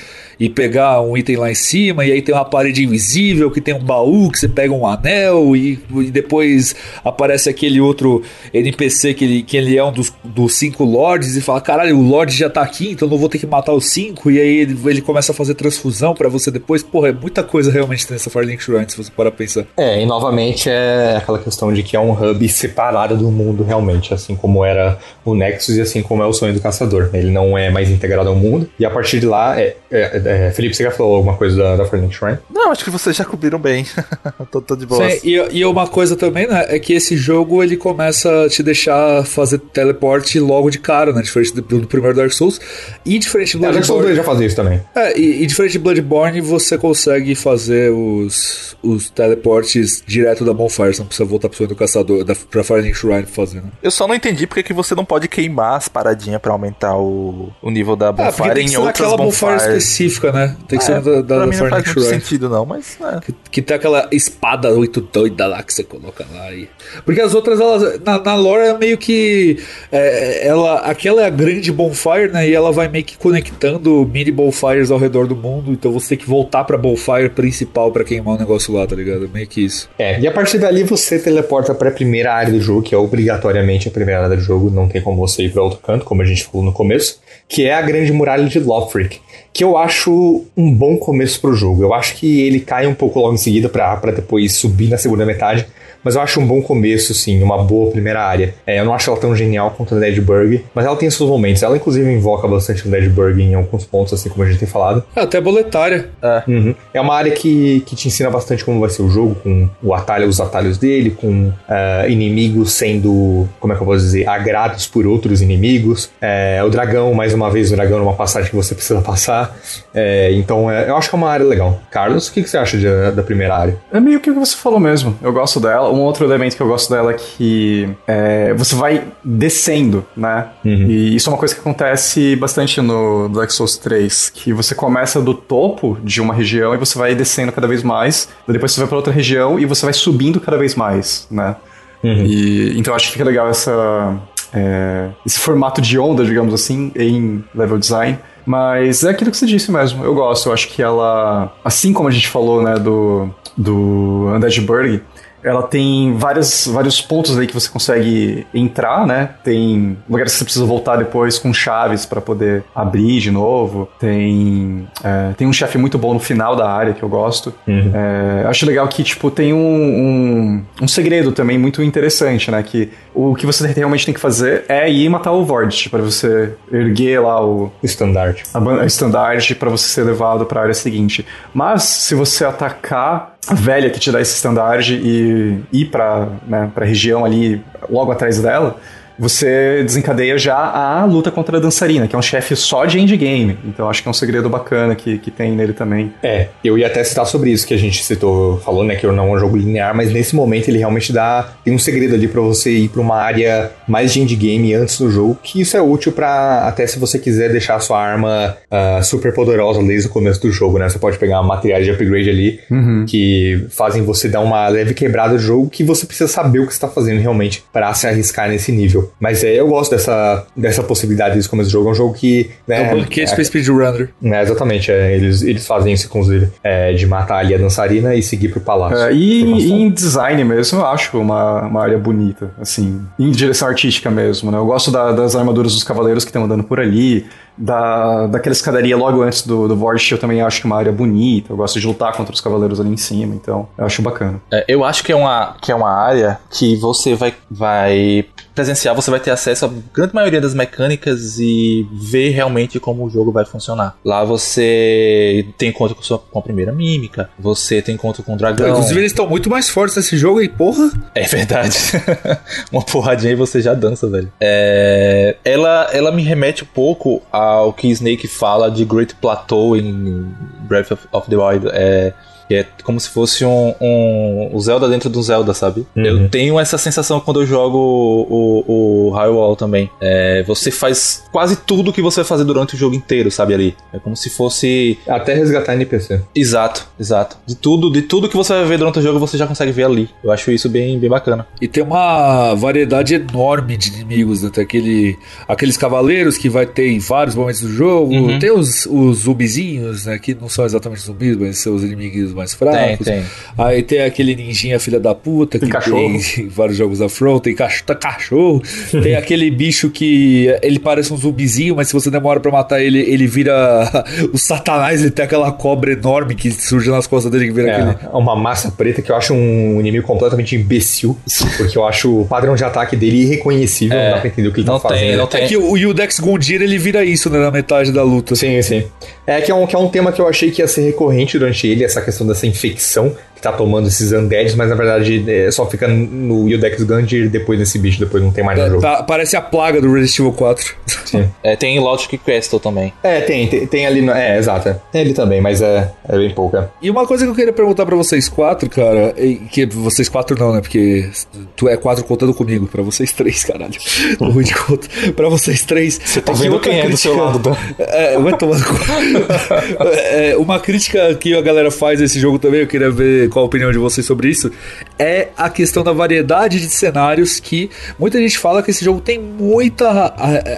[0.40, 3.74] e pegar um item lá em cima, e aí tem uma parede invisível que tem
[3.74, 8.22] um baú que você pega um anel e, e depois aparece aquele outro
[8.54, 12.02] NPC que ele, que ele é um dos, dos cinco lords e fala: caralho, o
[12.02, 14.78] lord já tá aqui, então não vou ter que matar os cinco, e aí ele,
[14.86, 16.82] ele começa a fazer transfusão para você depois.
[16.82, 19.66] Porra, é muita coisa realmente nessa Firelink Shrine, se você parar pensar.
[19.76, 24.14] É, e novamente é aquela questão de que é um hub separado do mundo realmente,
[24.14, 27.10] assim como era o Nexus e assim como é o sonho do caçador.
[27.12, 30.50] Ele não é mais integrado ao mundo, e a partir de lá, é, é, é
[30.50, 32.38] Felipe, você já falou alguma coisa da, da Fortnite Shrine?
[32.50, 33.86] Não, acho que vocês já cobriram bem.
[34.50, 35.08] tô, tô, de boa.
[35.10, 38.62] Sim, e, e uma coisa também, né, é que esse jogo ele começa a te
[38.62, 42.60] deixar fazer teleporte logo de cara, né, diferente do, do primeiro Dark Souls.
[43.04, 43.74] E diferente do é, Bloodborne...
[43.74, 44.80] Dark Souls já fazia isso também.
[44.94, 50.94] É, e, e, diferente de Bloodborne, você consegue fazer os, os teleportes direto da Bonfire,
[50.94, 53.70] você não precisa voltar pro sonho do caçador, da, pra Firelink Shrine fazer, né?
[53.82, 57.52] Eu só não entendi porque que você não pode queimar as paradinhas pra aumentar o,
[57.62, 60.56] o nível da Bonfire é, em outras aquela Bonfire específica, né?
[60.66, 62.98] Tem que ser é, da, da, pra mim não faz muito sentido não, mas...
[63.00, 63.20] É.
[63.20, 66.52] Que, que, tem aquela espada muito doida lá que você coloca lá.
[66.52, 66.68] E...
[67.04, 69.62] Porque as outras, elas, na, na lore, é meio que...
[69.92, 72.48] É, ela, aquela é a grande bonfire, né?
[72.48, 75.70] E ela vai meio que conectando mini bonfires ao redor do mundo.
[75.70, 79.30] Então você tem que voltar pra bonfire principal pra queimar o negócio lá, tá ligado?
[79.32, 79.88] Meio que isso.
[79.96, 83.86] É, e a partir dali você teleporta pra primeira área do jogo, que é obrigatoriamente
[83.86, 84.70] a primeira área do jogo.
[84.70, 87.20] Não tem como você ir pra outro canto, como a gente falou no começo.
[87.48, 89.20] Que é a grande muralha de Lothric
[89.52, 91.82] que eu acho um bom começo pro jogo.
[91.82, 95.26] Eu acho que ele cai um pouco logo em seguida para depois subir na segunda
[95.26, 95.66] metade,
[96.02, 98.54] mas eu acho um bom começo, sim, uma boa primeira área.
[98.66, 101.62] É, eu não acho ela tão genial quanto a Deadburg, mas ela tem seus momentos.
[101.62, 105.04] Ela, inclusive, invoca bastante o Deadburg em alguns pontos, assim como a gente tem falado.
[105.14, 106.08] É, até boletária.
[106.22, 106.42] É.
[106.48, 106.74] Uhum.
[106.94, 109.94] é uma área que, que te ensina bastante como vai ser o jogo, com o
[109.94, 114.86] atalho, os atalhos dele, com uh, inimigos sendo, como é que eu posso dizer, agrados
[114.86, 116.10] por outros inimigos.
[116.20, 119.56] É, o dragão, mais uma vez, o dragão é uma passagem que você precisa passar.
[119.94, 121.80] É, então, é, eu acho que é uma área legal.
[121.90, 123.76] Carlos, o que, que você acha de, da primeira área?
[123.92, 125.16] É meio que o que você falou mesmo.
[125.22, 129.04] Eu gosto dela um outro elemento que eu gosto dela é que é, você vai
[129.24, 130.48] descendo, né?
[130.64, 130.86] Uhum.
[130.88, 135.20] E isso é uma coisa que acontece bastante no Dark Souls 3, que você começa
[135.20, 138.88] do topo de uma região e você vai descendo cada vez mais, depois você vai
[138.88, 141.56] para outra região e você vai subindo cada vez mais, né?
[142.02, 142.24] Uhum.
[142.24, 144.16] E, então eu acho que fica legal essa,
[144.52, 148.18] é, esse formato de onda, digamos assim, em level design.
[148.46, 150.48] Mas é aquilo que você disse mesmo, eu gosto.
[150.48, 155.02] Eu acho que ela, assim como a gente falou, né, do, do Undead Burg,
[155.42, 159.30] ela tem várias, vários pontos aí que você consegue entrar, né?
[159.44, 163.88] Tem lugares que você precisa voltar depois com chaves para poder abrir de novo.
[163.98, 167.54] Tem, é, tem um chefe muito bom no final da área que eu gosto.
[167.66, 167.92] Uhum.
[167.94, 172.62] É, acho legal que, tipo, tem um, um, um, segredo também muito interessante, né?
[172.62, 176.54] Que o que você realmente tem que fazer é ir matar o Vord para você
[176.70, 177.70] erguer lá o...
[177.82, 178.44] Estandarte.
[178.52, 181.24] A, a estandarte para você ser levado para a área seguinte.
[181.54, 186.84] Mas, se você atacar velha que te dá esse estandarte e ir para né, a
[186.84, 188.76] região ali logo atrás dela,
[189.18, 193.58] você desencadeia já a luta contra a dançarina, que é um chefe só de endgame.
[193.64, 196.12] Então acho que é um segredo bacana que, que tem nele também.
[196.22, 199.28] É, eu ia até citar sobre isso que a gente citou, falou, né, que não
[199.28, 201.48] é um jogo linear, mas nesse momento ele realmente dá.
[201.64, 205.10] Tem um segredo ali para você ir pra uma área mais de endgame antes do
[205.10, 209.02] jogo, que isso é útil para até se você quiser deixar a sua arma uh,
[209.02, 210.88] super poderosa desde o começo do jogo, né?
[210.88, 213.04] Você pode pegar materiais de upgrade ali Uhum.
[213.06, 216.72] que fazem você dar uma leve quebrada do jogo que você precisa saber o que
[216.72, 219.07] está fazendo realmente para se arriscar nesse nível.
[219.20, 221.88] Mas é, eu gosto dessa, dessa possibilidade desse começo do jogo.
[221.88, 222.50] É um jogo que.
[222.66, 224.10] Né, É um banquete é, pra speedrunner.
[224.20, 226.28] né, exatamente, é, eles, eles fazem isso com os
[226.62, 228.98] é, de matar ali a dançarina e seguir pro palácio.
[228.98, 229.76] É, e Informação.
[229.78, 234.58] em design mesmo, eu acho uma, uma área bonita, assim, em direção artística mesmo, né?
[234.58, 237.26] Eu gosto da- das armaduras dos cavaleiros que estão andando por ali,
[237.56, 240.92] da, daquela escadaria logo antes do, do Vortish, eu também acho que é uma área
[240.92, 244.40] bonita, eu gosto de lutar contra os cavaleiros ali em cima, então eu acho bacana.
[244.52, 248.26] É, eu acho que é uma, que é uma área que você vai, vai
[248.58, 253.08] presenciar, você vai ter acesso à grande maioria das mecânicas e ver realmente como o
[253.08, 253.96] jogo vai funcionar.
[254.04, 258.36] Lá você tem encontro com, sua, com a primeira mímica, você tem encontro com o
[258.36, 258.68] dragão.
[258.68, 260.90] Inclusive, eles estão muito mais fortes nesse jogo aí, porra.
[261.14, 261.78] É verdade.
[262.72, 264.32] Uma porradinha e você já dança, velho.
[264.40, 270.26] É, ela, ela me remete um pouco ao que Snake fala de Great Plateau em
[270.62, 271.68] Breath of, of the Wild.
[271.72, 272.12] É,
[272.48, 275.86] que é como se fosse um, um o Zelda dentro do Zelda, sabe?
[275.94, 276.04] Uhum.
[276.04, 279.90] Eu tenho essa sensação quando eu jogo o, o Highwall também.
[280.00, 283.76] É, você faz quase tudo que você vai fazer durante o jogo inteiro, sabe ali?
[283.92, 286.22] É como se fosse Até resgatar NPC.
[286.34, 287.36] Exato, exato.
[287.46, 289.84] De tudo, de tudo que você vai ver durante o jogo, você já consegue ver
[289.84, 290.08] ali.
[290.24, 291.46] Eu acho isso bem, bem bacana.
[291.60, 294.50] E tem uma variedade enorme de inimigos, né?
[294.50, 298.14] Tem aquele, aqueles cavaleiros que vai ter em vários momentos do jogo.
[298.14, 298.38] Uhum.
[298.38, 300.18] Tem os, os zumbizinhos, né?
[300.18, 303.06] Que não são exatamente zumbis, mas são os inimigos mais Tem, fracos.
[303.06, 303.22] tem.
[303.58, 306.18] Aí tem aquele ninjinha filha da puta que Tem cachorro.
[306.34, 308.62] tem vários jogos da Front, tem cach tá cachorro,
[309.02, 312.98] tem aquele bicho que ele parece um zumbizinho, mas se você demora pra matar ele,
[313.00, 317.52] ele vira o satanás, ele tem aquela cobra enorme que surge nas costas dele que
[317.52, 317.90] vira aquele...
[318.12, 321.16] É, uma massa preta que eu acho um inimigo completamente imbecil,
[321.56, 324.60] porque eu acho o padrão de ataque dele irreconhecível, não dá pra entender o que
[324.60, 325.16] ele Não tá tem, fazendo.
[325.18, 325.48] não É tem.
[325.48, 328.34] que o Yudex Gundir ele vira isso né, na metade da luta.
[328.36, 328.84] Sim, sim.
[329.28, 331.38] É que é, um, que é um tema que eu achei que ia ser recorrente
[331.38, 335.48] durante ele, essa questão dessa infecção que tá tomando esses undeads, mas na verdade é,
[335.52, 338.82] só fica no Yudex Gundir depois desse bicho, depois não tem mais no É, jogo.
[338.82, 340.74] tá- parece a plaga do Resident Evil 4.
[341.04, 341.28] Sim.
[341.42, 342.92] É, tem Logic Castle também.
[343.02, 344.02] É, tem, tem, tem ali.
[344.02, 344.68] No, é, exato.
[344.68, 344.76] é.
[344.92, 346.70] Tem ele também, mas é, é bem pouca.
[346.82, 349.14] E uma coisa que eu queria perguntar pra vocês quatro, cara,
[349.50, 350.60] que vocês quatro não, né?
[350.60, 351.08] Porque
[351.56, 353.72] tu é quatro contando comigo, pra vocês três, caralho.
[354.18, 354.88] Tô ruim de conta.
[355.14, 355.98] Pra vocês três.
[356.04, 357.54] Você tá vendo quem é do seu lado, Dan?
[357.78, 358.74] É, vai tomar no cu.
[360.10, 363.46] É, uma crítica que a galera faz desse jogo também, eu queria ver qual a
[363.46, 364.50] opinião de vocês sobre isso,
[364.98, 369.18] é a questão da variedade de cenários que muita gente fala que esse jogo tem
[369.18, 370.14] muita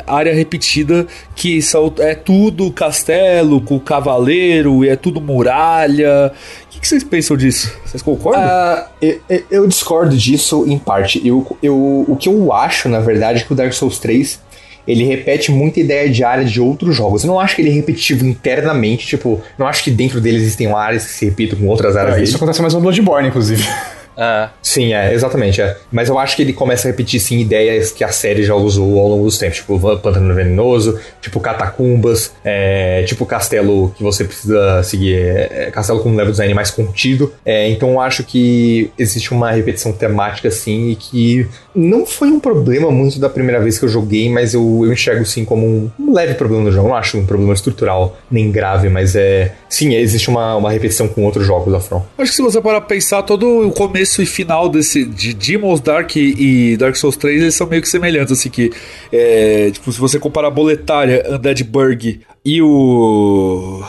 [0.06, 1.60] área repetida, que
[1.98, 6.32] é tudo castelo com cavaleiro, e é tudo muralha.
[6.66, 7.72] O que, que vocês pensam disso?
[7.84, 8.42] Vocês concordam?
[8.42, 11.20] Ah, eu, eu- eu discordo disso em parte.
[11.26, 14.40] Eu, eu, o que eu acho, na verdade, é que o Dark Souls 3
[14.86, 17.24] ele repete muita ideia de área de outros jogos.
[17.24, 20.72] Eu não acho que ele é repetitivo internamente, tipo, não acho que dentro dele existem
[20.72, 23.62] áreas que se repitam com outras áreas É, isso acontece mais no Bloodborne, inclusive.
[24.20, 24.50] É.
[24.62, 25.78] Sim, é, exatamente, é.
[25.90, 28.98] Mas eu acho que ele começa a repetir, sim, ideias que a série já usou
[28.98, 29.56] ao longo dos tempos.
[29.56, 36.00] Tipo, Pântano Venenoso, tipo Catacumbas, é, tipo Castelo que você precisa seguir, é, é, Castelo
[36.00, 37.32] com um level design mais contido.
[37.46, 42.38] É, então eu acho que existe uma repetição temática, sim, e que não foi um
[42.38, 45.90] problema muito da primeira vez que eu joguei, mas eu, eu enxergo, sim, como um,
[45.98, 46.86] um leve problema do jogo.
[46.86, 49.54] Eu não acho um problema estrutural, nem grave, mas é...
[49.68, 52.02] Sim, existe uma, uma repetição com outros jogos da From.
[52.18, 55.80] Acho que se você parar pra pensar, todo o começo e final desse de Demon's
[55.80, 58.72] Dark e Dark Souls 3, eles são meio que semelhantes, assim que
[59.12, 63.82] é, tipo, se você comparar Boletária, Undead Burg e o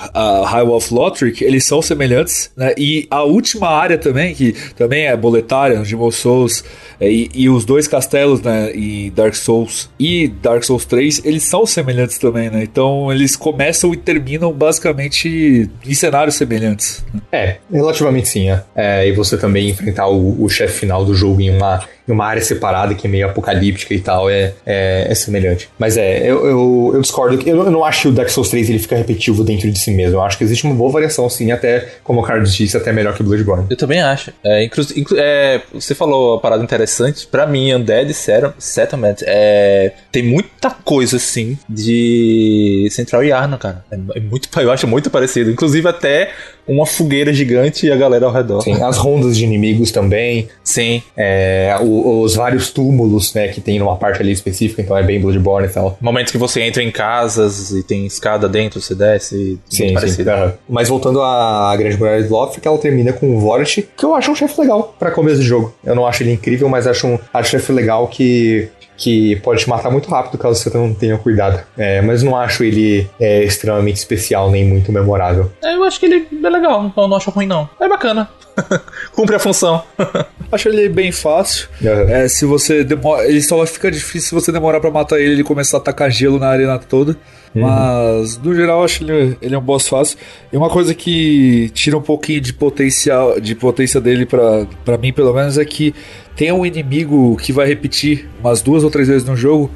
[0.46, 2.74] High of Lothric, eles são semelhantes, né?
[2.78, 6.64] E a última área também, que também é Boletária, Demon's Souls,
[7.00, 11.44] é, e, e os dois castelos, né, e Dark Souls e Dark Souls 3, eles
[11.44, 12.64] são semelhantes também, né?
[12.64, 17.04] Então eles começam e terminam basicamente em cenários semelhantes.
[17.32, 18.64] É, relativamente sim, é.
[18.76, 22.26] É, e você também enfrentar o, o chefe final do jogo em uma, em uma
[22.26, 25.70] área separada que é meio apocalíptica e tal, é, é, é semelhante.
[25.80, 27.40] Mas é, eu, eu, eu discordo.
[27.48, 29.92] Eu, eu não acho que o Dark Souls 3 ele fica repetitivo dentro de si
[29.92, 30.16] mesmo.
[30.18, 33.14] Eu acho que existe uma boa variação, sim, até, como o Carlos disse, até melhor
[33.16, 33.66] que Bloodborne.
[33.70, 34.32] Eu também acho.
[34.44, 37.28] É, inclu- inclu- é, você falou uma parada interessante.
[37.28, 43.84] Pra mim, Undead Settle- Settlement é, tem muita coisa assim de Central Yarn, cara.
[43.92, 45.50] É, é muito, eu acho muito parecido.
[45.52, 46.30] Inclusive até
[46.68, 48.62] uma fogueira gigante e a galera ao redor.
[48.62, 50.48] Sim, as rondas de inimigos também.
[50.64, 51.02] Sim.
[51.18, 55.04] É, o, o, os vários túmulos, né, que tem numa parte ali específica, então é
[55.04, 55.98] bem Bloodborne e tal.
[56.02, 59.60] Momentos que você entra em casas e tem escada dentro, você desce.
[59.70, 59.94] Sim, muito sim.
[59.94, 60.30] parecido.
[60.32, 60.54] aham.
[60.70, 64.32] Mas voltando à Grande Muralha de que ela termina com o Vort, que eu acho
[64.32, 65.74] um chefe legal pra começo de jogo.
[65.84, 68.70] Eu não acho ele incrível, mas acho um acho um chefe legal que
[69.02, 71.60] que pode te matar muito rápido caso você não tenha cuidado.
[71.76, 75.52] É, mas não acho ele é, extremamente especial nem muito memorável.
[75.64, 77.68] É, Eu acho que ele é legal, eu não acho ruim não.
[77.80, 78.30] É bacana.
[79.12, 79.82] Cumpre a função.
[80.52, 81.70] Acho ele bem fácil.
[81.82, 82.12] Aham.
[82.12, 85.30] É, se você demora, ele só vai ficar difícil se você demorar pra matar ele
[85.30, 87.16] e ele começar a tacar gelo na arena toda.
[87.54, 90.18] Mas no geral eu acho ele, ele é um boss fácil.
[90.52, 95.34] E uma coisa que tira um pouquinho de potencial, de potência dele pra mim pelo
[95.34, 95.94] menos é que
[96.42, 99.70] tem um inimigo que vai repetir umas duas ou três vezes no jogo.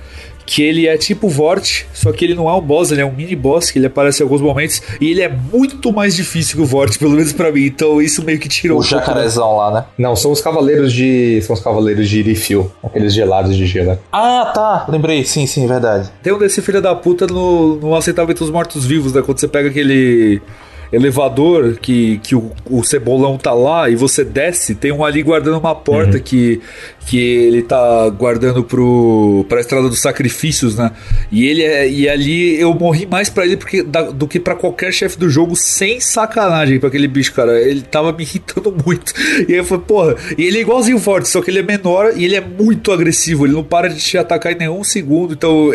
[0.48, 3.12] Que ele é tipo Vort, só que ele não é um boss, ele é um
[3.12, 6.62] mini boss que ele aparece em alguns momentos e ele é muito mais difícil que
[6.62, 7.66] o Vort, pelo menos pra mim.
[7.66, 9.86] Então isso meio que tira um O pouco da- jacarezão lá, né?
[9.98, 11.40] Não, são os cavaleiros de.
[11.42, 13.98] São os cavaleiros de Irifil, aqueles gelados de gelo.
[14.12, 14.86] Ah, tá.
[14.88, 15.24] Lembrei.
[15.24, 16.10] Sim, sim, verdade.
[16.22, 19.24] Tem um desse filho da puta no, no Aceitável entre os Mortos-Vivos, né?
[19.24, 20.42] Quando você pega aquele
[20.92, 25.58] elevador que, que o, o cebolão tá lá e você desce, tem um ali guardando
[25.58, 26.62] uma porta que,
[27.06, 30.92] que ele tá guardando pro, pra estrada dos sacrifícios, né?
[31.32, 34.56] E ele é, e ali eu morri mais pra ele porque, da- do que pra
[34.56, 37.60] qualquer chefe do jogo, sem sacanagem pra aquele bicho, cara.
[37.62, 39.14] Ele tava me irritando muito.
[39.48, 42.14] E aí eu falei, porra, e ele é igualzinho forte, só que ele é menor
[42.16, 43.46] e ele é muito agressivo.
[43.46, 45.34] Ele não para de te atacar em nenhum segundo.
[45.34, 45.70] Então,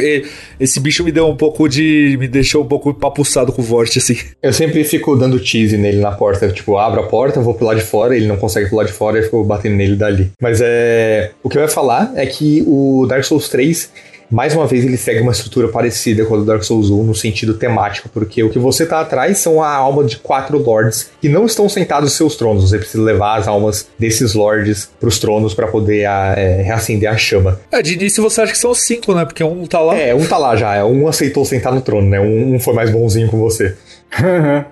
[0.58, 2.16] esse bicho me deu um pouco de.
[2.18, 4.16] me deixou um pouco papuçado com o Vort, assim.
[4.42, 6.48] Eu sempre fico dando tease nele na porta.
[6.48, 9.20] Tipo, abro a porta, vou pular de fora, ele não consegue pular de fora e
[9.20, 10.30] eu fico batendo nele dali.
[10.40, 11.19] Mas é.
[11.42, 13.90] O que eu ia falar é que o Dark Souls 3.
[14.30, 17.14] Mais uma vez, ele segue uma estrutura parecida com a do Dark Souls 1 no
[17.16, 21.28] sentido temático, porque o que você tá atrás são a alma de quatro lords que
[21.28, 22.70] não estão sentados em seus tronos.
[22.70, 27.16] Você precisa levar as almas desses lords pros tronos para poder a, é, reacender a
[27.16, 27.60] chama.
[27.72, 29.24] É, de início você acha que são cinco, né?
[29.24, 29.96] Porque um tá lá.
[29.96, 32.20] É, um tá lá já, um aceitou sentar no trono, né?
[32.20, 33.74] Um, um foi mais bonzinho com você.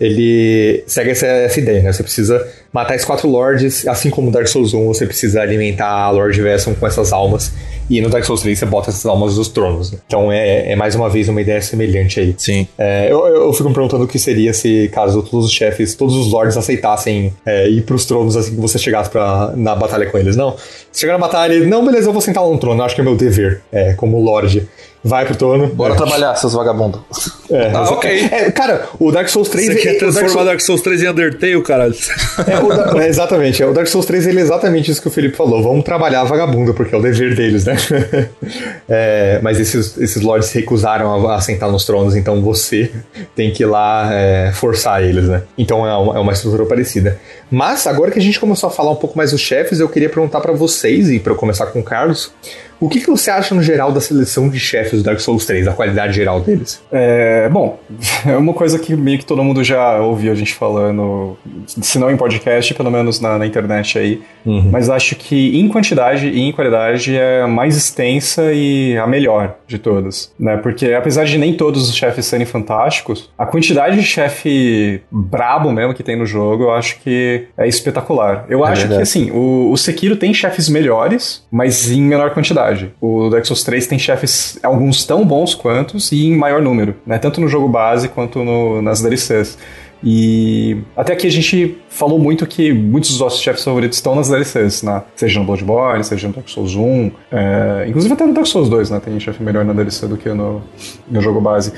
[0.00, 1.92] Ele segue essa, essa ideia, né?
[1.92, 6.10] Você precisa matar esses quatro lords, assim como Dark Souls 1, você precisa alimentar a
[6.10, 7.52] Lord Vesson com essas almas.
[7.88, 9.92] E no Dark Souls 3 você bota essas almas dos tronos.
[9.92, 9.98] né?
[10.06, 12.34] Então é, é mais uma vez uma ideia semelhante aí.
[12.36, 12.66] Sim.
[12.76, 16.14] É, eu, eu fico me perguntando o que seria se, caso todos os chefes, todos
[16.16, 20.18] os lords aceitassem é, ir pros tronos assim que você chegasse pra, na batalha com
[20.18, 20.36] eles.
[20.36, 20.56] Não.
[20.90, 23.04] Você chegar na batalha não, beleza, eu vou sentar lá no trono, acho que é
[23.04, 24.66] meu dever, é, como lord.
[25.08, 25.68] Vai pro trono.
[25.68, 27.00] Bora é, trabalhar, seus vagabundos.
[27.50, 28.28] é, Ah, ok.
[28.32, 29.66] é, cara, o Dark Souls 3.
[29.66, 31.94] Você quer o Dark transformar Souls- Dark Souls 3 em Undertale, caralho?
[32.46, 35.08] é, o Da- é, exatamente, é, o Dark Souls 3 ele é exatamente isso que
[35.08, 35.62] o Felipe falou.
[35.62, 37.76] Vamos trabalhar vagabundo, porque é o dever deles, né?
[38.88, 42.90] É, mas esses, esses lords se recusaram a, a sentar nos tronos, então você
[43.34, 45.42] tem que ir lá é, forçar eles, né?
[45.58, 47.18] Então é uma, é uma estrutura parecida.
[47.50, 50.08] Mas agora que a gente começou a falar um pouco mais dos chefes, eu queria
[50.08, 52.30] perguntar pra vocês, e pra eu começar com o Carlos,
[52.80, 55.68] o que, que você acha no geral da seleção de chefes do Dark Souls 3,
[55.68, 56.82] a qualidade geral deles?
[56.92, 57.78] É, bom,
[58.26, 61.36] é uma coisa que meio que todo mundo já ouviu a gente falando,
[61.66, 64.22] se não em podcast, pelo menos na, na internet aí.
[64.70, 69.56] Mas acho que em quantidade e em qualidade é a mais extensa e a melhor
[69.66, 70.56] de todas, né?
[70.56, 75.94] Porque apesar de nem todos os chefes serem fantásticos, a quantidade de chefe brabo mesmo
[75.94, 78.46] que tem no jogo, eu acho que é espetacular.
[78.48, 79.02] Eu acho que verdade.
[79.02, 82.65] assim, o, o Sekiro tem chefes melhores, mas em menor quantidade.
[83.00, 87.18] O Dark Souls 3 tem chefes, alguns tão bons quantos e em maior número, né?
[87.18, 89.58] Tanto no jogo base quanto no- nas DLCs.
[90.04, 94.28] E até aqui a gente falou muito que muitos dos nossos chefes favoritos estão nas
[94.28, 95.02] DLCs, né?
[95.14, 98.90] Seja no Bloodborne, seja no Dark Souls 1, é, inclusive até no Dark Souls 2,
[98.90, 99.00] né?
[99.02, 100.62] Tem chefe melhor na DLC do que no,
[101.10, 101.72] no jogo base.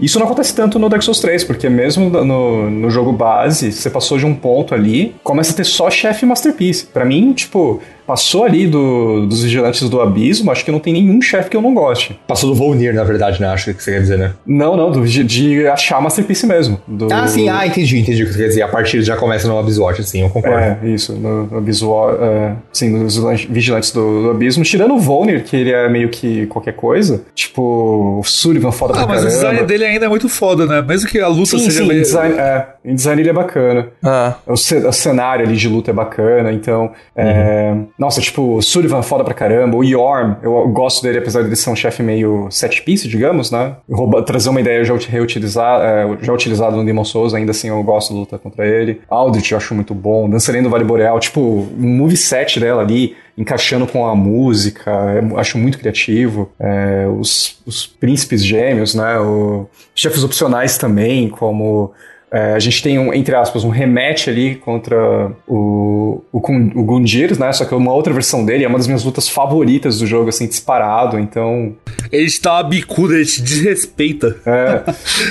[0.00, 3.88] Isso não acontece tanto no Dark Souls 3, porque mesmo no, no jogo base, você
[3.88, 6.86] passou de um ponto ali, começa a ter só chefe Masterpiece.
[6.86, 11.20] Pra mim, tipo, passou ali do, dos Vigilantes do Abismo, acho que não tem nenhum
[11.22, 12.18] chefe que eu não goste.
[12.26, 13.48] Passou do Volnir, na verdade, né?
[13.48, 14.32] Acho que você quer dizer, né?
[14.46, 16.80] Não, não, do, de, de achar Masterpiece mesmo.
[16.86, 18.62] Do, Ah, sim, ah, entendi, entendi o que você quer dizer.
[18.62, 20.58] A partida já começa no Abysswatch, sim, eu concordo.
[20.58, 23.16] É, isso, no, Abismo, é, sim, nos
[23.48, 24.64] Vigilantes do, do Abismo.
[24.64, 28.96] Tirando o Volnir, que ele é meio que qualquer coisa, tipo, o Sullivan foda Ah,
[28.98, 29.40] pra mas o caramba.
[29.50, 30.82] design dele ainda é muito foda, né?
[30.82, 32.02] Mesmo que a luta Sim, seja sim, meio...
[32.02, 33.88] design, é, em design ele é bacana.
[34.02, 36.92] Ah, O, ce- o cenário ali de luta é bacana, então.
[37.16, 39.76] é, nossa, tipo, Sullivan foda pra caramba.
[39.76, 43.50] O Yorm, eu gosto dele, apesar de ele ser um chefe meio set piece, digamos,
[43.50, 43.76] né?
[43.90, 47.68] Rouba, trazer uma ideia já, uti- reutilizar, é, já utilizada no Demon Souls, ainda assim
[47.68, 49.00] eu gosto de lutar contra ele.
[49.08, 50.28] Aldrich eu acho muito bom.
[50.28, 53.14] Dançarino do Vale Boreal, tipo, um moveset dela ali.
[53.36, 56.50] Encaixando com a música, é- acho muito criativo.
[56.58, 59.18] É, os, os príncipes gêmeos, né?
[59.18, 61.92] O, chefes opcionais também, como
[62.34, 67.38] É, a gente tem, um, entre aspas, um rematch ali contra o, o, o Gundir,
[67.38, 67.52] né?
[67.52, 70.30] Só que é uma outra versão dele, é uma das minhas lutas favoritas do jogo,
[70.30, 71.16] assim, disparado.
[71.16, 71.76] Então,
[72.10, 74.36] Ele te dá uma bicuda, ele te desrespeita.
[74.44, 74.82] é,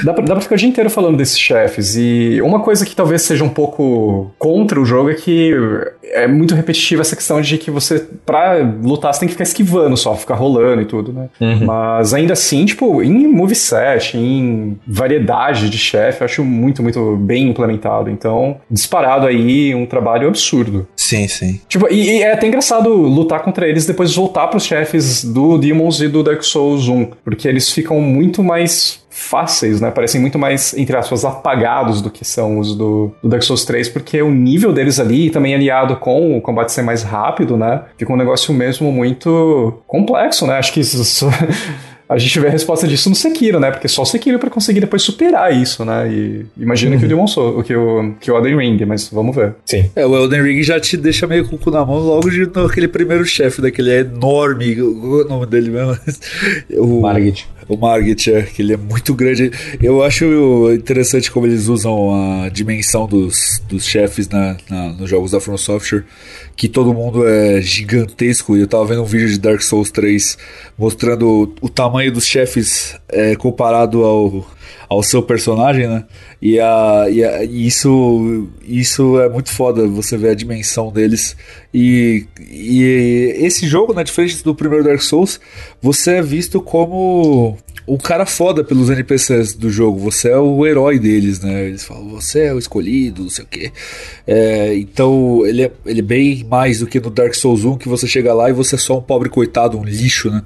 [0.06, 1.98] dá, pra, dá pra ficar o dia inteiro falando desses chefes.
[1.98, 5.54] E uma coisa que talvez seja um pouco contra o jogo é que
[6.14, 9.98] é muito repetitiva essa questão de que você, pra lutar, você tem que ficar esquivando
[9.98, 11.28] só, ficar rolando e tudo, né?
[11.66, 17.50] Mas ainda assim, tipo, em moveset, em variedade de chefe, eu acho muito, muito bem
[17.50, 18.10] implementado.
[18.10, 20.88] Então, disparado aí, um trabalho absurdo.
[20.96, 21.60] Sim, sim.
[21.68, 26.02] Tipo, e, e é até engraçado lutar contra eles depois voltar pros chefes do Demons
[26.02, 29.92] e do Dark Souls 1, porque eles ficam muito mais fáceis, né?
[29.92, 33.90] Parecem muito mais, entre aspas, apagados do que são os do, do Dark Souls 3,
[33.90, 37.84] porque o nível deles ali, também aliado com o combate ser mais rápido, né?
[37.96, 40.58] Fica um negócio mesmo muito complexo, né?
[40.58, 41.28] Acho que isso...
[42.14, 43.72] A gente vê a resposta disso no Sekiro, né?
[43.72, 46.08] Porque só o Sekiro pra conseguir depois superar isso, né?
[46.12, 49.56] E imagina que o Demon Souls, que o, que o Elden Ring, mas vamos ver.
[49.66, 49.90] Sim.
[49.96, 52.48] É, o Elden Ring já te deixa meio com o cu na mão logo de,
[52.54, 54.76] naquele primeiro chefe daquele é enorme.
[54.76, 55.98] Qual é o nome dele mesmo?
[56.78, 57.48] O, Margit.
[57.68, 59.52] O Margit, é, que ele é muito grande.
[59.82, 60.26] Eu acho
[60.74, 65.58] interessante como eles usam a dimensão dos, dos chefes na, na- nos jogos da From
[65.58, 66.04] Software,
[66.56, 68.56] que todo mundo é gigantesco.
[68.56, 70.38] Eu tava vendo um vídeo de Dark Souls 3
[70.78, 71.28] mostrando
[71.62, 74.46] o, o tamanho dos chefes é, comparado ao,
[74.90, 76.04] ao seu personagem, né?
[76.42, 81.36] E, a, e, a- e isso, isso é muito foda, você vê a dimensão deles.
[81.74, 85.40] E, e esse jogo, né, diferente do primeiro Dark Souls,
[85.82, 90.00] você é visto como um cara foda pelos NPCs do jogo.
[90.00, 91.66] Você é o herói deles, né?
[91.66, 93.72] Eles falam, você é o escolhido, não sei o quê.
[94.26, 97.90] É, então, ele é, ele é bem mais do que no Dark Souls 1, que
[97.90, 100.42] você chega lá e você é só um pobre coitado, um lixo, né?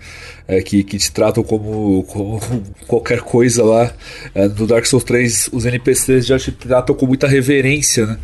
[0.47, 2.39] É, que, que te tratam como, como
[2.87, 3.91] qualquer coisa lá.
[4.33, 8.17] É, no Dark Souls 3, os NPCs já te tratam com muita reverência, né?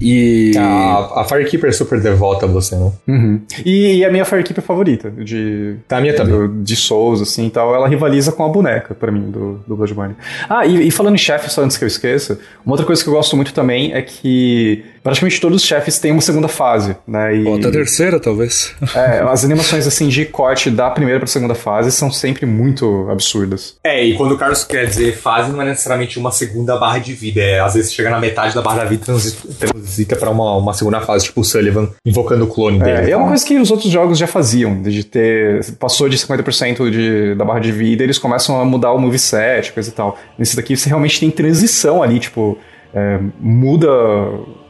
[0.00, 0.52] E.
[0.58, 2.92] A, a Firekeeper é super devota a você, não?
[3.06, 3.40] Uhum.
[3.64, 6.34] E, e a minha Firekeeper favorita, de, Tá, a minha também.
[6.34, 9.76] do- de Souls, assim e tal, ela rivaliza com a boneca, pra mim, do, do
[9.76, 10.16] Bloodborne.
[10.50, 13.08] Ah, e, e falando em chefe, só antes que eu esqueça, uma outra coisa que
[13.08, 17.36] eu gosto muito também é que praticamente todos os chefes têm uma segunda fase, né?
[17.36, 18.74] E, Ou até a terceira, talvez.
[18.96, 23.76] é, as animações, assim, de corte da primeira pra segunda fase são sempre muito absurdas.
[23.84, 27.12] É, e quando o Carlos quer dizer fase, não é necessariamente uma segunda barra de
[27.12, 27.40] vida.
[27.40, 30.56] É, às vezes chega na metade da barra da vida e transi- transita pra uma,
[30.56, 33.10] uma segunda fase, tipo o Sullivan invocando o clone É, dele.
[33.12, 35.64] é uma coisa que os outros jogos já faziam, de ter.
[35.78, 39.90] Passou de 50% de, da barra de vida, eles começam a mudar o moveset, coisa
[39.90, 40.18] e tal.
[40.38, 42.56] Nesse daqui você realmente tem transição ali, tipo.
[42.94, 43.88] É, muda.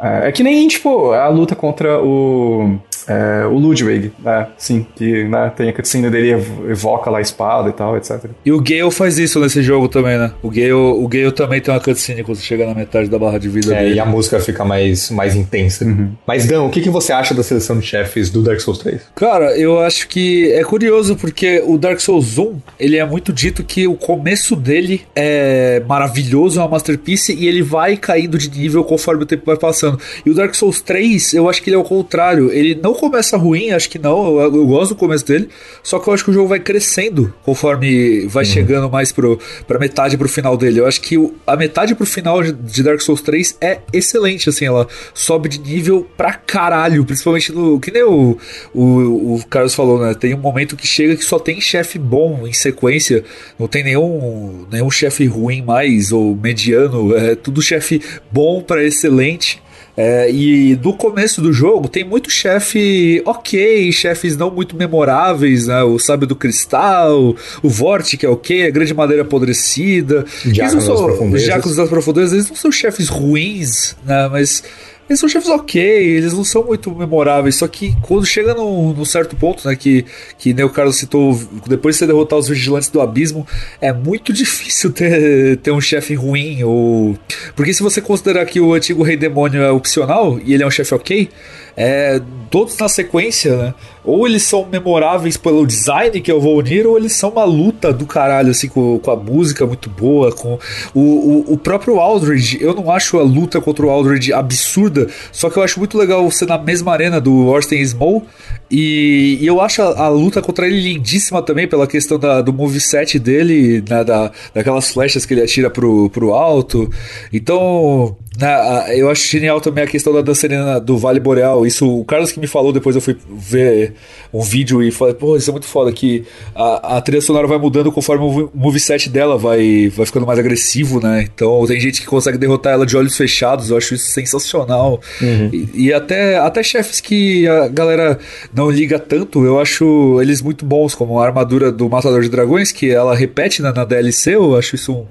[0.00, 2.78] É, é que nem, tipo, a luta contra o.
[3.06, 4.46] é, o Ludwig, né?
[4.56, 8.24] Sim, que né, tem a cutscene dele ev- evoca lá a espada e tal, etc.
[8.44, 10.32] E o Gale faz isso nesse jogo também, né?
[10.42, 13.38] O Gale, o Gale também tem uma cutscene quando você chega na metade da barra
[13.38, 13.94] de vida É, dele.
[13.96, 15.84] e a música fica mais, mais intensa.
[16.26, 19.00] Mas, Dan, o que, que você acha da seleção de chefes do Dark Souls 3?
[19.14, 23.62] Cara, eu acho que é curioso porque o Dark Souls 1, ele é muito dito
[23.64, 28.82] que o começo dele é maravilhoso, é uma masterpiece e ele vai caindo de nível
[28.84, 29.98] conforme o tempo vai passando.
[30.24, 32.50] E o Dark Souls 3, eu acho que ele é o contrário.
[32.52, 35.48] Ele não começa ruim, acho que não, eu, eu gosto do começo dele,
[35.82, 39.78] só que eu acho que o jogo vai crescendo conforme vai chegando mais pro, pra
[39.78, 40.80] metade pro final dele.
[40.80, 44.66] Eu acho que o- a metade pro final de- Dark Souls 3 é excelente, assim,
[44.66, 47.80] ela sobe de nível pra caralho, principalmente no.
[47.80, 48.36] Que nem o,
[48.74, 50.14] o, o Carlos falou, né?
[50.14, 53.24] Tem um momento que chega que só tem chefe bom em sequência,
[53.58, 58.00] não tem nenhum, nenhum chefe ruim mais ou mediano, é tudo chefe
[58.30, 59.62] bom pra excelente.
[59.96, 65.82] É, e do começo do jogo tem muito chefe ok, chefes não muito memoráveis, né?
[65.84, 70.24] O Sábio do Cristal, o Vorte, que é ok, a Grande Madeira Apodrecida.
[70.44, 71.40] Diáconos das Profundezas.
[71.40, 74.28] Os Diáconos das Profundezas, eles não são chefes ruins, né?
[74.28, 74.64] Mas
[75.08, 77.56] eles são chefes ok, eles não são muito memoráveis.
[77.56, 79.76] Só que quando chega num, num certo ponto, né?
[79.76, 80.04] Que,
[80.38, 83.46] que nem o Carlos citou, depois de você derrotar os Vigilantes do Abismo,
[83.80, 86.62] é muito difícil ter, ter um chefe ruim.
[86.64, 87.18] Ou...
[87.54, 90.70] Porque se você considerar que o antigo Rei Demônio é opcional e ele é um
[90.70, 91.28] chefe ok,
[91.76, 92.20] é,
[92.50, 93.74] todos na sequência, né?
[94.04, 97.92] Ou eles são memoráveis pelo design que eu vou unir, ou eles são uma luta
[97.92, 100.58] do caralho, assim, com, com a música muito boa, com
[100.94, 102.58] o, o, o próprio Aldridge.
[102.60, 106.30] Eu não acho a luta contra o Aldridge absurda, só que eu acho muito legal
[106.30, 108.24] ser na mesma arena do Orsten Small.
[108.70, 112.52] E, e eu acho a, a luta contra ele lindíssima também, pela questão da, do
[112.52, 116.90] moveset dele, né, da, daquelas flechas que ele atira pro, pro alto.
[117.32, 121.64] Então, Na, eu acho genial também a questão da dançarina do Vale Boreal.
[121.64, 123.94] Isso, o Carlos que me falou, depois eu fui ver
[124.32, 126.24] um vídeo e falei, pô, isso é muito foda, que
[126.54, 131.00] a, a trilha sonora vai mudando conforme o moveset dela vai, vai ficando mais agressivo,
[131.00, 131.28] né?
[131.32, 135.00] Então tem gente que consegue derrotar ela de olhos fechados, eu acho isso sensacional.
[135.22, 135.50] Uhum.
[135.52, 138.18] E, e, até, até chefes que a galera
[138.52, 142.72] não liga tanto, eu acho eles muito bons, como a armadura do Matador de Dragões,
[142.72, 145.06] que ela repete na, na DLC, eu acho isso um,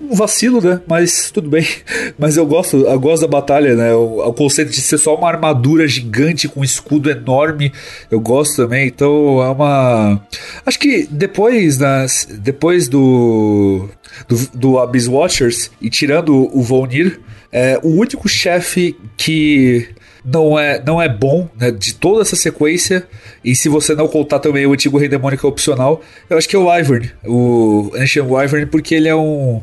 [0.00, 0.80] um vacilo, né?
[0.86, 1.66] Mas tudo bem.
[2.18, 3.94] Mas eu gosto, eu gosto da batalha, né?
[3.94, 7.72] O, o, conceito de ser só uma armadura gigante com um escudo enorme,
[8.10, 8.86] eu gosto também.
[8.86, 10.20] Então é uma.
[10.64, 13.88] Acho que depois das, depois do
[14.26, 17.20] do, do Abyss Watchers e tirando o Volnir,
[17.52, 19.88] é o único chefe que
[20.24, 23.06] não é, não é bom né, de toda essa sequência.
[23.44, 26.58] E se você não contar também o antigo Rei Demônico opcional, eu acho que é
[26.58, 29.62] o Wyvern, o Ancient Wyvern, porque ele é um.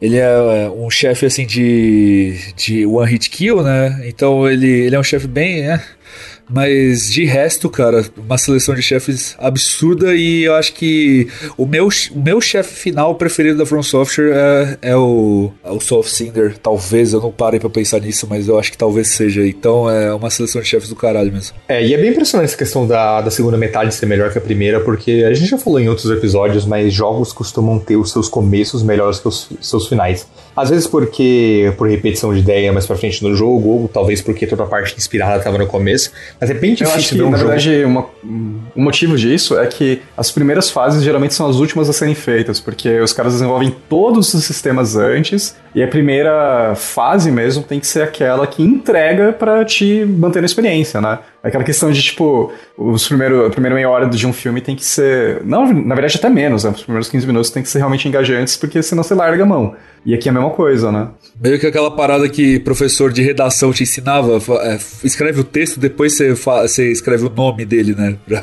[0.00, 4.02] Ele é um chefe assim de, de one hit kill, né?
[4.04, 5.70] Então ele, ele é um chefe bem.
[5.70, 5.82] É,
[6.48, 11.88] mas de resto, cara, uma seleção de chefes absurda e eu acho que o meu,
[12.12, 16.56] o meu chefe final preferido da From Software é, é o, é o of Cinder.
[16.58, 19.46] Talvez, eu não parei pra pensar nisso, mas eu acho que talvez seja.
[19.46, 21.56] Então é uma seleção de chefes do caralho mesmo.
[21.68, 24.40] É, e é bem impressionante essa questão da, da segunda metade ser melhor que a
[24.40, 28.28] primeira, porque a gente já falou em outros episódios, mas jogos costumam ter os seus
[28.28, 30.26] começos melhores que os seus finais.
[30.56, 34.46] Às vezes porque por repetição de ideia mais pra frente no jogo, ou talvez porque
[34.46, 36.10] toda a parte inspirada estava no começo.
[36.40, 37.50] Mas é bem difícil Eu acho que, um na jogo.
[37.50, 41.92] verdade, uma, um motivo disso é que as primeiras fases geralmente são as últimas a
[41.92, 47.62] serem feitas, porque os caras desenvolvem todos os sistemas antes, e a primeira fase mesmo
[47.62, 51.18] tem que ser aquela que entrega para te manter na experiência, né?
[51.46, 54.84] Aquela questão de, tipo, os primeiro, a primeira meia hora de um filme tem que
[54.84, 55.42] ser.
[55.44, 56.70] Não, na verdade, até menos, né?
[56.70, 59.74] Os primeiros 15 minutos tem que ser realmente engajantes, porque senão você larga a mão.
[60.06, 61.08] E aqui é a mesma coisa, né?
[61.40, 66.16] Meio que aquela parada que professor de redação te ensinava, é, escreve o texto, depois
[66.16, 68.16] você, você escreve o nome dele, né?
[68.26, 68.42] Pra,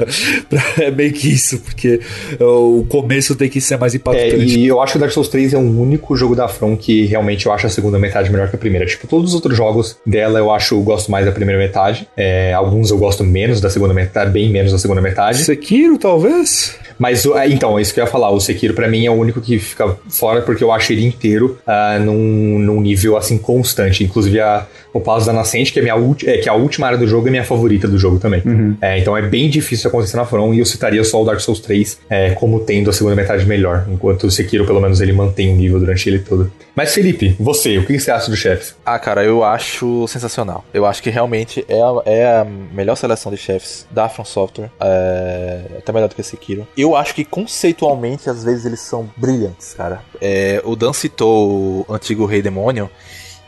[0.50, 2.00] pra, é meio que isso, porque
[2.40, 4.56] o começo tem que ser mais impactante.
[4.56, 7.06] É, e eu acho que Dark Souls 3 é o único jogo da From que
[7.06, 8.86] realmente eu acho a segunda metade melhor que a primeira.
[8.86, 12.08] Tipo, todos os outros jogos dela eu acho, eu gosto mais da primeira metade.
[12.16, 15.40] É, alguns eu gosto menos da segunda metade, bem menos da segunda metade.
[15.40, 16.76] Sekiro, talvez?
[16.98, 18.32] Mas, é, então, é isso que eu ia falar.
[18.32, 21.58] O Sekiro, para mim, é o único que fica fora, porque eu acho ele inteiro
[21.68, 24.04] uh, num, num nível, assim, constante.
[24.04, 25.96] Inclusive, a, o Palácio da Nascente, que é, minha
[26.26, 28.42] é, que é a última área do jogo, é minha favorita do jogo também.
[28.46, 28.78] Uhum.
[28.82, 31.60] É, então, é bem difícil acontecer na From, e eu citaria só o Dark Souls
[31.60, 35.52] 3 é, como tendo a segunda metade melhor, enquanto o Sekiro, pelo menos, ele mantém
[35.52, 36.52] o nível durante ele todo.
[36.76, 38.76] Mas, Felipe, você, o que você acha dos chefes?
[38.86, 40.66] Ah, cara, eu acho sensacional.
[40.74, 44.72] Eu acho que realmente é a, é a melhor seleção de chefes da From Software,
[44.80, 46.68] é, até melhor do que Sekiro.
[46.84, 50.02] Eu acho que conceitualmente, às vezes, eles são brilhantes, cara.
[50.20, 52.90] É, o Dan citou o antigo Rei Demônio.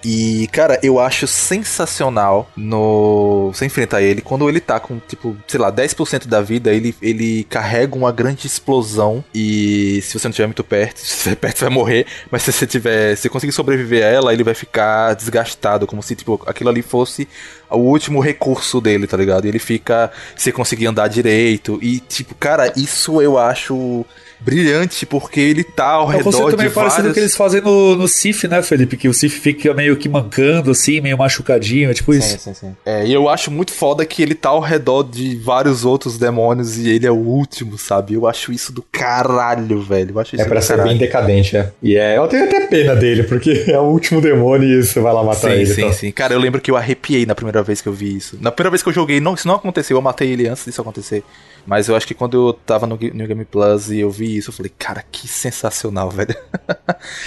[0.07, 3.49] E, cara, eu acho sensacional no.
[3.51, 7.43] Você enfrentar ele, quando ele tá com, tipo, sei lá, 10% da vida, ele, ele
[7.45, 9.25] carrega uma grande explosão.
[9.33, 12.05] E se você não estiver muito perto, se estiver perto, você vai morrer.
[12.29, 13.15] Mas se você tiver.
[13.15, 15.87] Se conseguir sobreviver a ela, ele vai ficar desgastado.
[15.87, 17.27] Como se, tipo, aquilo ali fosse
[17.67, 19.45] o último recurso dele, tá ligado?
[19.45, 20.11] E ele fica.
[20.35, 21.79] Se conseguir andar direito.
[21.81, 24.05] E, tipo, cara, isso eu acho
[24.45, 26.73] brilhante, porque ele tá ao é redor de também vários...
[26.73, 28.95] parecido que eles fazem no, no Sif, né, Felipe?
[28.95, 32.37] Que o Sif fica meio que mancando, assim, meio machucadinho, é tipo sim, isso.
[32.39, 32.75] Sim, sim.
[32.85, 36.77] É, e eu acho muito foda que ele tá ao redor de vários outros demônios
[36.77, 38.13] e ele é o último, sabe?
[38.13, 40.11] Eu acho isso do caralho, velho.
[40.11, 40.89] Eu acho isso é pra ser caralho.
[40.89, 41.71] bem decadente, é.
[41.81, 45.13] E é, eu tenho até pena dele, porque é o último demônio e você vai
[45.13, 45.65] lá matar sim, ele.
[45.65, 46.11] Sim, sim, sim.
[46.11, 48.37] Cara, eu lembro que eu arrepiei na primeira vez que eu vi isso.
[48.39, 50.81] Na primeira vez que eu joguei, não, isso não aconteceu, eu matei ele antes disso
[50.81, 51.23] acontecer.
[51.65, 54.49] Mas eu acho que quando eu tava no New Game Plus e eu vi isso,
[54.49, 56.35] eu falei, cara, que sensacional, velho.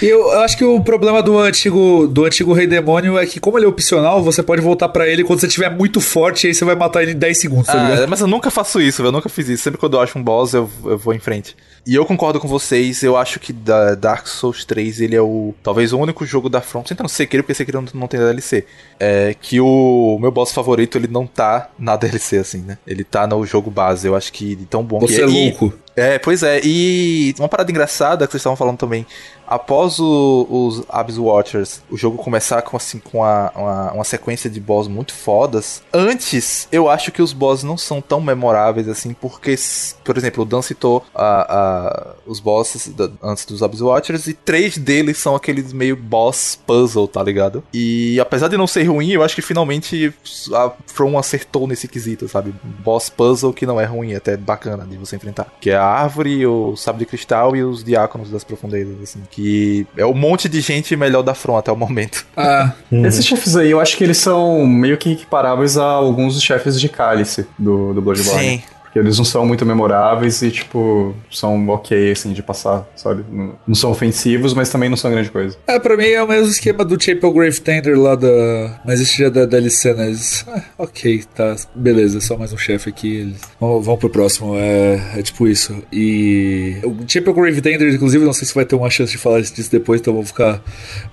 [0.01, 3.39] E eu, eu, acho que o problema do antigo, do antigo Rei Demônio é que,
[3.39, 6.47] como ele é opcional, você pode voltar para ele quando você estiver muito forte, e
[6.47, 9.01] aí você vai matar ele em 10 segundos, tá ah, Mas eu nunca faço isso,
[9.03, 9.63] eu nunca fiz isso.
[9.63, 11.55] Sempre quando eu acho um boss, eu, eu vou em frente.
[11.85, 15.53] E eu concordo com vocês, eu acho que da Dark Souls 3 ele é o
[15.63, 18.65] talvez o único jogo da From, tentando Sekiro, porque Sekiro não, não tem DLC,
[18.99, 22.77] é que o meu boss favorito ele não tá na DLC assim, né?
[22.85, 25.25] Ele tá no jogo base, eu acho que tão bom Você que é.
[25.25, 25.73] louco.
[25.99, 26.61] É, pois é.
[26.63, 29.05] E uma parada engraçada que vocês estavam falando também.
[29.45, 34.47] Após o, os Abyss Watchers, o jogo começar com, assim, com a, uma, uma, sequência
[34.47, 35.81] de boss muito fodas.
[35.91, 39.55] Antes, eu acho que os boss não são tão memoráveis assim, porque,
[40.03, 44.35] por exemplo, o Dan citou a, a, os bosses da, antes dos Abyss Watchers, e
[44.35, 47.63] três deles são aqueles meio boss puzzle, tá ligado?
[47.73, 50.13] E apesar de não ser ruim, eu acho que finalmente
[50.53, 52.53] a From acertou nesse quesito, sabe?
[52.63, 55.47] Boss puzzle que não é ruim, até bacana de você enfrentar.
[55.59, 59.21] Que é a árvore, o sábio de cristal e os diáconos das profundezas, assim.
[59.29, 62.25] Que é um monte de gente melhor da From até o momento.
[62.41, 66.43] Ah, Esses chefes aí, eu acho que eles são meio que equiparáveis a alguns dos
[66.43, 68.39] chefes de cálice do, do Bloodborne.
[68.41, 68.61] Sim.
[68.89, 73.23] Porque eles não são muito memoráveis e, tipo, são ok, assim, de passar, sabe?
[73.31, 75.55] Não, não são ofensivos, mas também não são grande coisa.
[75.67, 78.81] é, pra mim é o mesmo esquema do Chapel Grave Tender lá da.
[78.83, 80.07] Mas esse já é da DLC, né?
[80.07, 83.17] Eles, ah, ok, tá, beleza, só mais um chefe aqui.
[83.17, 83.41] Eles...
[83.59, 85.83] Vamos, vamos pro próximo, é, é tipo isso.
[85.93, 86.77] E.
[86.83, 89.71] O Chapel Grave Tender, inclusive, não sei se vai ter uma chance de falar disso
[89.71, 90.63] depois, então vou ficar.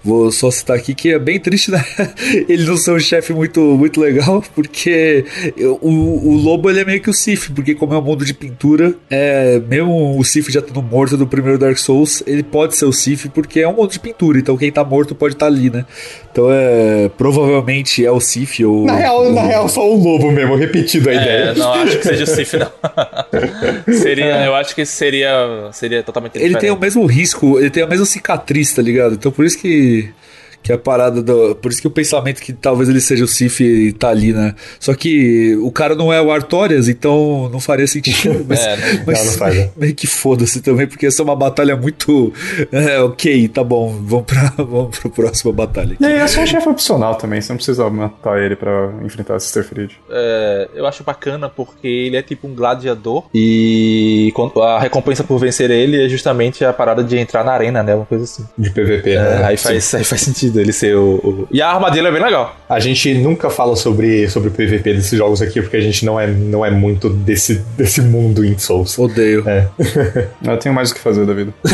[0.02, 1.84] Vou só citar aqui que é bem triste, né?
[2.48, 5.26] ele não ser um chefe muito, muito legal, porque
[5.82, 8.32] o, o lobo ele é meio que o Sif, porque como é um mundo de
[8.34, 12.84] pintura, é, mesmo o Sif já estando morto do primeiro Dark Souls, ele pode ser
[12.86, 15.70] o Sif porque é um mundo de pintura, então quem tá morto pode estar ali,
[15.70, 15.84] né?
[16.30, 17.10] Então é.
[17.16, 18.84] Provavelmente é o Sif ou.
[18.84, 21.55] Na real, na real, só o lobo mesmo, repetido a É, ideia.
[21.55, 22.70] não acho que seja o Sif, não.
[23.94, 26.80] seria, eu acho que seria, seria totalmente Ele tem o diferente.
[26.80, 29.14] mesmo risco, ele tem a mesma cicatriz, tá ligado?
[29.14, 30.10] Então por isso que.
[30.66, 31.55] Que a parada do.
[31.56, 33.60] Por isso que o pensamento que talvez ele seja o Sif
[33.98, 34.55] tá ali, né?
[34.80, 38.44] Só que o cara não é o Artorias, então não faria sentido.
[38.48, 39.70] Mas, É, não- mas não, não faz, né?
[39.76, 42.32] meio que foda-se também, porque essa é uma batalha muito.
[42.72, 45.97] É, ok, tá bom, vamos pra, vamos pra próxima batalha.
[46.01, 49.38] E aí é só um chefe opcional também, você não precisa matar ele pra enfrentar
[49.40, 49.97] Sister Fried.
[50.10, 54.32] É, eu acho bacana porque ele é tipo um gladiador e
[54.62, 57.94] a recompensa por vencer ele é justamente a parada de entrar na arena, né?
[57.94, 58.44] Uma coisa assim.
[58.59, 59.44] De PVP, É, né?
[59.44, 62.56] aí, faz, aí faz sentido ele ser o, o- E a armadilha é bem legal.
[62.68, 66.18] A gente nunca fala sobre, sobre o PVP desses jogos aqui, porque a gente não
[66.18, 68.98] é, não é muito desse, desse mundo em Souls.
[68.98, 69.44] Odeio.
[69.46, 69.66] É.
[70.44, 71.52] Eu tenho mais o que fazer da vida.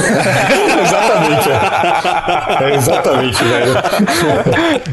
[0.82, 2.64] exatamente, é.
[2.72, 3.72] É exatamente, velho.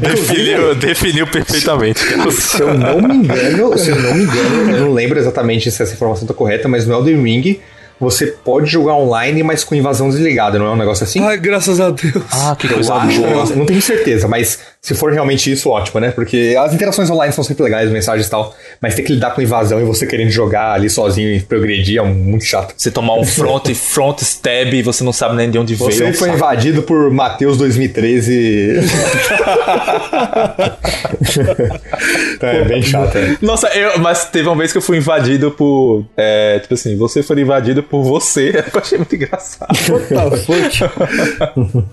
[0.00, 2.00] Definiu, definiu perfeitamente.
[2.32, 5.82] Se eu não me engano, se eu não me engano, eu não lembro exatamente se
[5.82, 7.60] essa informação tá correta, mas no Elden Ring
[8.00, 11.20] você pode jogar online, mas com invasão desligada, não é um negócio assim?
[11.22, 12.24] Ai, graças a Deus.
[12.32, 13.04] Ah, que Eu coisa boa.
[13.04, 16.10] negócio- não tenho certeza, mas se for realmente isso, ótimo, né?
[16.10, 19.42] Porque as interações online são sempre legais, mensagens e tal, mas ter que lidar com
[19.42, 22.72] invasão e você querendo jogar ali sozinho e progredir é muito chato.
[22.74, 26.14] Você tomar um front, front stab e você não sabe nem de onde Você veio.
[26.14, 26.38] foi sabe?
[26.38, 28.80] invadido por Matheus 2013.
[32.40, 33.36] é bem chato, é.
[33.42, 36.06] Nossa, eu, mas teve uma vez que eu fui invadido por.
[36.16, 38.50] É, tipo assim, você foi invadido por você.
[38.72, 39.68] Eu achei muito engraçado.
[39.90, 40.78] What the fuck?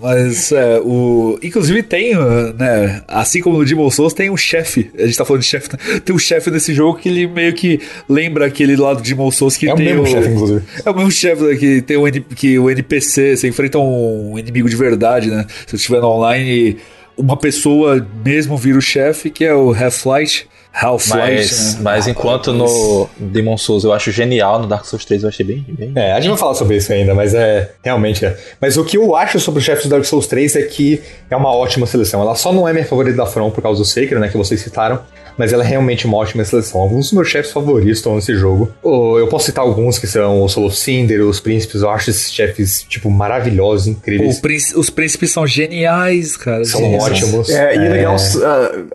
[0.00, 1.38] Mas, é, o.
[1.42, 2.54] Inclusive tem, uh,
[2.86, 3.02] né?
[3.08, 4.90] Assim como no Demon Souls, tem um chefe.
[4.98, 5.68] A gente tá falando de chefe.
[5.72, 6.00] né?
[6.04, 9.56] Tem um chefe nesse jogo que ele meio que lembra aquele lá do Demon Souls
[9.56, 10.62] que É o tem mesmo chefe, inclusive.
[10.84, 14.38] É o mesmo chefe né, que tem o, N- que o NPC, você enfrenta um
[14.38, 15.46] inimigo de verdade, né?
[15.66, 16.76] Se você estiver no online,
[17.16, 20.46] uma pessoa mesmo vira o chefe, que é o Half-Light.
[20.72, 21.80] Half-Light, Mas, né?
[21.82, 25.64] mas enquanto no Demon Souls eu acho genial, no Dark Souls 3 eu achei bem.
[25.68, 25.92] bem...
[25.96, 28.36] É, a gente vai falar sobre isso ainda, mas é realmente é.
[28.60, 31.36] Mas o que eu acho sobre os chefes do Dark Souls 3 é que é
[31.36, 32.20] uma ótima seleção.
[32.20, 34.60] Ela só não é minha favorita da From por causa do Sacred, né, que vocês
[34.60, 35.00] citaram,
[35.38, 36.80] mas ela é realmente uma ótima seleção.
[36.80, 38.70] Alguns dos meus chefes favoritos estão nesse jogo.
[38.84, 42.32] Eu posso citar alguns que são o Soul of Cinder, os Príncipes, eu acho esses
[42.32, 44.38] chefes, tipo, maravilhosos, incríveis.
[44.38, 46.64] O príncipe- os príncipes são geniais, cara.
[46.64, 47.48] São ótimos.
[47.50, 48.36] É, e legal as,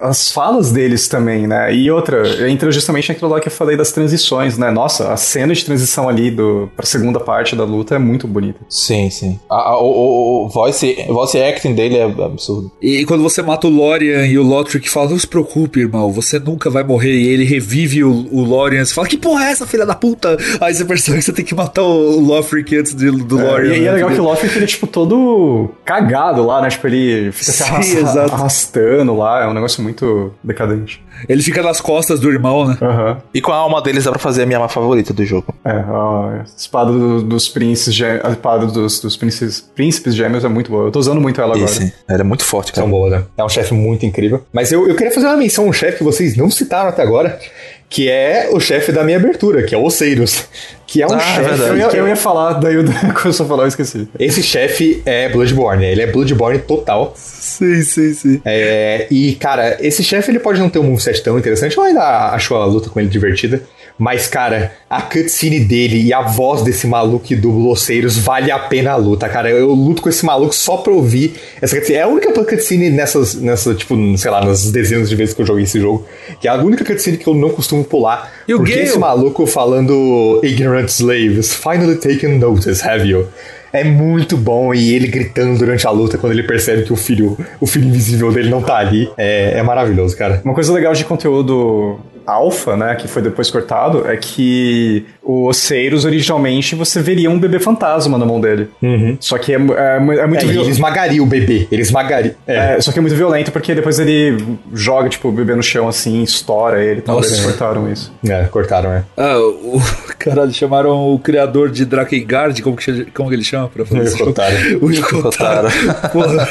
[0.01, 1.73] as falas deles também, né?
[1.73, 4.69] E outra, entra justamente naquilo lá que eu falei das transições, né?
[4.71, 8.59] Nossa, a cena de transição ali do, pra segunda parte da luta é muito bonita.
[8.69, 9.39] Sim, sim.
[9.49, 12.71] A- a- o, o, o voice, voice acting dele é absurdo.
[12.81, 16.32] E quando você mata o Lorian e o Lothric fala, não se preocupe, irmão, você
[16.39, 17.13] nunca vai morrer.
[17.13, 20.37] E ele revive o, o Lorian, você fala, que porra é essa, filha da puta?
[20.61, 23.43] Aí você percebe que você tem que matar o, o Lothric antes de- do É,
[23.43, 23.69] Lorian.
[23.69, 23.87] e aí né?
[23.87, 26.69] é legal que o Lothric, ele é, tipo, todo cagado lá, né?
[26.69, 28.33] Tipo, ele fica se Sim, arrasta- exato.
[28.33, 31.03] arrastando lá, é um negócio muito decadente.
[31.29, 32.77] Ele fica nas costas do irmão, né?
[32.81, 33.17] Aham.
[33.33, 35.53] E com a alma deles dá pra fazer a minha arma favorita do jogo.
[35.63, 40.71] É, a espada do- dos príncipes, a espada dos, dos príncipes, príncipes gêmeos é muito
[40.71, 40.87] boa.
[40.87, 41.69] Eu tô usando muito ela agora.
[41.69, 41.93] Esse.
[42.07, 42.81] Ela é muito forte, cara.
[42.85, 43.23] São boas, né?
[43.37, 44.43] É um chefe muito incrível.
[44.51, 47.39] Mas eu, eu queria fazer uma menção um chefe que vocês não citaram até agora,
[47.89, 50.45] que é o chefe da minha abertura, que é o Oceiros.
[50.87, 51.61] Que é um Ah, é chefe.
[51.63, 52.83] Eu ia, eu ia falar, daí eu-
[53.21, 54.07] quando eu falar, eu esqueci.
[54.19, 57.13] Esse chefe é Bloodborne, ele é Bloodborne total.
[57.15, 58.41] Sim, sim, sim.
[58.45, 62.31] É, e, cara, esse chefe ele pode não ter um moveset tão interessante, eu ainda
[62.31, 63.63] acho a luta com ele divertida.
[63.97, 68.57] Mas, cara, a cutscene dele e a voz desse maluco que dubla Oceiros vale a
[68.57, 69.49] pena a luta, cara.
[69.49, 71.99] Eu luto com esse maluco só pra ouvir essa cutscene.
[71.99, 75.45] É a única cutscene nessas, nessa, tipo, sei lá, nas dezenas de vezes que eu
[75.45, 76.05] joguei esse jogo.
[76.41, 78.31] Que é a única cutscene que eu não costumo pular.
[78.47, 78.85] E o porque Gale?
[78.85, 83.27] esse maluco falando Ignorant slaves, finally taken notice, have you?
[83.71, 87.35] É muito bom e ele gritando durante a luta quando ele percebe que o filho,
[87.59, 89.09] o filho invisível dele não tá ali.
[89.17, 90.41] É, é maravilhoso, cara.
[90.45, 96.05] Uma coisa legal de conteúdo Alpha, né, que foi depois cortado, é que o Oceiros,
[96.05, 98.69] originalmente, você veria um bebê fantasma na mão dele.
[98.81, 99.17] Uhum.
[99.19, 100.69] Só que é, é é muito É, ele violento.
[100.71, 101.67] esmagaria o bebê.
[101.71, 102.35] Ele esmagaria.
[102.47, 102.75] É.
[102.75, 105.87] É, só que é muito violento porque depois ele joga, tipo, o bebê no chão
[105.87, 107.15] assim, estoura ele e tal.
[107.17, 107.29] Nossa.
[107.29, 108.11] Eles cortaram isso.
[108.27, 109.03] É, cortaram, é.
[109.17, 109.81] Ah, o.
[110.19, 114.17] Caralho, chamaram o criador de Drakengard, como que, como que ele chama pra fazer?
[114.17, 114.57] Cortaram.
[114.81, 115.67] O Yokotaro.
[116.11, 116.47] Porra.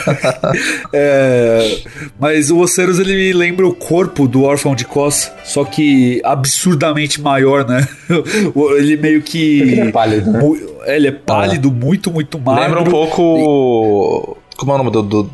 [0.92, 1.78] É,
[2.18, 7.20] mas o Oceiros ele me lembra o corpo do órfão de Kos, só que absurdamente
[7.20, 7.86] maior, né?
[8.78, 9.60] Ele meio que.
[9.60, 10.40] Ele é pálido, né?
[10.86, 12.62] Ele é pálido, muito, muito magro.
[12.62, 14.36] Lembra um pouco.
[14.56, 15.30] Como é o nome do, do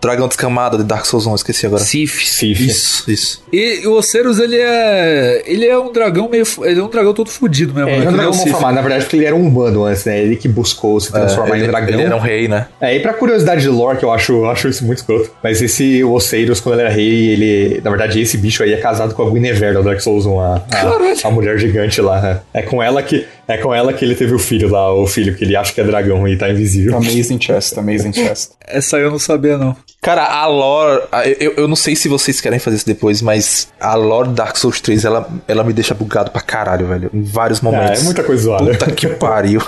[0.00, 1.30] dragão descamado de Dark Souls 1?
[1.30, 1.82] Eu Esqueci agora.
[1.82, 2.26] Sif.
[2.26, 2.66] Sif.
[2.66, 3.42] Isso, isso.
[3.52, 5.42] E o Oceiros, ele é.
[5.46, 6.44] Ele é um dragão meio.
[6.62, 7.90] Ele é um dragão todo fudido mesmo.
[7.90, 8.24] É, né?
[8.24, 8.50] é o Sif.
[8.50, 10.20] formado, na verdade, porque ele era um humano antes, né?
[10.20, 11.94] Ele que buscou se transformar ele, em dragão.
[11.94, 12.66] ele era um rei, né?
[12.80, 15.30] É, e pra curiosidade de lore, que eu acho, eu acho isso muito escroto.
[15.42, 17.80] Mas esse Oceiros, quando ele era rei, ele.
[17.82, 20.56] Na verdade, esse bicho aí é casado com a Guinevere da Dark Souls 1, a,
[20.56, 22.42] a, a mulher gigante lá.
[22.52, 23.26] É com ela que.
[23.48, 25.80] É com ela que ele teve o filho lá, o filho que ele acha que
[25.80, 26.96] é dragão e tá invisível.
[26.96, 28.52] Amazing Chest, Amazing Chest.
[28.66, 29.76] Essa eu não sabia, não.
[30.02, 31.02] Cara, a lore.
[31.40, 34.80] Eu, eu não sei se vocês querem fazer isso depois, mas a lore Dark Souls
[34.80, 37.10] 3 ela, ela me deixa bugado pra caralho, velho.
[37.12, 38.00] Em vários momentos.
[38.00, 38.70] é muita coisa zoada.
[38.72, 39.60] Puta que pariu.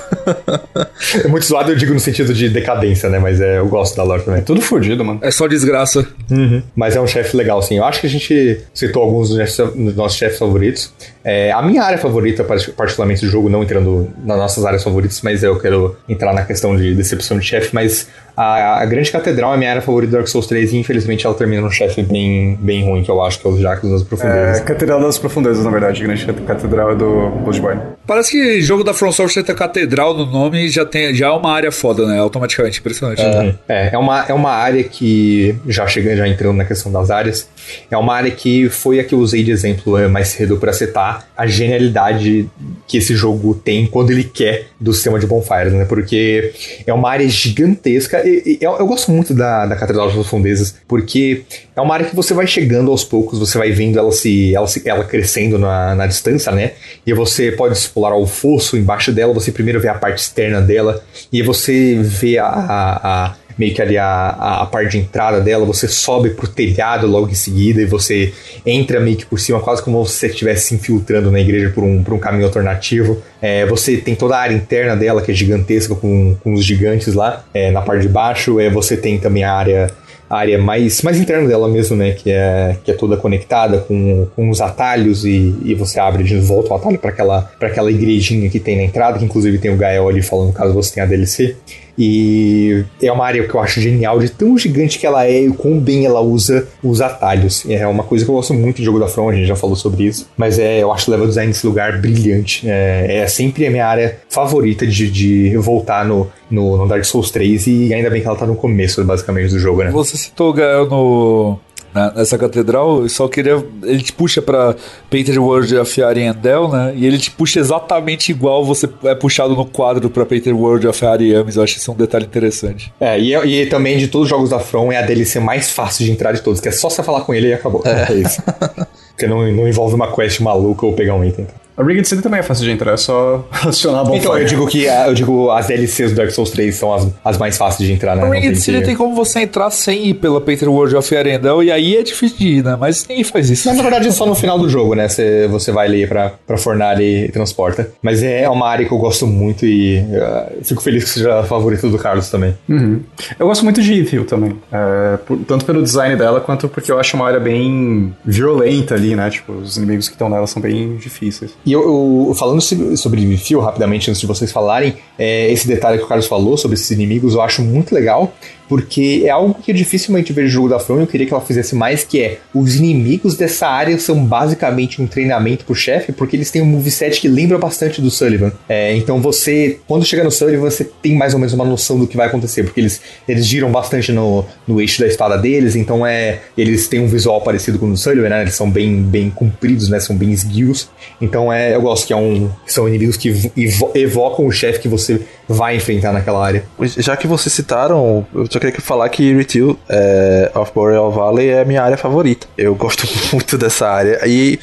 [1.25, 3.19] É muito zoado, eu digo no sentido de decadência, né?
[3.19, 4.43] Mas é, eu gosto da lore também.
[4.43, 5.21] Tudo fudido, mano.
[5.23, 6.07] É só desgraça.
[6.31, 6.63] Uhum.
[6.75, 7.79] Mas é um chefe legal, sim.
[7.79, 10.93] Eu acho que a gente citou alguns dos nossos chefes favoritos.
[11.31, 15.21] É, a minha área favorita, partic- particularmente do jogo, não entrando nas nossas áreas favoritas,
[15.23, 18.09] mas eu quero entrar na questão de decepção de chefe, mas
[18.41, 21.27] a, a Grande Catedral é a minha área favorita do Dark Souls 3 e infelizmente
[21.27, 24.03] ela termina num chefe bem, bem ruim, que eu acho que é o Jacques das
[24.03, 24.61] É, Profundezas.
[24.61, 26.03] Catedral das Profundezas, na verdade.
[26.03, 27.81] Grande Catedral é do Bloodborne.
[28.07, 31.31] Parece que jogo da From Software tem catedral no nome e já, tem, já é
[31.31, 32.19] uma área foda, né?
[32.19, 33.21] Automaticamente, impressionante.
[33.69, 37.49] É, é uma, é uma área que, já chegando, já entrando na questão das áreas,
[37.91, 40.73] é uma área que foi a que eu usei de exemplo é, mais cedo para
[40.73, 42.49] citar a genialidade
[42.87, 45.85] que esse jogo tem quando ele quer do sistema de bonfires, né?
[45.85, 46.53] Porque
[46.87, 48.23] é uma área gigantesca.
[48.61, 51.43] Eu, eu gosto muito da, da Catedral das Profundezas, porque
[51.75, 54.67] é uma área que você vai chegando aos poucos, você vai vendo ela se ela,
[54.67, 56.73] se, ela crescendo na, na distância, né?
[57.07, 61.03] E você pode explorar o fosso embaixo dela, você primeiro vê a parte externa dela,
[61.33, 65.41] e você vê a- a- a meio que ali a, a, a parte de entrada
[65.41, 68.33] dela, você sobe pro telhado logo em seguida e você
[68.65, 71.83] entra meio que por cima, quase como se você estivesse se infiltrando na igreja por
[71.83, 73.21] um, por um caminho alternativo.
[73.43, 77.15] É, você tem toda a área interna dela, que é gigantesca, com, com os gigantes
[77.15, 78.61] lá, é, na parte de baixo.
[78.61, 79.91] É, você tem também a área
[80.29, 82.13] a área mais, mais interna dela mesmo, né?
[82.13, 86.39] Que é, que é toda conectada com, com os atalhos e, e você abre de
[86.39, 89.71] volta o atalho para aquela, pra aquela igrejinha que tem na entrada, que inclusive tem
[89.71, 91.57] o Gael ali falando caso você tenha a DLC.
[91.99, 95.49] E é uma área que eu acho genial, de tão gigante que ela é e
[95.49, 97.65] o quão bem ela usa os atalhos.
[97.69, 99.75] É uma coisa que eu gosto muito de jogo da From, a gente já falou
[99.75, 100.29] sobre isso.
[100.37, 102.69] Mas é, eu acho o level design desse lugar brilhante.
[102.69, 107.31] É, é sempre a minha área favorita de, de voltar no, no, no Dark Souls
[107.31, 109.91] 3 e ainda bem que ela tá no começo, basicamente, do jogo, né?
[109.91, 111.59] Você citou Gael no,
[111.99, 113.63] na- nessa catedral, eu só queria.
[113.83, 114.75] Ele te puxa pra
[115.11, 116.93] Painted World of Ariandel, né?
[116.97, 121.05] E ele te puxa exatamente igual você é puxado no quadro pra Painted World of
[121.05, 121.57] Ariames.
[121.57, 122.93] Eu acho isso um detalhe interessante.
[123.01, 126.05] É, e, e também de todos os jogos da From é a DLC mais fácil
[126.05, 127.83] de entrar de todos, que é só você falar com ele e acabou.
[127.85, 128.41] É, isso.
[129.11, 131.47] Porque não, não envolve uma quest maluca ou pegar um item.
[131.79, 134.19] A Rigged City também é fácil de entrar, é só acionar a bonfire.
[134.25, 137.07] Então, eu digo que a- eu digo as DLCs do Dark Souls 3 são as,
[137.25, 138.25] as mais fáceis de entrar, né?
[138.25, 141.63] Ringed tem City que- tem como você entrar sem ir pela Painted World of Ariandel,
[141.63, 142.77] e aí é difícil de ir, né?
[142.79, 143.69] Mas ninguém faz isso.
[143.69, 145.09] Mas na verdade é só no final do jogo, né?
[145.09, 147.91] Você, você vai ali pra, pra Fornari e transporta.
[148.03, 151.45] Mas é uma área que eu gosto muito e uh, fico feliz que seja a
[151.45, 152.57] favorita do Carlos também.
[152.69, 153.01] Uhum.
[153.39, 154.57] Eu gosto muito de Evil também.
[154.73, 159.15] É, por- tanto pelo design dela, quanto porque eu acho uma área bem violenta ali,
[159.15, 159.31] né?
[159.31, 161.53] Tipo, os inimigos que estão nela são bem difíceis.
[161.69, 161.83] E eu,
[162.29, 162.97] eu- falando sobre,
[163.37, 166.91] Fio rapidamente, antes de vocês falarem, é, esse detalhe que o Carlos falou sobre esses
[166.91, 168.33] inimigos eu acho muito legal,
[168.69, 171.43] porque é algo que eu dificilmente vejo no jogo da From eu queria que ela
[171.43, 176.37] fizesse mais, que é os inimigos dessa área são basicamente um treinamento pro chefe, porque
[176.37, 178.53] eles têm um moveset que lembra bastante do Sullivan.
[178.69, 182.07] É, então você, quando chega no Sullivan, você tem mais ou menos uma noção do
[182.07, 186.07] que vai acontecer, porque eles, eles giram bastante no, no eixo da espada deles, então
[186.07, 188.43] é eles têm um visual parecido com o do Sullivan, né?
[188.43, 190.01] Eles são bem, bem compridos, né?
[190.01, 190.89] São bem esguios.
[191.21, 194.89] Então é, eu gosto que é um, são inimigos que evo- evocam o chefe que
[194.89, 196.65] você vai enfrentar naquela área.
[196.99, 201.61] Já que vocês citaram, eu só queria falar que Retail é, of Boreal Valley é
[201.61, 202.47] a minha área favorita.
[202.57, 204.21] Eu gosto muito dessa área.
[204.27, 204.59] E,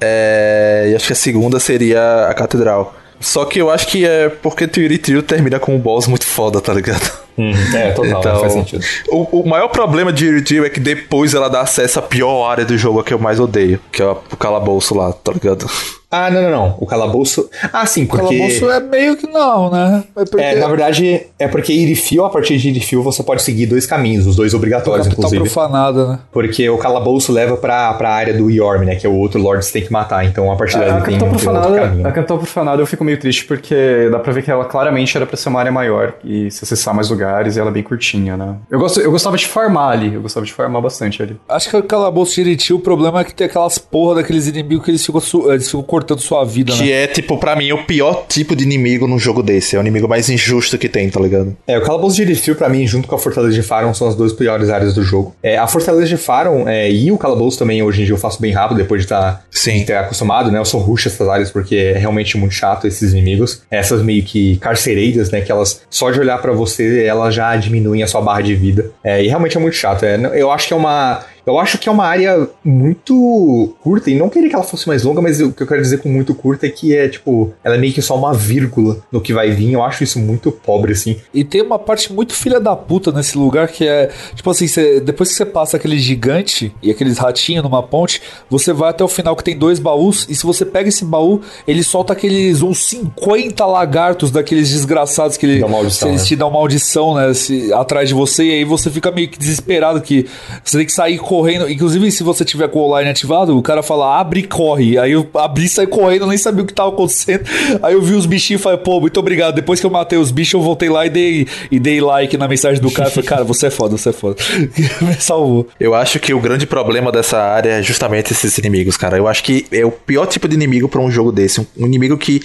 [0.00, 2.94] é, e acho que a segunda seria a Catedral.
[3.20, 6.60] Só que eu acho que é porque Theory Trio termina com um boss muito foda,
[6.60, 7.10] tá ligado?
[7.36, 7.52] Uhum.
[7.74, 8.84] É, total, Então, faz sentido.
[9.08, 12.48] O, o maior problema de Theory Trio é que depois ela dá acesso à pior
[12.48, 15.68] área do jogo, a que eu mais odeio, que é o calabouço lá, tá ligado?
[16.10, 16.76] Ah, não, não, não.
[16.80, 17.50] O calabouço.
[17.72, 18.26] Ah, sim, O porque.
[18.38, 20.04] calabouço é meio que não, né?
[20.16, 23.66] É porque É, na verdade, é porque Irifil, a partir de Irifil, você pode seguir
[23.66, 25.42] dois caminhos, os dois obrigatórios, capital inclusive.
[25.42, 26.18] profanada, né?
[26.32, 28.94] Porque o calabouço leva pra, pra área do Yorm, né?
[28.96, 30.24] Que é o outro Lord que você tem que matar.
[30.24, 32.06] Então, a partir daí a tem, outro profanada, caminho.
[32.06, 35.26] a capital profanada eu fico meio triste porque dá pra ver que ela claramente era
[35.26, 38.34] pra ser uma área maior e se acessar mais lugares e ela é bem curtinha,
[38.36, 38.56] né?
[38.70, 41.36] Eu, gosto, eu gostava de farmar ali, eu gostava de farmar bastante ali.
[41.48, 44.84] Acho que o calabouço de Iriti, o problema é que tem aquelas porra daqueles inimigos
[44.86, 46.78] que eles ficam, su- eles ficam cortando sua vida, né?
[46.78, 49.74] Que é, tipo, pra mim, o pior tipo de inimigo num jogo desse.
[49.74, 51.56] É o inimigo mais injusto que tem, tá ligado?
[51.66, 54.14] É, o calabouço de Irifil, pra mim, junto com a Fortaleza de Faron, são as
[54.14, 55.34] duas piores áreas do jogo.
[55.42, 58.40] É, a Fortaleza de Faron é, e o calabouço também, hoje em dia, eu faço
[58.40, 60.58] bem rápido, depois de, tá, de ter acostumado, né?
[60.58, 63.62] Eu sou rush essas áreas porque é realmente muito chato esses inimigos.
[63.70, 65.40] Essas meio que carcereiras, né?
[65.40, 68.90] Que elas, só de olhar pra você, elas já diminuem a sua barra de vida.
[69.02, 70.04] É, e realmente é muito chato.
[70.04, 71.20] É, eu acho que é uma.
[71.50, 75.02] Eu acho que é uma área muito curta, e não queria que ela fosse mais
[75.02, 77.74] longa, mas o que eu quero dizer com muito curta é que é, tipo, ela
[77.74, 79.72] é meio que só uma vírgula no que vai vir.
[79.72, 81.16] Eu acho isso muito pobre, assim.
[81.32, 85.00] E tem uma parte muito filha da puta nesse lugar que é, tipo assim, você-
[85.00, 88.20] depois que você passa aquele gigante e aqueles ratinhos numa ponte,
[88.50, 91.40] você vai até o final que tem dois baús, e se você pega esse baú,
[91.66, 96.28] ele solta aqueles uns 50 lagartos daqueles desgraçados que ele, Dá maldição, se eles né?
[96.28, 100.00] te dão maldição, né, se- atrás de você, e aí você fica meio que desesperado
[100.00, 100.26] que
[100.64, 101.37] você tem que sair correndo.
[101.46, 104.98] Inclusive, se você tiver com o online ativado, o cara fala abre e corre.
[104.98, 107.44] Aí eu abri e saí correndo, nem sabia o que tava acontecendo.
[107.82, 109.54] Aí eu vi os bichinhos e falei, pô, muito obrigado.
[109.54, 112.48] Depois que eu matei os bichos, eu voltei lá e dei, e dei like na
[112.48, 113.10] mensagem do cara.
[113.10, 114.36] Falei, cara, você é foda, você é foda.
[115.02, 115.68] Me salvou.
[115.78, 119.16] Eu acho que o grande problema dessa área é justamente esses inimigos, cara.
[119.16, 121.60] Eu acho que é o pior tipo de inimigo pra um jogo desse.
[121.76, 122.40] Um inimigo que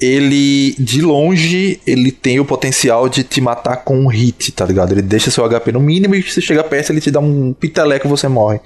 [0.00, 4.92] ele, de longe, ele tem o potencial de te matar com um hit, tá ligado?
[4.92, 7.52] Ele deixa seu HP no mínimo e se você chega perto, ele te dá um
[7.52, 8.60] piteleco e você morre.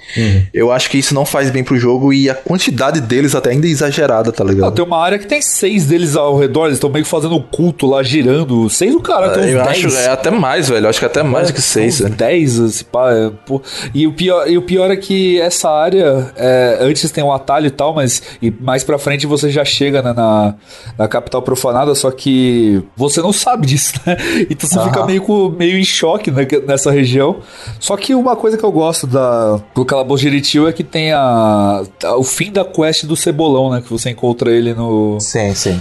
[0.53, 3.67] Eu acho que isso não faz bem pro jogo e a quantidade deles até ainda
[3.67, 4.75] é exagerada, tá Ah, ligado?
[4.75, 7.43] tem uma área que tem seis deles ao redor, eles estão meio que fazendo um
[7.43, 8.69] culto lá, girando.
[8.69, 9.69] Seis do cara, tem uns Eu dez.
[9.87, 10.85] acho é até mais, velho.
[10.87, 12.15] Eu acho que até mais do que seis, velho.
[12.15, 13.61] 10, esse pá, é, pô.
[13.95, 17.67] E o, pior, e o pior é que essa área, é, antes tem um atalho
[17.67, 20.55] e tal, mas e mais pra frente você já chega né, na,
[20.99, 24.17] na capital profanada, só que você não sabe disso, né?
[24.51, 27.37] Então você fica meio, com- meio em choque né, nessa região.
[27.79, 30.29] Só que uma coisa que eu gosto da, do Calabouço de
[30.69, 33.81] é que tem a, a- o fim da quest do Cebolão, né?
[33.81, 35.81] Que você encontra ele no, Sim, sim.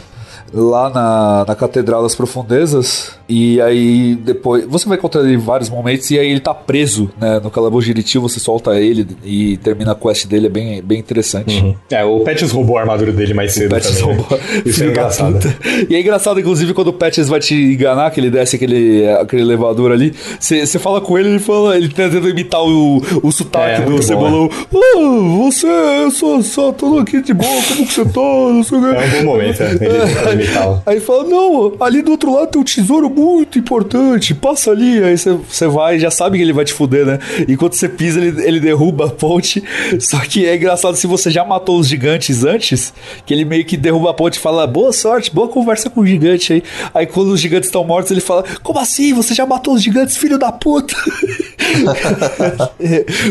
[0.53, 3.11] Lá na, na Catedral das Profundezas.
[3.27, 4.65] E aí depois.
[4.67, 6.09] Você vai encontrar ele em vários momentos.
[6.11, 7.39] E aí ele tá preso, né?
[7.41, 10.47] No Calabouço Jiritil, você solta ele e termina a quest dele.
[10.47, 11.77] É bem, bem interessante.
[11.89, 14.15] É, o Patches roubou a armadura dele mais cedo Patches também.
[14.17, 14.21] né?
[14.29, 14.39] roubou.
[14.65, 15.33] Isso é engraçado.
[15.33, 15.55] puta.
[15.89, 19.41] E é engraçado, inclusive, quando o Patches vai te enganar, que ele desce aquele, aquele
[19.43, 23.81] elevador ali, você fala com ele, ele fala, ele tá tentando imitar o, o sotaque
[23.81, 24.49] É, do Cebolão.
[24.51, 28.19] Ah, você, eu sou só tô aqui de boa, como que você tá?
[28.21, 29.71] Não sei o quê." É um bom momento, é.
[29.71, 30.81] Ele imitá-lo.
[30.85, 35.03] Aí fala, não, ali do outro lado tem um tesouro muito importante, passa ali.
[35.03, 37.19] Aí você- vai já sabe que ele vai te fuder, né?
[37.47, 39.63] E quando você pisa, ele, ele derruba a ponte.
[39.99, 42.93] Só que é engraçado se você já matou os gigantes antes,
[43.25, 46.05] que ele meio que derruba a ponte e fala, boa sorte, boa conversa com o
[46.05, 46.63] gigante aí.
[46.93, 49.13] Aí quando os gigantes estão mortos, ele fala, como assim?
[49.13, 50.95] Você já matou os gigantes, filho da puta?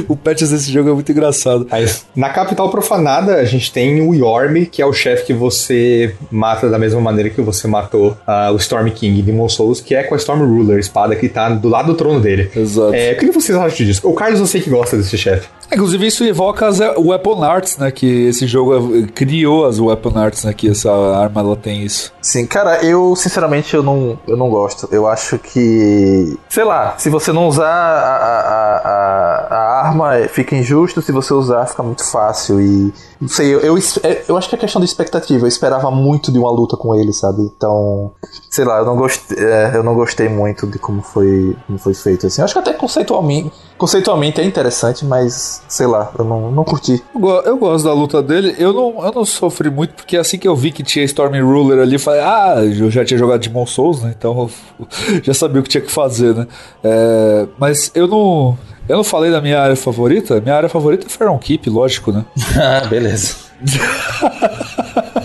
[0.08, 1.66] o patches desse jogo é muito engraçado.
[1.70, 6.14] Mas na capital profanada, a gente tem o Yorm, que é o chefe que você
[6.30, 9.94] mata da mesma maneira que você matou ah, o Storm King em Demon Souls, que
[9.94, 12.50] é com a Storm Ruler, a espada que tá do lado do trono dele.
[12.56, 12.94] Exato.
[12.94, 14.08] É, o que vocês acham disso?
[14.08, 15.48] O Carlos eu sei que gosta desse chefe.
[15.72, 17.92] Inclusive, isso evoca as Weapon Arts, né?
[17.92, 20.52] Que esse jogo eh, criou as Weapon Arts, né?
[20.52, 22.12] Que essa arma ela tem isso.
[22.20, 24.88] Sim, cara, eu sinceramente eu não, eu não gosto.
[24.90, 26.36] Eu acho que.
[26.48, 31.00] Sei lá, se você não usar a, a, a, a arma, é, fica injusto.
[31.02, 32.60] Se você usar, fica muito fácil.
[32.60, 32.92] E.
[33.20, 35.44] Não sei, eu, eu, é, eu acho que é questão de expectativa.
[35.44, 37.42] Eu esperava muito de uma luta com ele, sabe?
[37.42, 38.12] Então.
[38.50, 41.94] Sei lá, eu não gostei, é, eu não gostei muito de como foi, como foi
[41.94, 42.26] feito.
[42.26, 42.40] Assim.
[42.40, 47.02] Eu acho que até conceitualmente, conceitualmente é interessante, mas sei lá, eu não, não curti.
[47.14, 48.54] Eu, go- eu gosto da luta dele.
[48.58, 51.80] Eu não, eu não sofri muito, porque assim que eu vi que tinha Storm Ruler
[51.80, 54.14] ali, eu falei, ah, eu já tinha jogado Demon Souls, né?
[54.18, 54.48] Então
[55.22, 56.46] já sabia o que tinha que fazer, né?
[56.82, 58.58] É, mas eu não.
[58.90, 60.40] Eu não falei da minha área favorita.
[60.40, 62.24] Minha área favorita é Faron Keep, lógico, né?
[62.60, 63.36] Ah, beleza.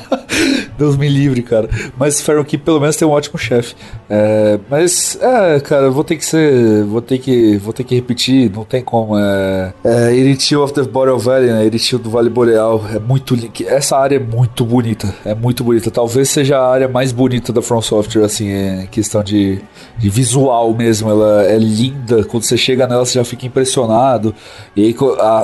[0.77, 1.69] Deus me livre, cara.
[1.97, 3.75] Mas Pharaoh Keep pelo menos tem um ótimo chefe.
[4.09, 6.83] É, mas, é, cara, vou ter que ser.
[6.83, 9.17] Vou ter que, vou ter que repetir, não tem como.
[9.17, 11.65] É, é of the Boreal Valley, né?
[11.65, 12.83] Iritil do Vale Boreal.
[12.93, 13.35] É muito.
[13.65, 15.13] Essa área é muito bonita.
[15.23, 15.89] É muito bonita.
[15.89, 19.59] Talvez seja a área mais bonita da From Software, assim, em questão de,
[19.97, 21.09] de visual mesmo.
[21.09, 22.23] Ela é linda.
[22.25, 24.35] Quando você chega nela, você já fica impressionado.
[24.75, 24.95] E aí,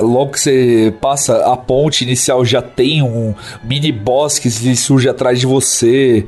[0.02, 3.34] logo que você passa a ponte inicial, já tem um
[3.64, 6.26] mini boss que surge atrás de você.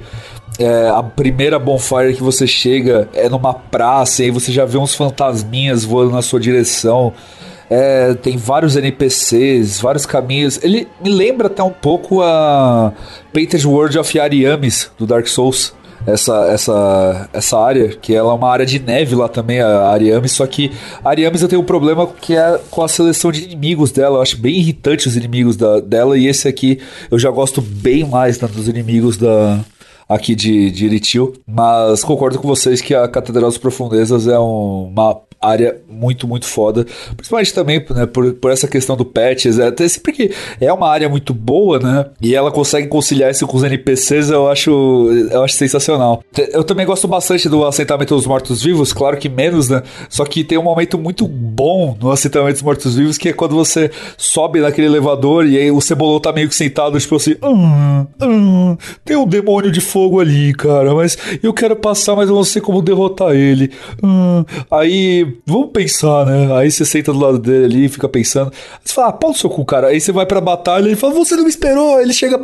[0.58, 4.78] É, a primeira bonfire que você chega é numa praça e aí você já vê
[4.78, 7.12] uns fantasminhas voando na sua direção.
[7.68, 10.60] É, tem vários NPCs, vários caminhos.
[10.62, 12.92] Ele me lembra até um pouco a
[13.32, 15.74] Painted World of Ariamis do Dark Souls
[16.06, 20.32] essa, essa, essa área, que ela é uma área de neve lá também, a Ariamis,
[20.32, 20.70] só que
[21.02, 24.22] a Ariamis eu tenho um problema que é com a seleção de inimigos dela, eu
[24.22, 28.40] acho bem irritante os inimigos da, dela, e esse aqui eu já gosto bem mais
[28.40, 29.60] né, dos inimigos da,
[30.08, 31.04] aqui de, de
[31.46, 36.46] mas concordo com vocês que a Catedral das Profundezas é um, uma área muito, muito
[36.46, 36.86] foda.
[37.16, 39.58] Principalmente também né, por, por essa questão do patches.
[39.58, 40.30] É, até sempre que
[40.60, 42.06] é uma área muito boa, né?
[42.20, 44.70] E ela consegue conciliar isso com os NPCs, eu acho,
[45.30, 46.22] eu acho sensacional.
[46.52, 49.82] Eu também gosto bastante do assentamento dos mortos-vivos, claro que menos, né?
[50.08, 53.90] Só que tem um momento muito bom no assentamento dos mortos-vivos, que é quando você
[54.16, 58.76] sobe naquele elevador e aí o Cebolão tá meio que sentado, tipo assim, hum, hum,
[59.04, 62.60] tem um demônio de fogo ali, cara, mas eu quero passar, mas eu não sei
[62.60, 63.70] como derrotar ele.
[64.02, 64.44] Hum.
[64.70, 66.56] Aí vamos pensar, né?
[66.56, 68.52] Aí você senta do lado dele ali, fica pensando.
[68.72, 69.88] Aí você fala, ah, pau no seu cu, cara.
[69.88, 72.00] Aí você vai pra batalha e ele fala, você não me esperou.
[72.00, 72.38] Ele chega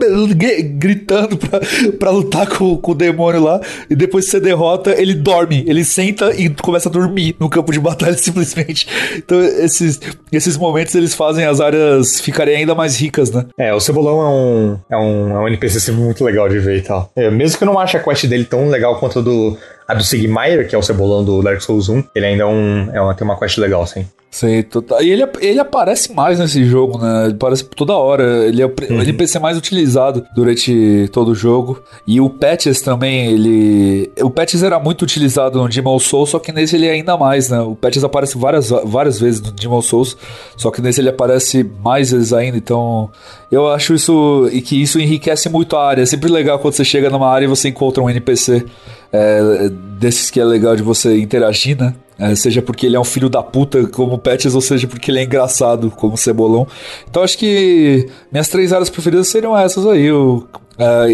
[0.63, 1.61] gritando pra,
[1.99, 3.61] pra lutar com, com o demônio lá.
[3.89, 5.65] E depois que você derrota, ele dorme.
[5.67, 8.87] Ele senta e começa a dormir no campo de batalha simplesmente.
[9.17, 10.01] Então, esses,
[10.33, 13.47] esses momentos eles fazem as áreas ficarem ainda mais ricas, né?
[13.59, 16.79] É, o Cebolão é um, é um, é um NPC assim, muito legal de ver
[16.79, 17.11] e tal.
[17.17, 19.57] É, mesmo que eu não ache a quest dele tão legal quanto a do
[19.91, 22.89] a do Sigmire, que é o cebolão do Dark Souls 1, ele ainda é um,
[22.93, 24.07] é uma, tem uma quest legal, sim.
[24.31, 25.03] Sim, total.
[25.03, 27.25] E ele, ele aparece mais nesse jogo, né?
[27.25, 28.47] Ele aparece toda hora.
[28.47, 29.03] Ele é o uhum.
[29.03, 31.83] NPC mais utilizado durante todo o jogo.
[32.07, 34.13] E o Patches também, ele.
[34.23, 37.51] O Patches era muito utilizado no Demon Souls, só que nesse ele é ainda mais,
[37.51, 37.61] né?
[37.61, 40.17] O Patches aparece várias, várias vezes no Demon Souls,
[40.57, 42.57] só que nesse ele aparece mais vezes ainda.
[42.57, 43.11] Então,
[43.51, 44.49] eu acho isso.
[44.53, 46.03] E que isso enriquece muito a área.
[46.03, 48.65] É sempre legal quando você chega numa área e você encontra um NPC
[49.13, 51.95] é, desses que é legal de você interagir, né?
[52.21, 55.21] É, seja porque ele é um filho da puta como Patches, ou seja porque ele
[55.21, 56.67] é engraçado como Cebolão.
[57.09, 60.47] Então acho que minhas três áreas preferidas seriam essas aí: o
[60.81, 61.09] uh,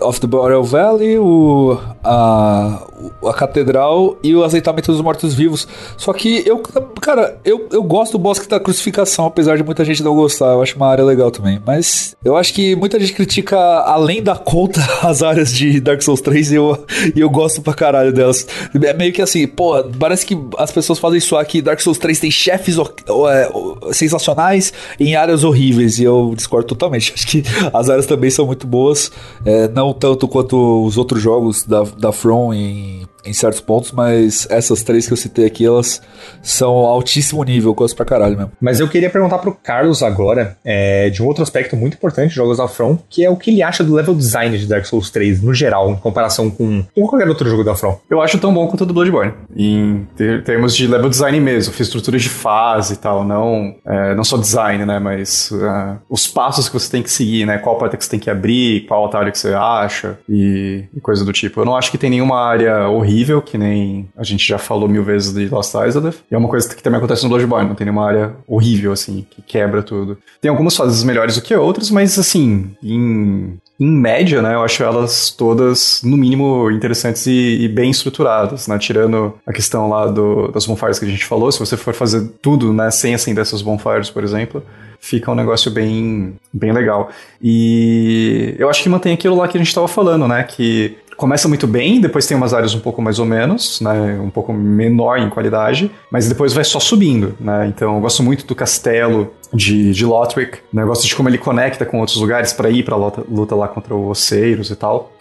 [0.00, 2.82] of the Boreal Valley, o, a,
[3.24, 5.68] a Catedral e o Azeitamento dos Mortos-Vivos.
[5.96, 6.58] Só que eu,
[7.00, 10.52] cara, eu, eu gosto do Bosque da Crucificação, apesar de muita gente não gostar.
[10.52, 11.60] Eu acho uma área legal também.
[11.64, 16.20] Mas eu acho que muita gente critica além da conta as áreas de Dark Souls
[16.20, 18.46] 3 e eu, e eu gosto pra caralho delas.
[18.82, 21.60] É meio que assim, pô, parece que as pessoas fazem isso aqui.
[21.60, 25.98] Dark Souls 3 tem chefes é, sensacionais em áreas horríveis.
[25.98, 27.12] E eu discordo totalmente.
[27.16, 27.42] Acho que
[27.72, 29.10] as áreas também são muito boas.
[29.44, 34.46] É, não tanto quanto os outros jogos da, da From em em certos pontos, mas
[34.50, 36.00] essas três que eu citei aqui, elas
[36.42, 38.52] são altíssimo nível, coisa pra caralho mesmo.
[38.60, 42.34] Mas eu queria perguntar pro Carlos agora, é, de um outro aspecto muito importante de
[42.34, 45.10] jogos da From, que é o que ele acha do level design de Dark Souls
[45.10, 47.98] 3, no geral, em comparação com, com qualquer outro jogo da From.
[48.10, 50.06] Eu acho tão bom quanto o do Bloodborne, em
[50.44, 54.84] termos de level design mesmo, estrutura de fase e tal, não, é, não só design,
[54.84, 58.10] né, mas uh, os passos que você tem que seguir, né, qual porta que você
[58.10, 61.60] tem que abrir, qual atalho que você acha e, e coisa do tipo.
[61.60, 64.88] Eu não acho que tem nenhuma área horrível horrível, que nem a gente já falou
[64.88, 66.16] mil vezes de Lost Islanders.
[66.30, 69.26] E é uma coisa que também acontece no Bloodborne, não tem nenhuma área horrível, assim,
[69.30, 70.18] que quebra tudo.
[70.40, 74.82] Tem algumas fases melhores do que outras, mas, assim, em, em média, né, eu acho
[74.82, 80.48] elas todas, no mínimo, interessantes e, e bem estruturadas, né, tirando a questão lá do,
[80.48, 83.62] das bonfires que a gente falou, se você for fazer tudo, né, sem acender essas
[83.62, 84.62] bonfires, por exemplo,
[85.00, 87.10] fica um negócio bem, bem legal.
[87.42, 90.42] E eu acho que mantém aquilo lá que a gente estava falando, né?
[90.42, 94.30] Que começa muito bem, depois tem umas áreas um pouco mais ou menos, né, um
[94.30, 97.66] pouco menor em qualidade, mas depois vai só subindo, né?
[97.68, 100.82] Então eu gosto muito do castelo de, de Lothric, né?
[100.82, 103.68] Eu gosto de como ele conecta com outros lugares para ir para luta, luta lá
[103.68, 105.12] contra os Oceiros e tal.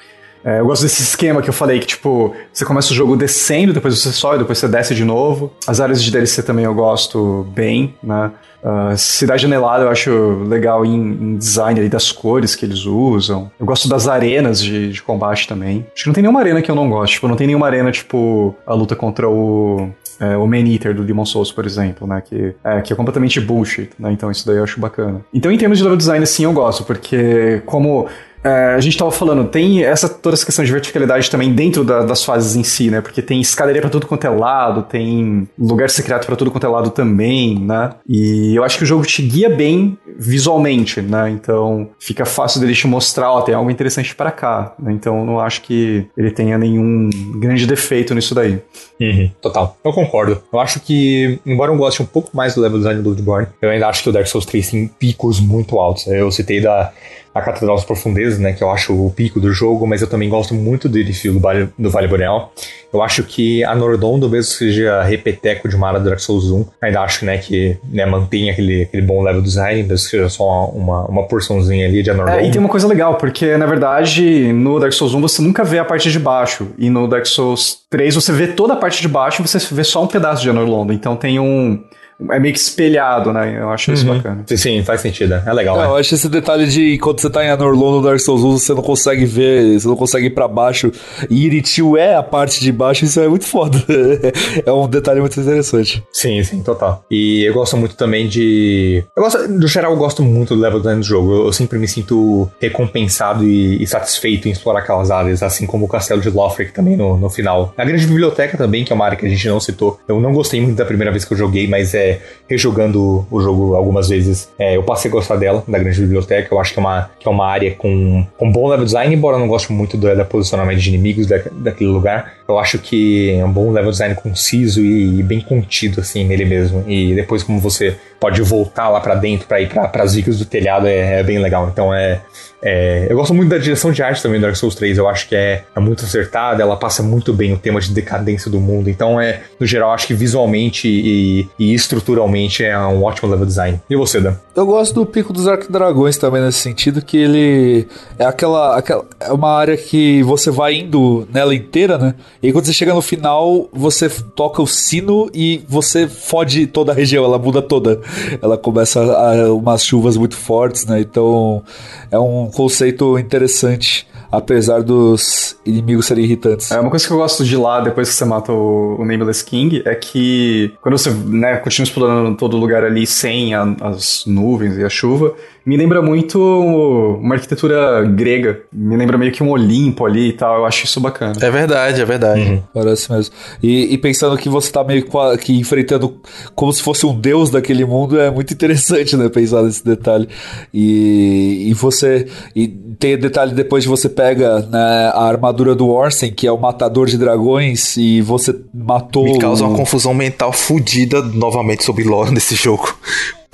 [0.43, 3.73] É, eu gosto desse esquema que eu falei, que tipo, você começa o jogo descendo,
[3.73, 5.51] depois você sobe, depois você desce de novo.
[5.65, 8.31] As áreas de DLC também eu gosto bem, né?
[8.65, 13.51] Uh, Cidade Anelada eu acho legal em, em, design ali das cores que eles usam.
[13.59, 15.85] Eu gosto das arenas de, de combate também.
[15.93, 17.13] Acho que não tem nenhuma arena que eu não gosto.
[17.13, 19.87] Tipo, não tem nenhuma arena, tipo, a luta contra o
[20.19, 22.21] é, o Man Eater do Demon Souls, por exemplo, né?
[22.21, 24.11] Que é, que é completamente bullshit, né?
[24.11, 25.21] Então isso daí eu acho bacana.
[25.33, 28.07] Então, em termos de level design, sim, eu gosto, porque como
[28.45, 32.23] a gente tava falando, tem essa toda essa questão de verticalidade também dentro da, das
[32.23, 33.01] fases em si, né?
[33.01, 36.69] Porque tem escadaria para tudo quanto é lado, tem lugar secreto para tudo quanto é
[36.69, 37.91] lado também, né?
[38.07, 41.30] E eu acho que o jogo te guia bem visualmente, né?
[41.30, 44.76] Então fica fácil dele te mostrar, ó, tem algo interessante para cá.
[44.77, 44.93] Né?
[44.93, 47.09] Então não acho que ele tenha nenhum
[47.39, 48.59] grande defeito nisso daí.
[48.99, 49.77] Uhum, total.
[49.84, 50.41] Eu concordo.
[50.53, 53.69] Eu acho que, embora eu goste um pouco mais do level design do Bloodborne, eu
[53.69, 56.07] ainda acho que o Dark Souls 3 tem picos muito altos.
[56.07, 56.91] Eu citei da
[57.36, 60.30] a Catedral das Profundezas, né, que eu acho o pico do jogo, mas eu também
[60.30, 62.53] gosto muito do edifício do Vale, do vale Boreal.
[62.94, 66.66] Eu acho que a Nordondo, mesmo seja repeteco de uma área do Dark Souls 1,
[66.82, 70.68] ainda acho né, que né, mantém aquele, aquele bom level design, mesmo que seja só
[70.68, 72.40] uma, uma porçãozinha ali de Anordondo.
[72.40, 75.66] É, e tem uma coisa legal, porque na verdade no Dark Souls 1 você nunca
[75.66, 79.02] vê a parte de baixo, e no Dark Souls 3 você vê toda a parte
[79.02, 80.94] de baixo e você vê só um pedaço de Anorlondo.
[80.94, 81.84] Então tem um
[82.29, 83.57] é meio que espelhado, né?
[83.59, 84.15] Eu acho isso uhum.
[84.15, 84.43] bacana.
[84.47, 85.33] Sim, sim, faz sentido.
[85.45, 85.81] É legal.
[85.81, 88.57] É, eu acho esse detalhe de quando você tá em Anorlon no Dark Souls 1,
[88.57, 90.91] você não consegue ver, você não consegue ir pra baixo.
[91.29, 93.83] E Iritil é a parte de baixo, isso é muito foda.
[94.65, 96.03] é um detalhe muito interessante.
[96.11, 97.03] Sim, sim, total.
[97.11, 99.03] E eu gosto muito também de.
[99.15, 101.33] Eu gosto, no geral, eu gosto muito do level design do jogo.
[101.33, 105.85] Eu, eu sempre me sinto recompensado e, e, satisfeito em explorar aquelas áreas, assim como
[105.85, 107.73] o castelo de Lothric também no, no final.
[107.77, 109.99] A grande biblioteca também, que é uma área que a gente não citou.
[110.07, 112.05] Eu não gostei muito da primeira vez que eu joguei, mas é
[112.48, 116.53] rejogando o jogo algumas vezes, é, eu passei a gostar dela, da grande biblioteca.
[116.53, 119.38] Eu acho que é uma, que é uma área com, com bom level design, embora
[119.38, 122.34] eu não goste muito do, da posicionamento de inimigos da, daquele lugar.
[122.47, 126.45] Eu acho que é um bom level design conciso e, e bem contido, assim, nele
[126.45, 126.84] mesmo.
[126.88, 130.45] E depois, como você pode voltar lá para dentro para ir para as vigas do
[130.45, 131.69] telhado, é, é, bem legal.
[131.72, 132.22] Então é,
[132.61, 134.97] é, Eu gosto muito da direção de arte também do Dark Souls 3.
[134.97, 138.49] Eu acho que é, é muito acertada, ela passa muito bem o tema de decadência
[138.49, 138.89] do mundo.
[138.89, 143.80] Então, é, no geral, acho que visualmente e, e estruturalmente é um ótimo level design.
[143.88, 144.35] E você, Dan?
[144.55, 149.05] Eu gosto do Pico dos Arquidragões também nesse sentido, que ele é aquela, aquela.
[149.19, 152.15] É uma área que você vai indo nela inteira, né?
[152.41, 156.95] E quando você chega no final, você toca o sino e você fode toda a
[156.95, 158.02] região, ela muda toda.
[158.41, 160.99] Ela começa a, a umas chuvas muito fortes, né?
[160.99, 161.64] Então
[162.12, 166.72] é um conceito interessante apesar dos inimigos serem irritantes.
[166.72, 169.44] É uma coisa que eu gosto de lá depois que você mata o, o Nameless
[169.44, 174.78] King é que quando você né, continua explorando todo lugar ali sem a, as nuvens
[174.78, 175.34] e a chuva,
[175.66, 178.62] me lembra muito uma arquitetura grega.
[178.72, 180.60] Me lembra meio que um Olimpo ali e tal.
[180.60, 181.34] Eu acho isso bacana.
[181.41, 182.41] É verdade, é verdade.
[182.41, 182.64] Uhum.
[182.72, 183.34] Parece mesmo.
[183.64, 185.07] E, e, pensando que você tá meio
[185.41, 186.22] que enfrentando
[186.53, 189.28] como se fosse um deus daquele mundo, é muito interessante, né?
[189.28, 190.30] Pensar nesse detalhe.
[190.72, 192.28] E, e você.
[192.56, 192.68] E
[192.99, 197.06] tem detalhe depois de você pega né, a armadura do Orsen, que é o matador
[197.06, 199.23] de dragões, e você matou.
[199.23, 202.97] Me causa uma confusão mental fodida novamente sobre lore nesse jogo.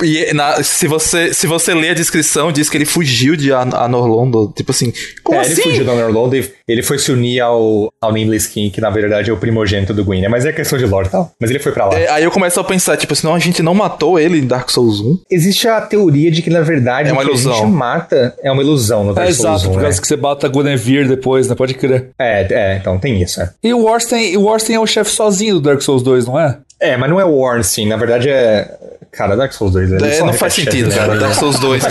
[0.04, 3.70] E na, se, você, se você ler a descrição, diz que ele fugiu de An
[3.74, 4.52] Anorlondo.
[4.56, 4.92] Tipo assim,
[5.24, 5.54] como é, assim?
[5.54, 8.90] Ele fugiu de Anorlondo e ele foi se unir ao, ao Nameless King, que na
[8.90, 10.28] verdade é o primogênito do Gwyn, né?
[10.28, 11.32] Mas é questão de lore e tal.
[11.40, 12.00] Mas ele foi pra lá.
[12.00, 14.70] É, aí eu começo a pensar, tipo, senão a gente não matou ele em Dark
[14.70, 15.20] Souls 1.
[15.30, 17.54] Existe a teoria de que, na verdade, é uma ilusão.
[17.54, 19.74] a gente mata é uma ilusão no Dark é, Souls exato, 1.
[19.74, 20.02] por causa né?
[20.02, 21.56] que você bata a Guinevere depois, né?
[21.56, 22.10] Pode crer.
[22.18, 23.52] É, é, então tem isso, é.
[23.64, 26.58] E o Warsten, o Warsten é o chefe sozinho do Dark Souls 2, não é?
[26.80, 28.76] É, mas não é o Ornstein, na verdade é
[29.12, 30.96] Cara, Dark Souls 2 é, não faz sentido, né?
[30.96, 31.20] cara.
[31.20, 31.84] Dark Souls 2.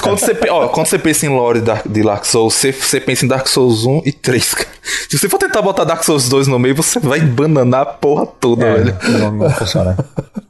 [0.00, 3.28] quando, você, ó, quando você pensa em lore de Dark Souls, você, você pensa em
[3.28, 4.68] Dark Souls 1 e 3, cara.
[5.08, 8.26] Se você for tentar botar Dark Souls 2 no meio, você vai bananar a porra
[8.26, 8.96] toda, é, velho.
[9.18, 9.96] Não, não funciona.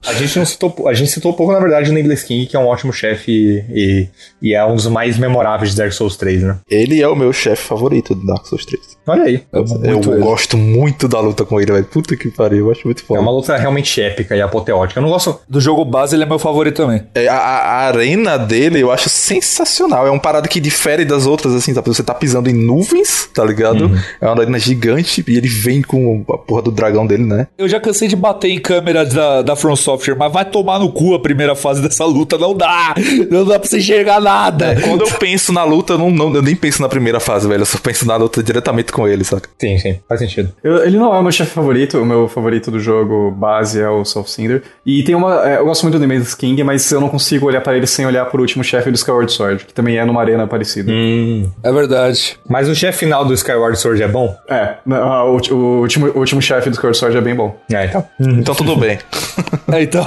[0.07, 2.59] A gente não citou, a gente citou pouco, na verdade, o Nameless King, que é
[2.59, 4.09] um ótimo chefe e,
[4.41, 6.57] e, é um dos mais memoráveis de Dark Souls 3, né?
[6.71, 8.81] Ele é o meu chefe favorito do Dark Souls 3.
[9.07, 9.43] Olha aí.
[9.53, 11.85] Eu, eu gosto muito da luta com ele, velho.
[11.85, 13.19] Puta que pariu, eu acho muito foda.
[13.19, 15.01] É uma luta realmente épica e apoteótica.
[15.01, 15.41] Eu não gosto.
[15.49, 17.03] Do jogo base, ele é meu favorito também.
[17.15, 20.07] É, a, a, arena dele eu acho sensacional.
[20.07, 21.89] É um parada que difere das outras, assim, sabe?
[21.89, 23.87] Você tá pisando em nuvens, tá ligado?
[23.87, 23.99] Uhum.
[24.21, 27.47] É uma arena gigante e ele vem com a porra do dragão dele, né?
[27.57, 30.91] Eu já cansei de bater em câmera da, da From Software, mas vai tomar no
[30.91, 32.39] cu a primeira fase dessa luta.
[32.39, 32.95] Não dá!
[33.31, 34.73] Não dá pra você enxergar nada.
[34.73, 37.49] É, quando eu penso na luta, eu, não, não, eu nem penso na primeira fase,
[37.49, 37.63] velho.
[37.63, 39.49] Eu só penso na luta diretamente com ele, saca?
[39.59, 39.99] Sim, sim.
[40.09, 40.53] Faz sentido.
[40.63, 41.99] Eu, ele não é o meu chefe favorito.
[41.99, 44.63] O meu favorito do jogo base é o Soul Cinder.
[44.85, 45.49] E tem uma.
[45.49, 48.07] É, eu gosto muito do Maze King, mas eu não consigo olhar para ele sem
[48.07, 50.91] olhar pro último chefe do Skyward Sword, que também é numa arena parecida.
[50.93, 51.49] Hum.
[51.63, 52.39] É verdade.
[52.49, 54.18] Mas o chefe final do Skyward Sword é bom?
[54.49, 57.57] É, o, o último, o último chefe do Sword é bem bom.
[57.71, 58.09] É, então.
[58.21, 58.99] Então tudo bem.
[59.73, 60.05] é, então.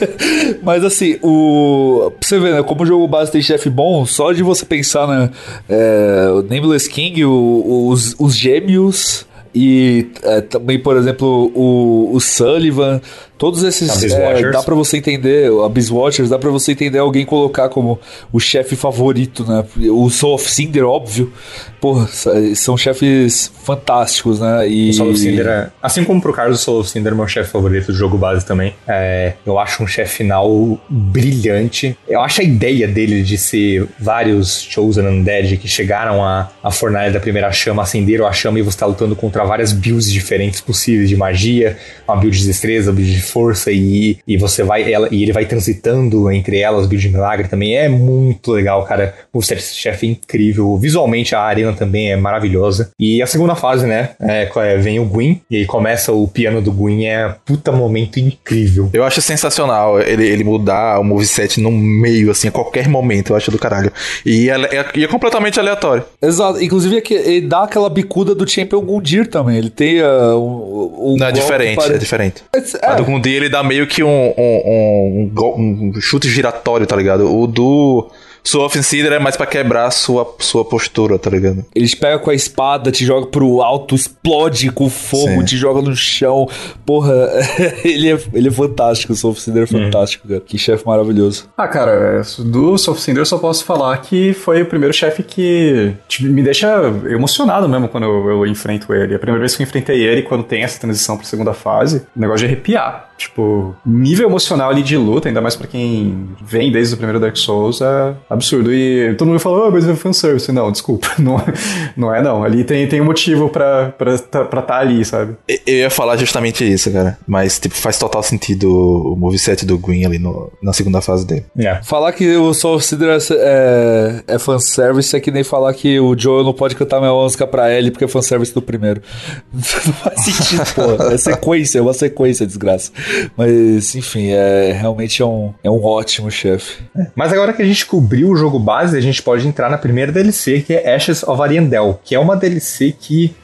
[0.62, 2.12] Mas assim, o.
[2.18, 2.62] Pra você ver, né?
[2.62, 5.30] Como o jogo base tem chefe bom, só de você pensar, né?
[5.68, 9.26] É, o Nameless King, o, os, os gêmeos.
[9.54, 13.02] E é, também, por exemplo, o, o Sullivan,
[13.42, 14.04] Todos esses.
[14.04, 17.98] É, dá pra você entender, Abyss Watchers, dá pra você entender alguém colocar como
[18.32, 19.64] o chefe favorito, né?
[19.90, 21.32] O Soul of Cinder, óbvio.
[21.80, 22.06] Porra,
[22.54, 24.68] são chefes fantásticos, né?
[24.68, 24.90] E...
[24.90, 27.26] O Soul of Cinder é, assim como pro Carlos, o Soul of Cinder é meu
[27.26, 28.74] chefe favorito do jogo base também.
[28.86, 31.98] É, eu acho um chefe final brilhante.
[32.08, 37.10] Eu acho a ideia dele de ser vários Chosen Undead que chegaram à, à fornalha
[37.10, 41.08] da primeira chama, acenderam a chama e você tá lutando contra várias builds diferentes possíveis
[41.08, 45.08] de magia, uma build de destreza, uma build de força e, e você vai ela,
[45.10, 47.76] e ele vai transitando entre elas, build de milagre também.
[47.76, 49.14] É muito legal, cara.
[49.32, 50.76] O set chefe é incrível.
[50.76, 52.90] Visualmente a arena também é maravilhosa.
[52.98, 54.10] E a segunda fase, né?
[54.20, 57.06] É, é, vem o Gwyn e aí começa o piano do Gwyn.
[57.06, 58.90] É puta momento incrível.
[58.92, 63.32] Eu acho sensacional ele, ele mudar o moveset no meio, assim, a qualquer momento.
[63.32, 63.90] Eu acho do caralho.
[64.26, 66.04] E é, é, é completamente aleatório.
[66.20, 66.62] Exato.
[66.62, 69.56] Inclusive, é que ele dá aquela bicuda do Champion Gundir também.
[69.56, 72.42] Ele tem uh, um, um Não, é diferente, pare- é diferente.
[72.54, 76.96] É, A do Gundir ele dá meio que um, um, um, um chute giratório, tá
[76.96, 77.32] ligado?
[77.32, 78.10] O do
[78.44, 81.64] Soul of Cinder é mais pra quebrar a sua, sua postura, tá ligado?
[81.74, 85.44] Eles pegam com a espada, te joga pro alto, explode com fogo, Sim.
[85.44, 86.48] te joga no chão.
[86.84, 87.14] Porra,
[87.84, 90.40] ele é, ele é fantástico, o Soul Cinder é fantástico, cara.
[90.40, 91.48] Que chefe maravilhoso.
[91.56, 95.22] Ah, cara, é, do Soul Cinder eu só posso falar que foi o primeiro chefe
[95.22, 96.68] que tipo, me deixa
[97.08, 99.14] emocionado mesmo quando eu, eu enfrento ele.
[99.14, 102.20] A primeira vez que eu enfrentei ele, quando tem essa transição pra segunda fase, o
[102.20, 103.11] negócio de arrepiar.
[103.22, 107.36] Tipo, nível emocional ali de luta, ainda mais pra quem vem desde o primeiro Dark
[107.36, 108.72] Souls, é absurdo.
[108.72, 110.50] E todo mundo fala, ah, mas é fanservice.
[110.50, 111.52] Não, desculpa, não, é-
[111.96, 112.42] não é não.
[112.42, 115.36] Ali tem, tem um motivo pra estar pra tá ali, sabe?
[115.66, 117.16] Eu ia falar justamente isso, cara.
[117.26, 118.68] Mas, tipo, faz total sentido
[119.12, 121.44] o moveset do Green ali no- na segunda fase dele.
[121.58, 121.80] É.
[121.84, 126.18] Falar que o Soul of Cinder é, é fanservice é que nem falar que o
[126.18, 129.00] Joel não pode cantar minha música pra Ellie porque é fanservice do primeiro.
[129.52, 131.04] não faz sentido, pô.
[131.04, 132.90] É sequência, é uma sequência, desgraça.
[133.36, 136.82] Mas, enfim, é realmente é um, é um ótimo chefe.
[137.14, 140.10] Mas agora que a gente cobriu o jogo base, a gente pode entrar na primeira
[140.12, 143.34] DLC, que é Ashes of Ariandel, que é uma DLC que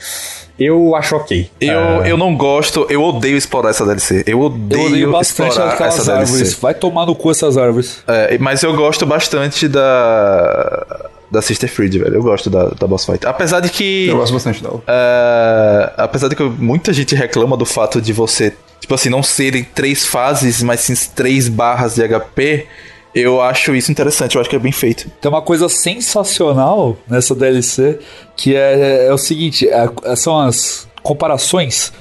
[0.59, 1.49] eu acho ok.
[1.61, 4.25] Eu, Ah, eu não gosto, eu odeio explorar essa DLC.
[4.27, 6.33] Eu odeio, Eu odeio bastante explorar aquelas essa árvores.
[6.35, 6.57] DLC.
[6.61, 8.03] Vai tomar no cu essas árvores.
[8.09, 11.11] É, mas eu gosto bastante da.
[11.31, 12.15] Da Sister Freed, velho.
[12.15, 13.27] Eu gosto da, da boss fight.
[13.27, 14.09] Apesar de que.
[14.09, 14.83] Eu gosto bastante dela.
[14.89, 19.65] É, apesar de que muita gente reclama do fato de você, tipo assim, não serem
[19.65, 22.67] três fases, mas sim três barras de HP,
[23.15, 25.11] eu acho isso interessante, eu acho que é bem feito.
[25.21, 27.99] Tem uma coisa sensacional nessa DLC
[28.37, 31.93] que é, é o seguinte: é- são as comparações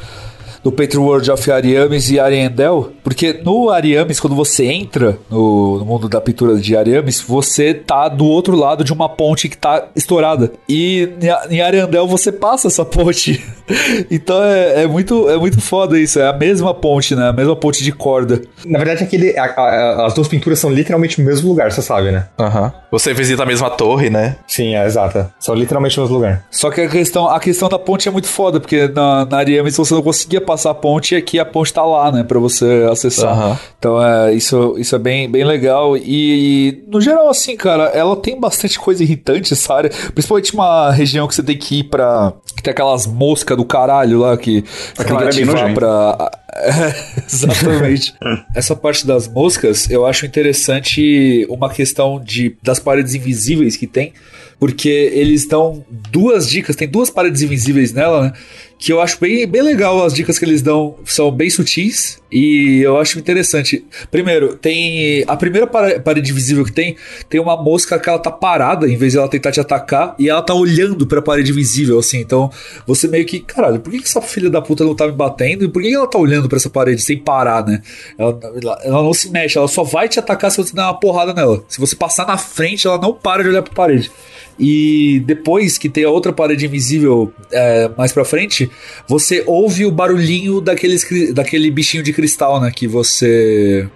[0.71, 6.07] do World of Ariames e Ariandel, porque no Ariames, quando você entra no, no mundo
[6.09, 10.51] da pintura de Ariames, você tá do outro lado de uma ponte que tá estourada.
[10.67, 11.09] E
[11.51, 13.43] em- Ariandel você passa essa ponte.
[14.09, 16.19] então é, é muito, é muito foda isso.
[16.19, 17.29] É a mesma ponte, né?
[17.29, 18.41] A mesma ponte de corda.
[18.65, 22.11] Na verdade, aquele, a- a- as duas pinturas são literalmente no mesmo lugar, você sabe,
[22.11, 22.27] né?
[22.39, 22.71] Aham.
[22.91, 24.37] Você visita a mesma torre, né?
[24.47, 25.31] Sim, é exata.
[25.39, 26.45] São literalmente no mesmo lugar.
[26.49, 29.75] Só que a questão, a questão da ponte é muito foda, porque na, na Ariames
[29.75, 32.87] você não conseguia passar a ponte e aqui a ponte tá lá, né, pra você
[32.91, 33.31] acessar.
[33.31, 33.59] Aham.
[33.77, 35.95] Então é, isso, isso é bem, bem legal.
[35.97, 39.91] E, no geral, assim, cara, ela tem bastante coisa irritante essa área.
[40.13, 42.33] Principalmente uma região que você tem que ir pra.
[42.55, 44.63] que tem aquelas moscas do caralho lá que
[44.95, 46.31] você tem que é ativar pra.
[46.57, 48.15] É, exatamente.
[48.55, 54.11] Essa parte das moscas, eu acho interessante uma questão de das paredes invisíveis que tem,
[54.59, 58.33] porque eles dão duas dicas, tem duas paredes invisíveis nela, né?
[58.79, 62.81] Que eu acho bem, bem legal as dicas que eles dão, são bem sutis e
[62.83, 63.83] eu acho interessante.
[64.11, 66.95] Primeiro, tem a primeira pare- parede invisível que tem,
[67.27, 70.29] tem uma mosca que ela tá parada em vez de ela tentar te atacar e
[70.29, 72.19] ela tá olhando pra parede invisível, assim.
[72.19, 72.51] Então
[72.85, 75.67] você meio que, caralho, por que, essa filha da puta não tá me batendo e
[75.67, 77.81] por que, ela tá olhando pra essa parede sem parar, né?
[78.15, 78.39] Ela,
[78.83, 81.63] ela- não se mexe, ela só vai te atacar se você der uma porrada nela.
[81.67, 84.11] Se você passar na frente, ela não para de olhar pra parede.
[84.59, 88.69] E depois que tem a outra parede invisível é, mais pra frente,
[89.07, 92.71] você ouve o barulhinho daqueles, daquele bichinho de cristal, né?
[92.75, 93.87] Que você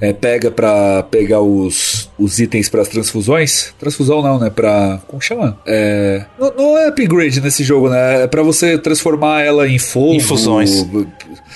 [0.00, 3.74] é, pega pra pegar os, os itens pras transfusões.
[3.78, 4.50] Transfusão não, né?
[4.50, 5.00] Pra.
[5.06, 5.58] Como chama?
[5.66, 8.22] É, não, não é upgrade nesse jogo, né?
[8.22, 10.14] É pra você transformar ela em fogo.
[10.14, 10.86] Infusões.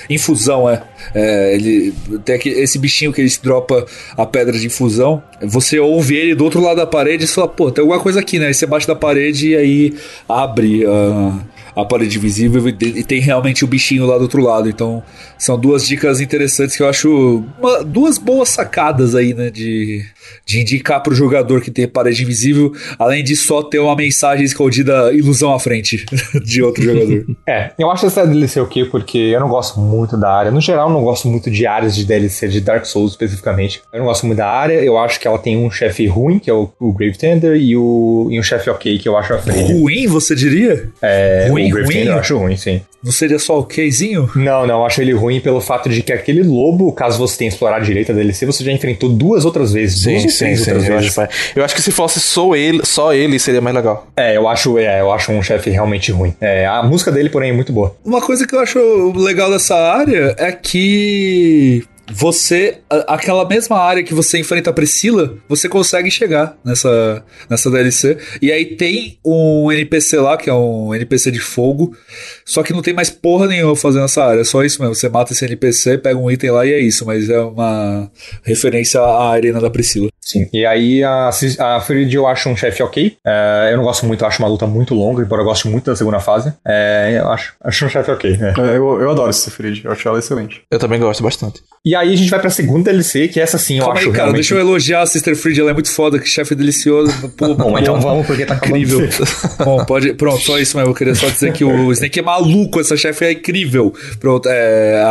[0.09, 0.83] Infusão, é.
[1.15, 1.93] É, ele
[2.25, 3.85] tem aqui, esse bichinho que ele dropa
[4.17, 5.23] a pedra de infusão.
[5.43, 8.39] Você ouve ele do outro lado da parede e fala, pô, tem alguma coisa aqui,
[8.39, 8.47] né?
[8.47, 9.95] Aí você bate na parede e aí
[10.29, 11.39] abre a,
[11.81, 14.69] a parede invisível e, tem realmente o bichinho lá do outro lado.
[14.69, 15.03] Então,
[15.39, 19.51] são duas dicas interessantes que eu acho uma, duas boas sacadas aí, né?
[19.51, 20.05] De,
[20.45, 25.13] de indicar pro jogador que tem parede invisível, além de só ter uma mensagem escondida
[25.13, 26.05] ilusão à frente
[26.45, 27.27] de outro jogador.
[27.47, 28.85] É, eu acho essa DLC o quê?
[28.85, 30.51] Porque eu não gosto muito da área.
[30.51, 33.83] No geral, eu não gosto muito de áreas de DLC de Dark Souls especificamente.
[33.93, 34.75] Eu não gosto muito da área.
[34.75, 37.77] Eu acho que ela tem um chefe ruim, que é o, o Grave Tender, e,
[37.77, 39.73] o, e um chefe ok, que eu acho a frente.
[39.73, 40.91] Ruim, você diria?
[41.03, 42.05] É, Ruim, o ruim?
[42.05, 42.81] Eu acho ruim, sim.
[43.03, 44.31] Não seria só o okzinho?
[44.35, 47.49] Não, não, eu acho ele ruim pelo fato de que aquele lobo, caso você tenha
[47.49, 50.03] explorado direito a DLC, você já enfrentou duas outras vezes.
[50.03, 50.71] duas Sim, ou sim, três sim.
[50.71, 51.19] outras Eu vezes.
[51.19, 54.07] acho, eu acho que se fosse só ele, só ele seria mais legal.
[54.17, 56.35] É, eu acho, é, eu acho um chefe realmente ruim.
[56.41, 57.97] É, a música dele, porém, é muito boa.
[58.05, 64.15] Uma coisa que eu acho legal dessa área é que você, aquela mesma área que
[64.15, 68.19] você enfrenta a Priscila, você consegue chegar nessa, nessa DLC.
[68.43, 71.97] E aí tem um NPC lá, que é um NPC de fogo,
[72.45, 74.95] só que não tem mais porra nenhuma fazendo essa área, é só isso mesmo.
[74.95, 78.11] Você mata esse NPC, pega um item lá e é isso, mas é uma
[78.43, 80.09] referência à arena da Priscila.
[80.21, 80.49] Sim.
[80.53, 83.17] E aí a, a Frid eu acho um chefe ok.
[83.27, 85.87] É, eu não gosto muito, eu acho uma luta muito longa, embora eu goste muito
[85.91, 86.53] da segunda fase.
[86.67, 88.39] É, eu acho, acho um chefe ok.
[88.41, 88.61] é.
[88.61, 90.63] É, eu, eu adoro Sifrid, eu acho ela excelente.
[90.71, 91.63] Eu também gosto bastante.
[91.85, 94.13] E aí a gente vai pra segunda DLC, que essa sim eu Calma acho aí,
[94.13, 94.37] cara, realmente...
[94.37, 97.13] deixa eu elogiar a Sister Fried, ela é muito foda, que chefe delicioso.
[97.37, 99.09] Pô, Bom, então vamos, porque tá Incrível.
[99.65, 100.13] Bom, pode.
[100.15, 100.91] Pronto, só isso mesmo.
[100.91, 103.95] Eu queria só dizer que o Snake é maluco, essa chefe é incrível.
[104.19, 105.11] Pronto, é a,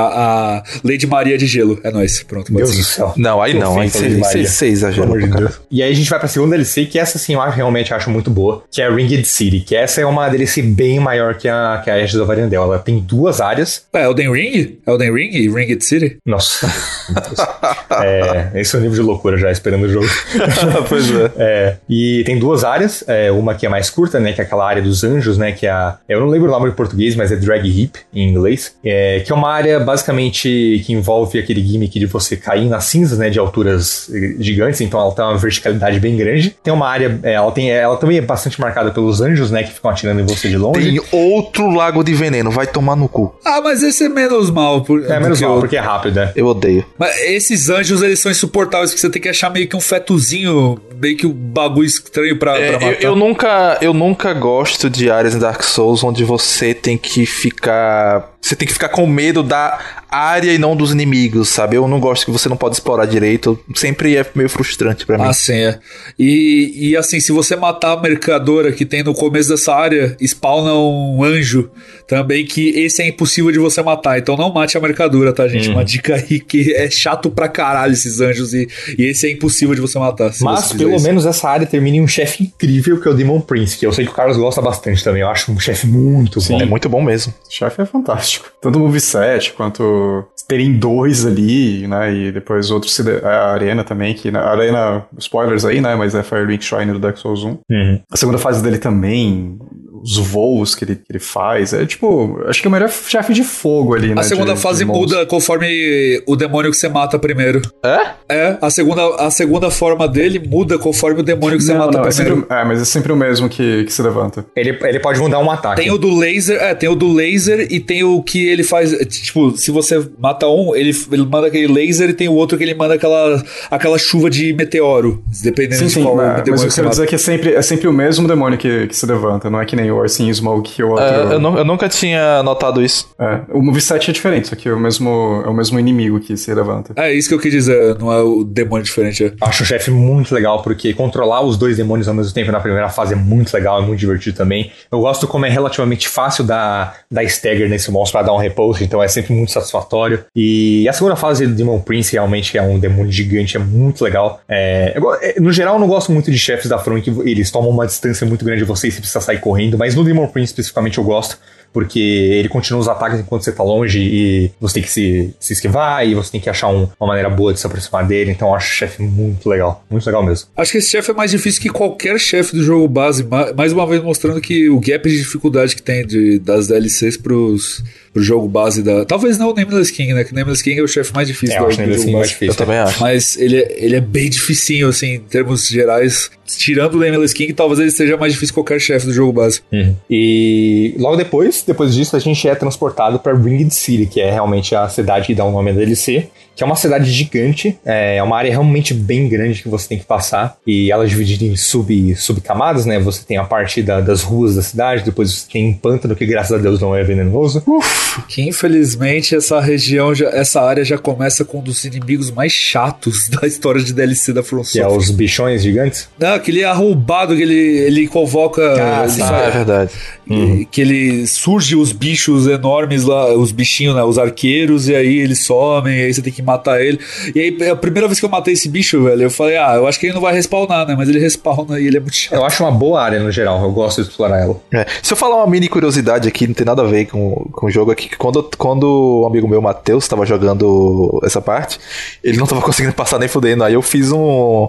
[0.60, 1.80] a Lady Maria de Gelo.
[1.84, 2.22] É nóis.
[2.24, 3.14] Pronto, Deus do céu.
[3.18, 4.48] Não, aí não, aí ofensa, Lady Maria.
[4.48, 4.99] você exagera.
[5.02, 5.62] Pelo amor de Deus.
[5.72, 8.10] E aí a gente vai pra segunda DLC, que essa sim eu acho- realmente acho
[8.10, 11.48] muito boa, que é a Ringed City, que essa é uma DLC bem maior que
[11.48, 12.64] a, que a Ashes of Arendelle.
[12.64, 13.84] Ela tem duas áreas.
[13.94, 14.80] É Elden Ring?
[14.88, 16.18] Elden Ring e Ringed City?
[16.26, 16.68] Nossa.
[18.02, 20.08] é, esse é o nível de loucura já, esperando o jogo.
[20.88, 21.32] pois é.
[21.38, 24.68] É, e tem duas áreas, é, uma que é mais curta, né, que é aquela
[24.68, 27.32] área dos anjos, né, que é a, eu não lembro o nome em português, mas
[27.32, 31.98] é Drag Heap em inglês, é, que é uma área basicamente que envolve aquele gimmick
[32.00, 34.10] de você cair nas cinzas, né, de alturas
[34.40, 36.56] gigantes, então ela tem uma verticalidade bem grande.
[36.64, 39.72] Tem uma área, é, ela tem, ela também é bastante marcada pelos anjos, né, que
[39.72, 40.80] ficam atirando em você de longe.
[40.82, 43.34] Tem outro lago de veneno, vai tomar no cu.
[43.46, 44.82] Ah, mas esse é menos mal.
[44.82, 46.32] Por, É menos que mal, o- porque é rápido, né?
[46.36, 46.84] Eu odeio.
[46.98, 50.80] Mas esses anjos, eles são insuportáveis, porque você tem que achar meio que um fetozinho,
[51.00, 53.04] meio que um bagulho estranho pra, É, pra eu, matar.
[53.04, 58.38] eu nunca, eu nunca gosto de áreas em Dark Souls onde você tem que ficar.
[58.42, 59.80] Você tem que ficar com medo da
[60.10, 61.76] área e não dos inimigos, sabe?
[61.76, 63.60] Eu não gosto que você não pode explorar direito.
[63.76, 65.26] Sempre é meio frustrante pra mim.
[65.26, 65.80] Ah, sim, é.
[66.18, 70.74] E, e assim, se você matar a mercadora que tem no começo dessa área, spawna
[70.74, 71.70] um anjo
[72.10, 74.18] também, que esse é impossível de você matar.
[74.20, 75.70] Então não mate a mercadora, tá, gente?
[75.70, 78.68] Uma dica aí que é chato pra caralho esses anjos e,
[78.98, 80.32] e esse é impossível de você matar.
[80.42, 81.06] Mas você pelo isso.
[81.06, 83.94] menos essa área termina em um chefe incrível que é o Demon Prince, que eu
[83.94, 85.22] sei que o Carlos gosta bastante também.
[85.22, 86.60] Eu acho um chefe muito bom.
[86.62, 87.32] É muito bom mesmo.
[87.48, 88.48] O chefe é fantástico.
[88.62, 92.12] Tanto o moveset quanto terem dois ali, né?
[92.14, 95.96] E depois outro cide- a arena também, que na a arena, spoilers aí, né?
[95.96, 97.50] Mas é Firelink Shrine do Dark Souls 1.
[97.70, 98.00] Uhum.
[98.12, 99.60] A segunda fase dele também,
[100.02, 101.72] os voos que ele, que ele faz.
[101.74, 101.99] É tipo,
[102.48, 104.22] acho que é o melhor chefe de fogo ali, né?
[104.22, 107.62] A segunda de- fase de muda conforme o demônio que você mata primeiro.
[107.84, 108.00] É?
[108.30, 111.98] É, a segunda, a segunda forma dele muda conforme o demônio que você Não, mata
[111.98, 112.40] não, é, primeiro.
[112.42, 114.46] sempre, é, mas é sempre o mesmo que, que se levanta.
[114.56, 115.82] Ele, ele pode mudar um ataque.
[115.82, 118.94] Tem o do laser, é, tem o do laser e tem o que ele faz.
[118.94, 122.58] é, Tipo, se você mata um, ele, ele manda aquele laser e tem o outro
[122.58, 125.22] que ele manda aquela, aquela chuva de meteoro.
[125.44, 127.54] Dependendo Sim, de sim, qual mas, demônio mas eu que quero dizer que é sempre,
[127.56, 130.32] é sempre o mesmo demônio que, que se levanta, não é que nem o Arsin
[130.34, 131.04] Smoke que o outro.
[131.06, 133.10] É, eu, nu- eu nunca tinha notado isso.
[133.20, 136.38] É, o moveset é diferente, só que é o mesmo, é o mesmo inimigo que
[136.38, 136.94] se levanta.
[136.96, 139.26] É isso que eu quis dizer, não é o demônio diferente.
[139.26, 139.34] é.
[139.42, 142.90] Acho o chefe muito legal, porque controlar os dois demônios ao mesmo tempo na primeira
[142.90, 144.72] fase é muito legal, é muito divertido também.
[144.92, 148.84] Eu gosto como é relativamente fácil dar, dar stagger nesse monstro pra dar um repouso,
[148.84, 150.24] então é sempre muito satisfatório.
[150.36, 154.42] E a segunda fase do Demon Prince realmente é um demônio gigante, é muito legal.
[154.48, 157.70] É, eu é, no geral, eu não gosto muito de chefes da que eles tomam
[157.70, 160.52] uma distância muito grande de você e você precisa sair correndo, mas no Demon Prince
[160.52, 161.38] especificamente eu gosto.
[161.72, 165.54] Porque ele continua os ataques enquanto você tá longe e você tem que se, se
[165.54, 168.32] esquivar e você tem que achar um- uma maneira boa de se aproximar dele.
[168.32, 169.84] Então eu acho o chefe muito legal.
[169.90, 170.48] Muito legal mesmo.
[170.58, 173.72] Acho que esse chefe é mais difícil que qualquer chefe do jogo base, ma- mais
[173.72, 177.84] uma vez mostrando que o gap de dificuldade que tem de, das DLCs pros,
[178.14, 179.06] pro jogo base da.
[179.06, 180.24] Talvez não o Nameless King, né?
[180.24, 182.12] Que o Nameless King é o chefe mais difícil É, eu do, acho do jogo
[182.12, 182.54] mais difícil.
[182.54, 183.02] Eu também acho.
[183.02, 186.32] Mas ele é, ele é bem dificinho, assim, em termos gerais.
[186.46, 189.62] Tirando o Nameless King, talvez ele seja mais difícil que qualquer chefe do jogo base.
[190.10, 194.76] E logo depois, depois disso, a gente é transportado para Ringed City, que é realmente
[194.76, 196.28] a cidade que dá o nome da DLC,
[196.60, 200.04] que é uma cidade gigante, é uma área realmente bem grande que você tem que
[200.04, 203.00] passar, e ela é dividida em sub, subcamadas, né?
[203.00, 206.26] Você tem a parte da, das ruas da cidade, depois você tem um pântano que
[206.26, 207.64] graças a Deus não é venenoso.
[207.66, 212.52] Uf, que infelizmente essa região, já, essa área já começa com um dos inimigos mais
[212.52, 216.10] chatos da história de DLC da From Que é os bichões gigantes?
[216.20, 218.62] Não, aquele arrombado que ele, ele convoca...
[218.62, 219.92] Ah, ele é verdade.
[220.30, 220.66] Uhum.
[220.70, 224.04] Que ele surge os bichos enormes lá, os bichinhos, né?
[224.04, 227.00] Os arqueiros, e aí eles somem, e aí você tem que matar ele.
[227.34, 229.88] E aí, a primeira vez que eu matei esse bicho, velho, eu falei, ah, eu
[229.88, 230.96] acho que ele não vai respawnar, né?
[230.98, 232.34] Mas ele respawna e ele é muito chato.
[232.34, 234.60] Eu acho uma boa área no geral, eu gosto de explorar ela.
[234.72, 234.86] É.
[235.02, 237.72] Se eu falar uma mini curiosidade aqui, não tem nada a ver com, com o
[237.72, 241.80] jogo aqui, que quando, quando um amigo meu, Matheus, tava jogando essa parte,
[242.24, 243.64] ele não tava conseguindo passar nem fudendo.
[243.64, 244.68] Aí eu fiz um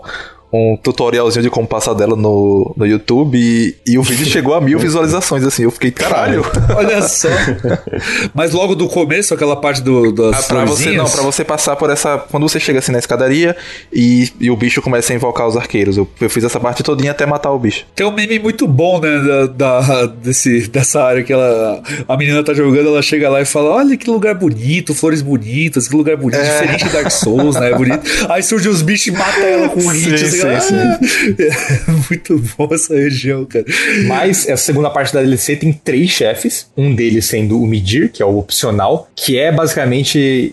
[0.52, 4.60] um tutorialzinho de como passar dela no, no YouTube e, e o vídeo chegou a
[4.60, 5.62] mil visualizações, assim.
[5.62, 6.44] Eu fiquei, caralho.
[6.76, 7.28] Olha só.
[8.34, 11.76] Mas logo do começo, aquela parte do, das ah, pra você Não, pra você passar
[11.76, 12.18] por essa...
[12.18, 13.56] Quando você chega assim na escadaria
[13.92, 15.96] e, e o bicho começa a invocar os arqueiros.
[15.96, 17.86] Eu, eu fiz essa parte todinha até matar o bicho.
[17.94, 21.82] Tem um meme muito bom, né, da, da, desse, dessa área que ela...
[22.08, 25.86] A menina tá jogando, ela chega lá e fala, olha que lugar bonito, flores bonitas,
[25.86, 26.60] que lugar bonito, é.
[26.60, 28.00] diferente de Dark Souls, né, bonito.
[28.28, 33.44] Aí surge os bichos e mata ela com hit, assim, É muito bom essa região,
[33.44, 33.64] cara.
[34.06, 38.22] Mas essa segunda parte da DLC tem três chefes, um deles sendo o Midir, que
[38.22, 40.50] é o opcional, que é basicamente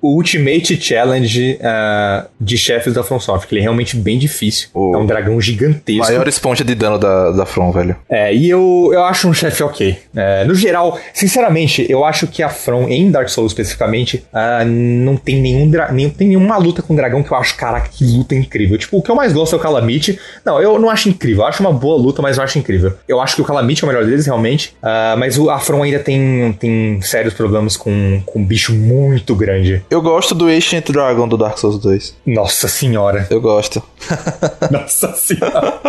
[0.00, 4.68] o Ultimate Challenge uh, de chefes da From Software, que ele é realmente bem difícil.
[4.74, 6.04] É um dragão gigantesco.
[6.04, 7.96] Maior esponja de dano da, da From, velho.
[8.08, 9.98] É, e eu, eu acho um chefe ok.
[10.14, 15.16] É, no geral, sinceramente, eu acho que a From, em Dark Souls especificamente, uh, não
[15.16, 18.78] tem nenhum nem, tem nenhuma luta com dragão que eu acho, caraca, que luta incrível.
[18.78, 20.18] Tipo, o que eu mais gosto é o Calamity.
[20.44, 21.42] Não, eu não acho incrível.
[21.42, 22.94] Eu acho uma boa luta, mas eu acho incrível.
[23.06, 24.74] Eu acho que o Calamity é o melhor deles, realmente.
[24.82, 29.34] Uh, mas o, a From ainda tem, tem sérios problemas com, com um bicho muito
[29.34, 29.82] grande.
[29.90, 32.16] Eu gosto do Ancient Dragon do Dark Souls 2.
[32.24, 33.26] Nossa senhora.
[33.28, 33.82] Eu gosto.
[34.70, 35.80] Nossa senhora.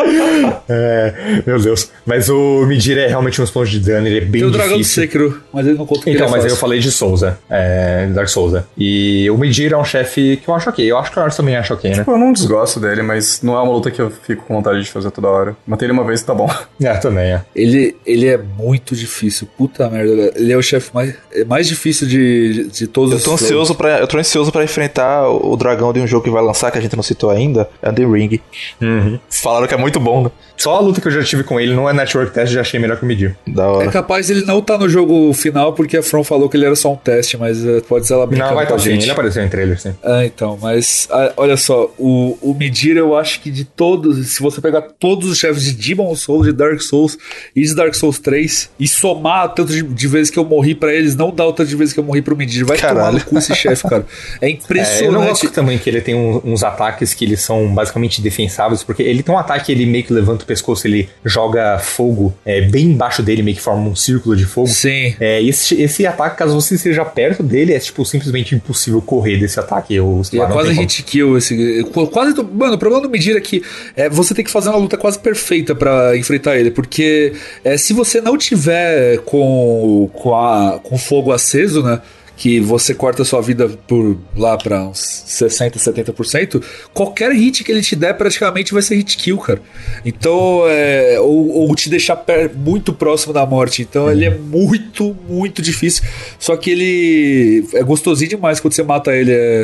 [0.68, 1.90] é, meu Deus.
[2.06, 4.58] Mas o Midir é realmente um esponja de dano, ele é bem Tem o difícil.
[4.58, 7.38] dragão do Sekiro, mas ele não conta Então, é mas aí eu falei de Souza,
[7.50, 8.56] é, Dark Souls.
[8.56, 8.64] É.
[8.78, 10.84] E o Midir é um chefe que eu acho ok.
[10.92, 11.98] Eu acho que o Ars também acha ok, né?
[11.98, 14.82] Tipo, eu não desgosto dele, mas não é uma luta que eu fico com vontade
[14.84, 15.56] de fazer toda hora.
[15.66, 16.50] Matei ele uma vez e tá bom.
[16.82, 17.42] É, também é.
[17.56, 19.48] Ele, ele é muito difícil.
[19.56, 20.34] Puta merda.
[20.36, 21.14] Ele é o chefe mais,
[21.46, 25.28] mais difícil de, de todos eu os tô ansioso para Eu tô ansioso para enfrentar
[25.28, 27.92] o dragão de um jogo que vai lançar, que a gente não citou ainda, é
[27.92, 28.40] The Ring.
[28.82, 29.20] Uhum.
[29.30, 30.32] Falaram que é muito bom, né?
[30.62, 32.80] Só a luta que eu já tive com ele não é Network Test, já achei
[32.80, 33.36] melhor que o Medir.
[33.48, 33.88] Da hora.
[33.88, 36.76] É capaz ele não tá no jogo final, porque a From falou que ele era
[36.76, 39.10] só um teste, mas uh, pode ser ela brincando Não, vai estar tá sim, ele
[39.10, 39.96] apareceu em trailer, sim.
[40.04, 44.40] Ah, então, mas uh, olha só, o, o Medir eu acho que de todos, se
[44.40, 47.18] você pegar todos os chefes de Demon Souls, de Dark Souls
[47.56, 50.94] e de Dark Souls 3 e somar tanto de, de vezes que eu morri para
[50.94, 52.66] eles, não dá o tanto de vezes que eu morri pro Medir.
[52.66, 53.00] Vai Caralho.
[53.00, 54.06] tomar no cu esse chefe, cara.
[54.40, 54.92] É impressionante.
[55.02, 58.22] É, eu não gosto também que ele tem um, uns ataques que eles são basicamente
[58.22, 62.34] defensáveis, porque ele tem um ataque, ele meio que levanta o pescoço, ele joga fogo
[62.46, 64.68] é, bem embaixo dele, meio que forma um círculo de fogo.
[64.68, 65.16] Sim.
[65.20, 69.60] É, esse, esse ataque, caso você esteja perto dele, é tipo simplesmente impossível correr desse
[69.60, 69.98] ataque.
[70.00, 71.84] Ou, é quase hit kill esse.
[72.12, 72.36] Quase.
[72.54, 73.64] Mano, o problema do Medir é que
[73.96, 77.34] é, você tem que fazer uma luta quase perfeita para enfrentar ele, porque
[77.64, 82.02] é, se você não tiver com, com, a, com fogo aceso, né?
[82.42, 87.84] Que você corta sua vida por lá para uns 60, 70%, qualquer hit que ele
[87.84, 89.62] te der praticamente vai ser hit kill, cara.
[90.04, 92.20] Então, é, ou, ou te deixar
[92.56, 93.84] muito próximo da morte.
[93.84, 96.04] Então, ele é muito, muito difícil.
[96.40, 99.32] Só que ele é gostosinho demais quando você mata ele.
[99.32, 99.64] É,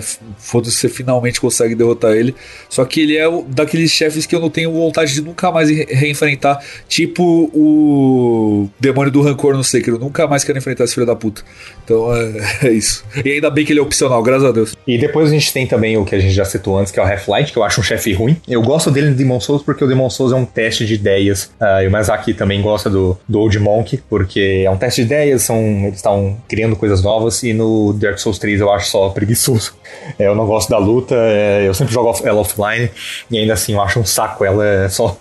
[0.52, 2.36] quando você finalmente consegue derrotar ele.
[2.70, 6.64] Só que ele é daqueles chefes que eu não tenho vontade de nunca mais reenfrentar.
[6.88, 9.98] Tipo o demônio do rancor no Sekiro.
[9.98, 11.42] Nunca mais quero enfrentar esse filho da puta.
[11.84, 12.67] Então, é.
[12.68, 13.06] É isso.
[13.24, 14.76] E ainda bem que ele é opcional, graças a Deus.
[14.86, 17.04] E depois a gente tem também o que a gente já citou antes, que é
[17.04, 18.36] o Half-Light, que eu acho um chefe ruim.
[18.46, 21.46] Eu gosto dele no Demon Souls porque o Demon Souls é um teste de ideias.
[21.62, 25.08] Uh, e o Mazaki também gosta do, do Old Monk, porque é um teste de
[25.08, 27.42] ideias, são, eles estão criando coisas novas.
[27.44, 29.74] E no Dark Souls 3 eu acho só preguiçoso.
[30.20, 32.90] É, eu não gosto da luta, é, eu sempre jogo ela offline.
[33.32, 35.18] E ainda assim eu acho um saco, ela é só,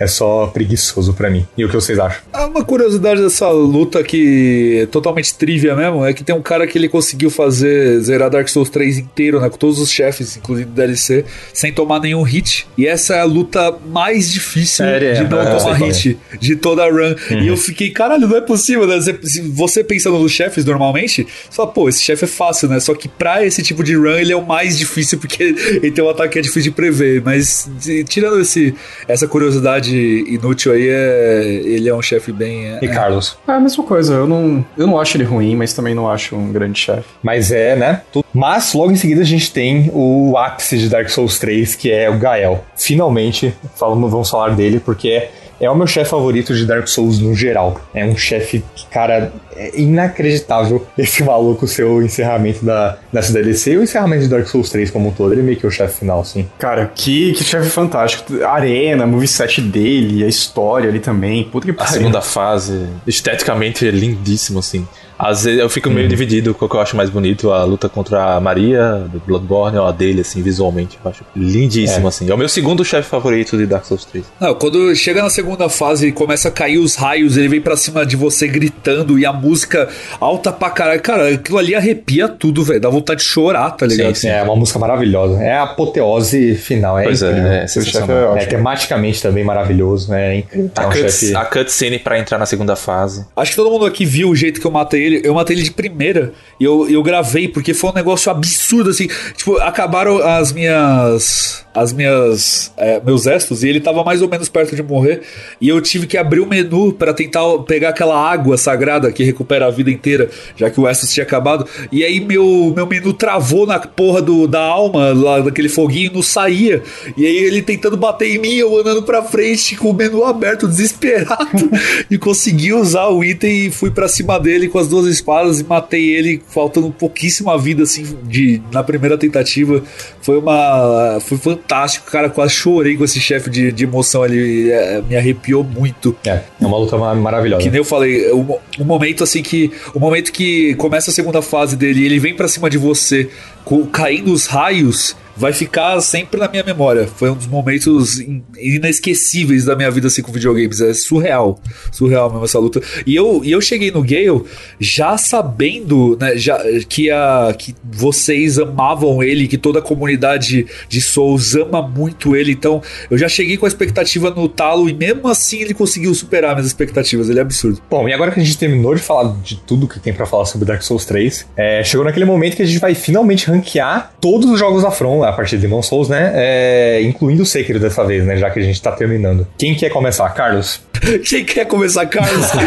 [0.00, 1.46] é só preguiçoso para mim.
[1.56, 2.20] E o que vocês acham?
[2.34, 6.76] Uma curiosidade dessa luta que é totalmente trivia mesmo é que tem um cara que
[6.76, 9.48] ele ele conseguiu fazer zerar Dark Souls 3 inteiro, né?
[9.48, 12.66] Com todos os chefes, inclusive DLC, sem tomar nenhum hit.
[12.76, 15.14] E essa é a luta mais difícil Sério?
[15.14, 16.36] de não é, tomar hit é.
[16.36, 17.14] de toda a run.
[17.30, 17.42] Uhum.
[17.42, 19.00] E eu fiquei, caralho, não é possível, né?
[19.00, 22.80] Se você pensando nos chefes normalmente, você fala, pô, esse chefe é fácil, né?
[22.80, 26.02] Só que pra esse tipo de run ele é o mais difícil, porque ele tem
[26.02, 27.22] um ataque que é difícil de prever.
[27.22, 27.70] Mas
[28.08, 28.74] tirando esse,
[29.06, 29.96] essa curiosidade
[30.28, 32.66] inútil aí, é, ele é um chefe bem.
[32.66, 33.36] É, e Carlos?
[33.46, 36.36] É a mesma coisa, eu não, eu não acho ele ruim, mas também não acho
[36.36, 37.08] um grande grande chefe.
[37.22, 38.02] Mas é, né?
[38.12, 41.90] tudo- Mas logo em seguida a gente tem o ápice de Dark Souls 3, que
[41.90, 42.64] é o Gael.
[42.76, 45.30] Finalmente, falamos, vamos falar dele, porque é,
[45.60, 47.80] é o meu chefe favorito de Dark Souls no geral.
[47.94, 53.72] É um chefe que, cara, é inacreditável esse maluco ser o encerramento da, dessa DLC
[53.72, 55.32] e o encerramento de Dark Souls 3 como um todo.
[55.32, 56.48] Ele é meio que o chefe final, assim.
[56.58, 58.42] Cara, que, que chefe fantástico.
[58.44, 61.44] A arena, moveset dele, a história ali também.
[61.44, 61.92] Puta que A pariu.
[61.92, 64.86] segunda fase, esteticamente, é lindíssimo, assim.
[65.18, 67.88] Às vezes eu fico meio dividido com o que eu acho mais bonito, a luta
[67.88, 70.98] contra a Maria, do Bloodborne, ou a dele, assim, visualmente.
[71.04, 72.30] Eu acho lindíssimo, assim.
[72.30, 74.24] É o meu segundo chefe favorito de Dark Souls 3.
[74.40, 77.76] Não, quando chega na segunda fase e começa a cair os raios, ele vem pra
[77.76, 79.88] cima de você gritando e a música
[80.20, 81.00] alta pra caralho.
[81.02, 82.80] Cara, aquilo ali arrepia tudo, velho.
[82.80, 84.14] Dá vontade de chorar, tá ligado?
[84.14, 85.42] Sim, É uma música maravilhosa.
[85.42, 86.98] É a apoteose final.
[86.98, 87.46] É Pois incrível.
[87.50, 88.50] é, é chefe é É, ótimo.
[88.50, 90.34] tematicamente também maravilhoso, né?
[90.34, 90.70] É incrível.
[90.76, 93.26] É A, um cut, chefe- a cutscene pra entrar na segunda fase.
[93.36, 95.20] Acho que todo mundo aqui viu o jeito que eu matei ele.
[95.26, 99.08] Eu matei ele de primeira e eu, eu gravei, porque foi um negócio absurdo, assim.
[99.36, 101.66] Tipo, acabaram as minhas.
[101.78, 102.72] As minhas.
[102.76, 105.22] é, meus estos e ele tava mais ou menos perto de morrer.
[105.60, 109.66] E eu tive que abrir o menu pra tentar pegar aquela água sagrada que recupera
[109.66, 111.66] a vida inteira, já que o estos tinha acabado.
[111.90, 116.22] E aí meu, meu menu travou na porra do, da alma, lá daquele foguinho, não
[116.22, 116.82] saía.
[117.16, 120.66] E aí ele tentando bater em mim, eu andando pra frente com o menu aberto,
[120.66, 121.70] desesperado.
[122.10, 125.64] e consegui usar o item e fui pra cima dele com as duas espadas e
[125.64, 129.82] matei ele, faltando pouquíssima vida, assim, de, na primeira tentativa.
[130.20, 131.18] Foi uma.
[131.20, 131.67] Foi fantástico,
[132.02, 132.30] cara.
[132.30, 134.70] Quase chorei com esse chefe de, de emoção ali.
[134.70, 136.16] é, me arrepiou muito.
[136.26, 137.62] É, é uma luta ma- maravilhosa.
[137.62, 139.70] Que nem eu falei, o, o momento assim que.
[139.94, 143.28] O momento que começa a segunda fase dele e ele vem pra cima de você,
[143.64, 147.06] co- caindo os raios, vai ficar sempre na minha memória.
[147.06, 150.80] Foi um dos momentos in- inesquecíveis da minha vida assim com videogames.
[150.80, 151.58] É surreal.
[151.92, 152.80] Surreal mesmo essa luta.
[153.06, 154.42] E eu, e eu cheguei no Gale
[154.80, 156.58] já sabendo né, já,
[156.88, 162.52] que, a, que vocês amavam ele, que toda a comunidade de Souls ama muito ele.
[162.52, 166.54] Então eu já cheguei com a expectativa no talo e mesmo assim ele conseguiu superar
[166.54, 167.28] minhas expectativas.
[167.28, 167.80] Ele é absurdo.
[167.88, 170.44] Bom, e agora que a gente terminou de falar de tudo que tem pra falar
[170.46, 174.50] sobre Dark Souls 3, é, chegou naquele momento que a gente vai finalmente ranquear todos
[174.50, 176.32] os jogos da From a partir de Demon Souls, né?
[176.34, 178.36] É, incluindo o Sekiro dessa vez, né?
[178.36, 179.46] Já que a gente tá terminando.
[179.56, 180.28] Quem quer começar?
[180.30, 180.80] Carlos?
[181.28, 182.46] Quem quer começar, Carlos?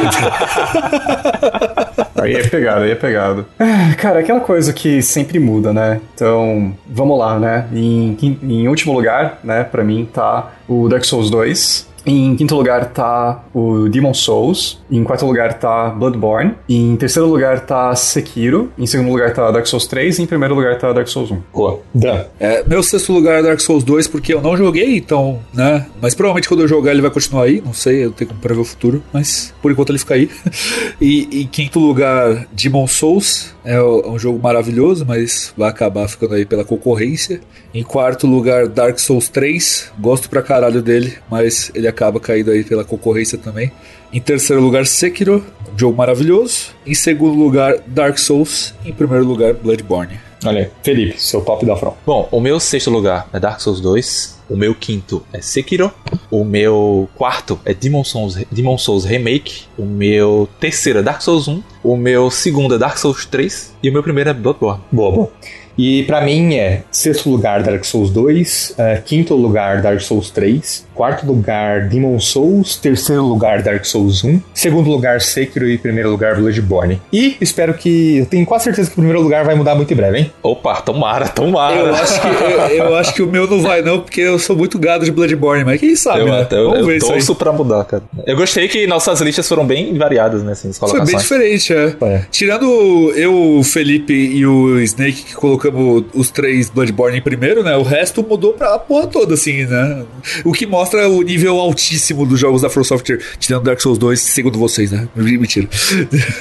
[2.16, 3.46] Aí é pegado, aí é pegado.
[3.60, 6.00] Ah, Cara, aquela coisa que sempre muda, né?
[6.14, 7.66] Então, vamos lá, né?
[7.74, 11.88] Em, quin- em último lugar, né, pra mim tá o Dark Souls 2.
[12.06, 14.80] Em quinto lugar tá o Demon Souls.
[14.90, 16.56] Em quarto lugar tá Bloodborne.
[16.70, 18.72] Em terceiro lugar tá Sekiro.
[18.78, 20.20] Em segundo lugar tá Dark Souls 3.
[20.20, 21.42] E em primeiro lugar tá Dark Souls 1.
[21.54, 21.80] Boa.
[21.94, 22.26] Dan.
[22.40, 25.86] É, meu sexto lugar é Dark Souls 2, porque eu não joguei, então, né?
[26.02, 27.62] Mas provavelmente quando eu jogar ele vai continuar aí.
[27.64, 30.30] Não sei, eu tenho como prever o futuro, mas por enquanto ele fica aí.
[31.02, 33.54] e em quinto lugar, Demon Souls.
[33.64, 37.42] É é um jogo maravilhoso, mas vai acabar ficando aí pela concorrência.
[37.74, 39.92] Em quarto lugar, Dark Souls 3.
[40.00, 43.72] Gosto pra caralho dele, mas ele acaba caindo aí pela concorrência também.
[44.12, 45.44] Em terceiro lugar, Sekiro,
[45.74, 46.72] um jogo maravilhoso.
[46.86, 48.74] Em segundo lugar, Dark Souls.
[48.86, 50.20] Em primeiro lugar, Bloodborne.
[50.44, 50.70] Olha aí.
[50.84, 51.96] Felipe, seu top da From.
[52.06, 54.42] Bom, o meu sexto lugar é Dark Souls 2.
[54.50, 55.94] O meu quinto é Sekiro.
[56.30, 59.64] O meu quarto é Demon Souls, Demon Souls Remake.
[59.78, 61.64] O meu terceiro é Dark Souls 1.
[61.84, 63.76] O meu segundo é Dark Souls 3.
[63.82, 64.82] E o meu primeiro é Bloodborne.
[64.92, 65.32] Boa, boa.
[65.78, 70.86] E pra mim é sexto lugar Dark Souls 2, eh, quinto lugar Dark Souls 3,
[71.02, 76.36] quarto lugar Demon Souls, terceiro lugar Dark Souls 1, segundo lugar Sekiro e primeiro lugar
[76.36, 77.02] Bloodborne.
[77.12, 78.20] E espero que.
[78.20, 80.32] Eu tenho quase certeza que o primeiro lugar vai mudar muito em breve, hein?
[80.44, 81.76] Opa, tomara, tomara.
[81.76, 84.56] Eu acho, que, eu, eu acho que o meu não vai, não, porque eu sou
[84.56, 86.48] muito gado de Bloodborne, mas quem sabe, Eu, né?
[86.52, 87.14] eu, Vamos eu ver isso aí.
[87.14, 88.04] torço pra mudar, cara.
[88.28, 90.52] Eu gostei que nossas listas foram bem variadas, né?
[90.52, 91.96] Assim, as Foi bem diferente, é.
[92.00, 92.26] É.
[92.30, 97.76] Tirando eu, o Felipe e o Snake, que colocamos os três Bloodborne em primeiro, né?
[97.76, 100.04] O resto mudou pra porra toda, assim, né?
[100.46, 104.20] O que mostra o nível altíssimo dos jogos da From Software, tirando Dark Souls 2,
[104.20, 105.08] segundo vocês, né?
[105.16, 105.68] Mentira.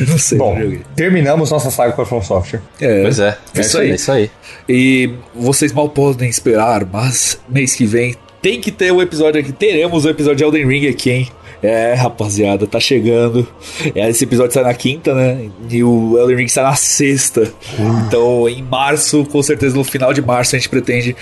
[0.07, 2.61] Não sei, Bom, não terminamos nossa saga com a From Software.
[2.81, 3.03] É.
[3.03, 3.91] Pois é, É isso aí.
[3.91, 4.31] É isso aí.
[4.69, 9.53] E vocês mal podem esperar, mas mês que vem tem que ter um episódio aqui.
[9.53, 11.29] Teremos um episódio de Elden Ring aqui, hein?
[11.63, 13.47] É, rapaziada, tá chegando.
[13.95, 15.49] É, esse episódio sai na quinta, né?
[15.71, 17.51] E o Elden Ring sai na sexta.
[18.07, 21.15] Então, em março, com certeza no final de março, a gente pretende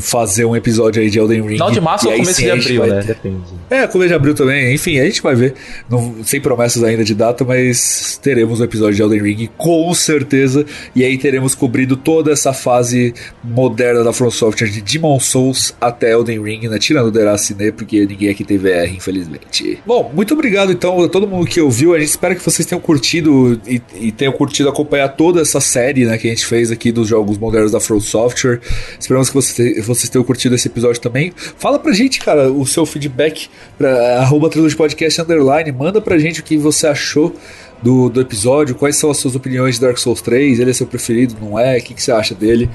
[0.00, 1.48] fazer um episódio aí de Elden Ring.
[1.54, 3.00] Final de março E ou começo sim de abril, né?
[3.00, 3.36] ter- Depende.
[3.70, 4.74] é, começo de abril também.
[4.74, 5.54] Enfim, a gente vai ver.
[5.88, 10.66] Não, sem promessas ainda de data, mas teremos um episódio de Elden Ring com certeza.
[10.94, 16.12] E aí teremos cobrido toda essa fase moderna da From Software de Demon Souls até
[16.12, 16.78] Elden Ring, né?
[16.78, 19.78] Tirando o Deracine, porque ninguém aqui tem VR, infelizmente.
[19.86, 21.94] Bom, muito obrigado então a todo mundo que ouviu.
[21.94, 26.06] A gente espera que vocês tenham curtido e, e tenham curtido acompanhar toda essa série
[26.06, 28.60] né, que a gente fez aqui dos jogos modernos da From Software.
[28.98, 31.34] Esperamos que vocês, vocês tenham curtido esse episódio também.
[31.36, 35.70] Fala pra gente, cara, o seu feedback para arroba Podcast Underline.
[35.70, 37.36] Manda pra gente o que você achou
[37.82, 40.86] do, do episódio, quais são as suas opiniões de Dark Souls 3, ele é seu
[40.86, 41.76] preferido, não é?
[41.76, 42.70] O que, que você acha dele?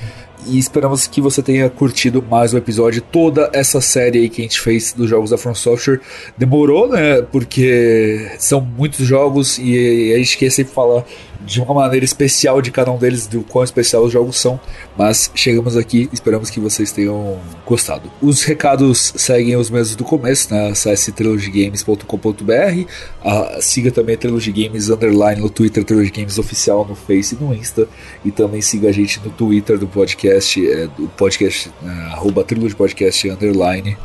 [0.48, 4.46] E esperamos que você tenha curtido mais um episódio, toda essa série aí que a
[4.46, 6.00] gente fez dos jogos da From Software.
[6.38, 7.22] Demorou, né?
[7.22, 11.04] Porque são muitos jogos e a gente quer sempre falar
[11.42, 14.60] de uma maneira especial de cada um deles, do quão especial os jogos são.
[14.98, 18.12] Mas chegamos aqui, esperamos que vocês tenham gostado.
[18.22, 20.70] Os recados seguem os mesmos do começo, né?
[20.70, 27.36] Acesse trilogygames.com.br, siga também a Trilogy Games Underline no Twitter, Trilogy Games Oficial no Face
[27.36, 27.88] e no Insta,
[28.24, 32.76] e também siga a gente no Twitter do podcast, é, do podcast, é, arroba Trilogy
[32.76, 33.98] Podcast Underline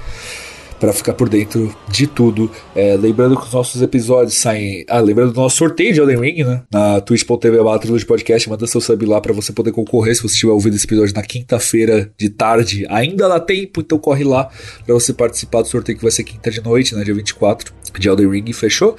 [0.78, 2.51] para ficar por dentro de tudo.
[2.75, 4.85] É, lembrando que os nossos episódios saem.
[4.89, 6.62] Ah, lembrando do nosso sorteio de Elden Ring, né?
[6.70, 7.59] Na twitch.tv
[7.99, 8.49] de podcast.
[8.49, 10.15] Manda seu sub lá para você poder concorrer.
[10.15, 14.25] Se você estiver ouvindo esse episódio na quinta-feira de tarde, ainda dá tempo, então corre
[14.25, 14.49] lá
[14.85, 17.05] para você participar do sorteio que vai ser quinta de noite, né?
[17.05, 18.53] Dia 24 de Elden Ring.
[18.53, 18.97] Fechou?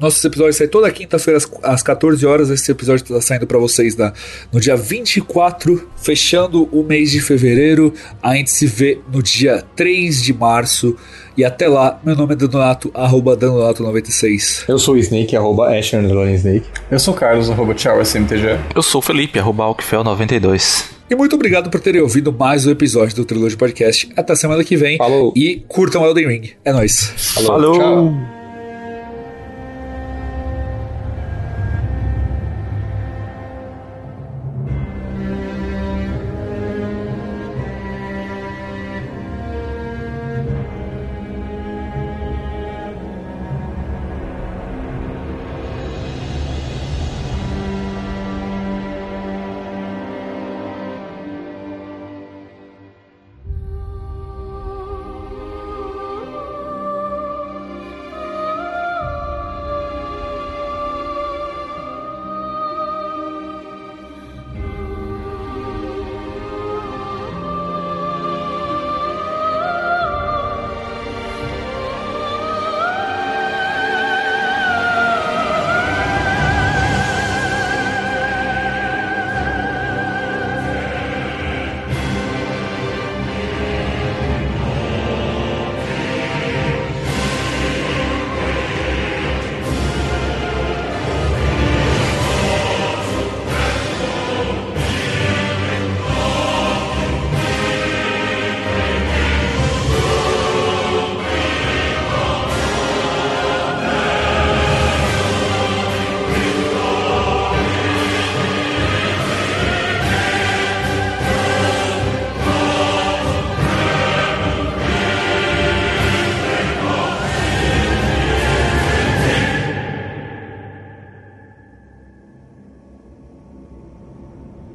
[0.00, 2.50] Nossos episódios saem toda quinta-feira às, às 14 horas.
[2.50, 4.12] Esse episódio está saindo para vocês na,
[4.52, 7.92] no dia 24, fechando o mês de fevereiro.
[8.22, 10.96] A gente se vê no dia 3 de março.
[11.36, 14.64] E até lá, meu nome é Danonato, arroba Danonato96.
[14.68, 16.66] Eu sou o Snake, arroba Asher Snake.
[16.90, 18.58] Eu sou o Carlos, arroba SMTG.
[18.74, 20.94] Eu sou o Felipe, arroba Alkfel92.
[21.10, 24.08] E muito obrigado por terem ouvido mais um episódio do Trilogy Podcast.
[24.16, 24.96] Até semana que vem.
[24.96, 25.32] Falou.
[25.36, 26.50] E curtam Elden Ring.
[26.64, 27.12] É nóis.
[27.34, 27.48] Falou.
[27.48, 27.78] Falou.
[27.78, 28.33] Tchau.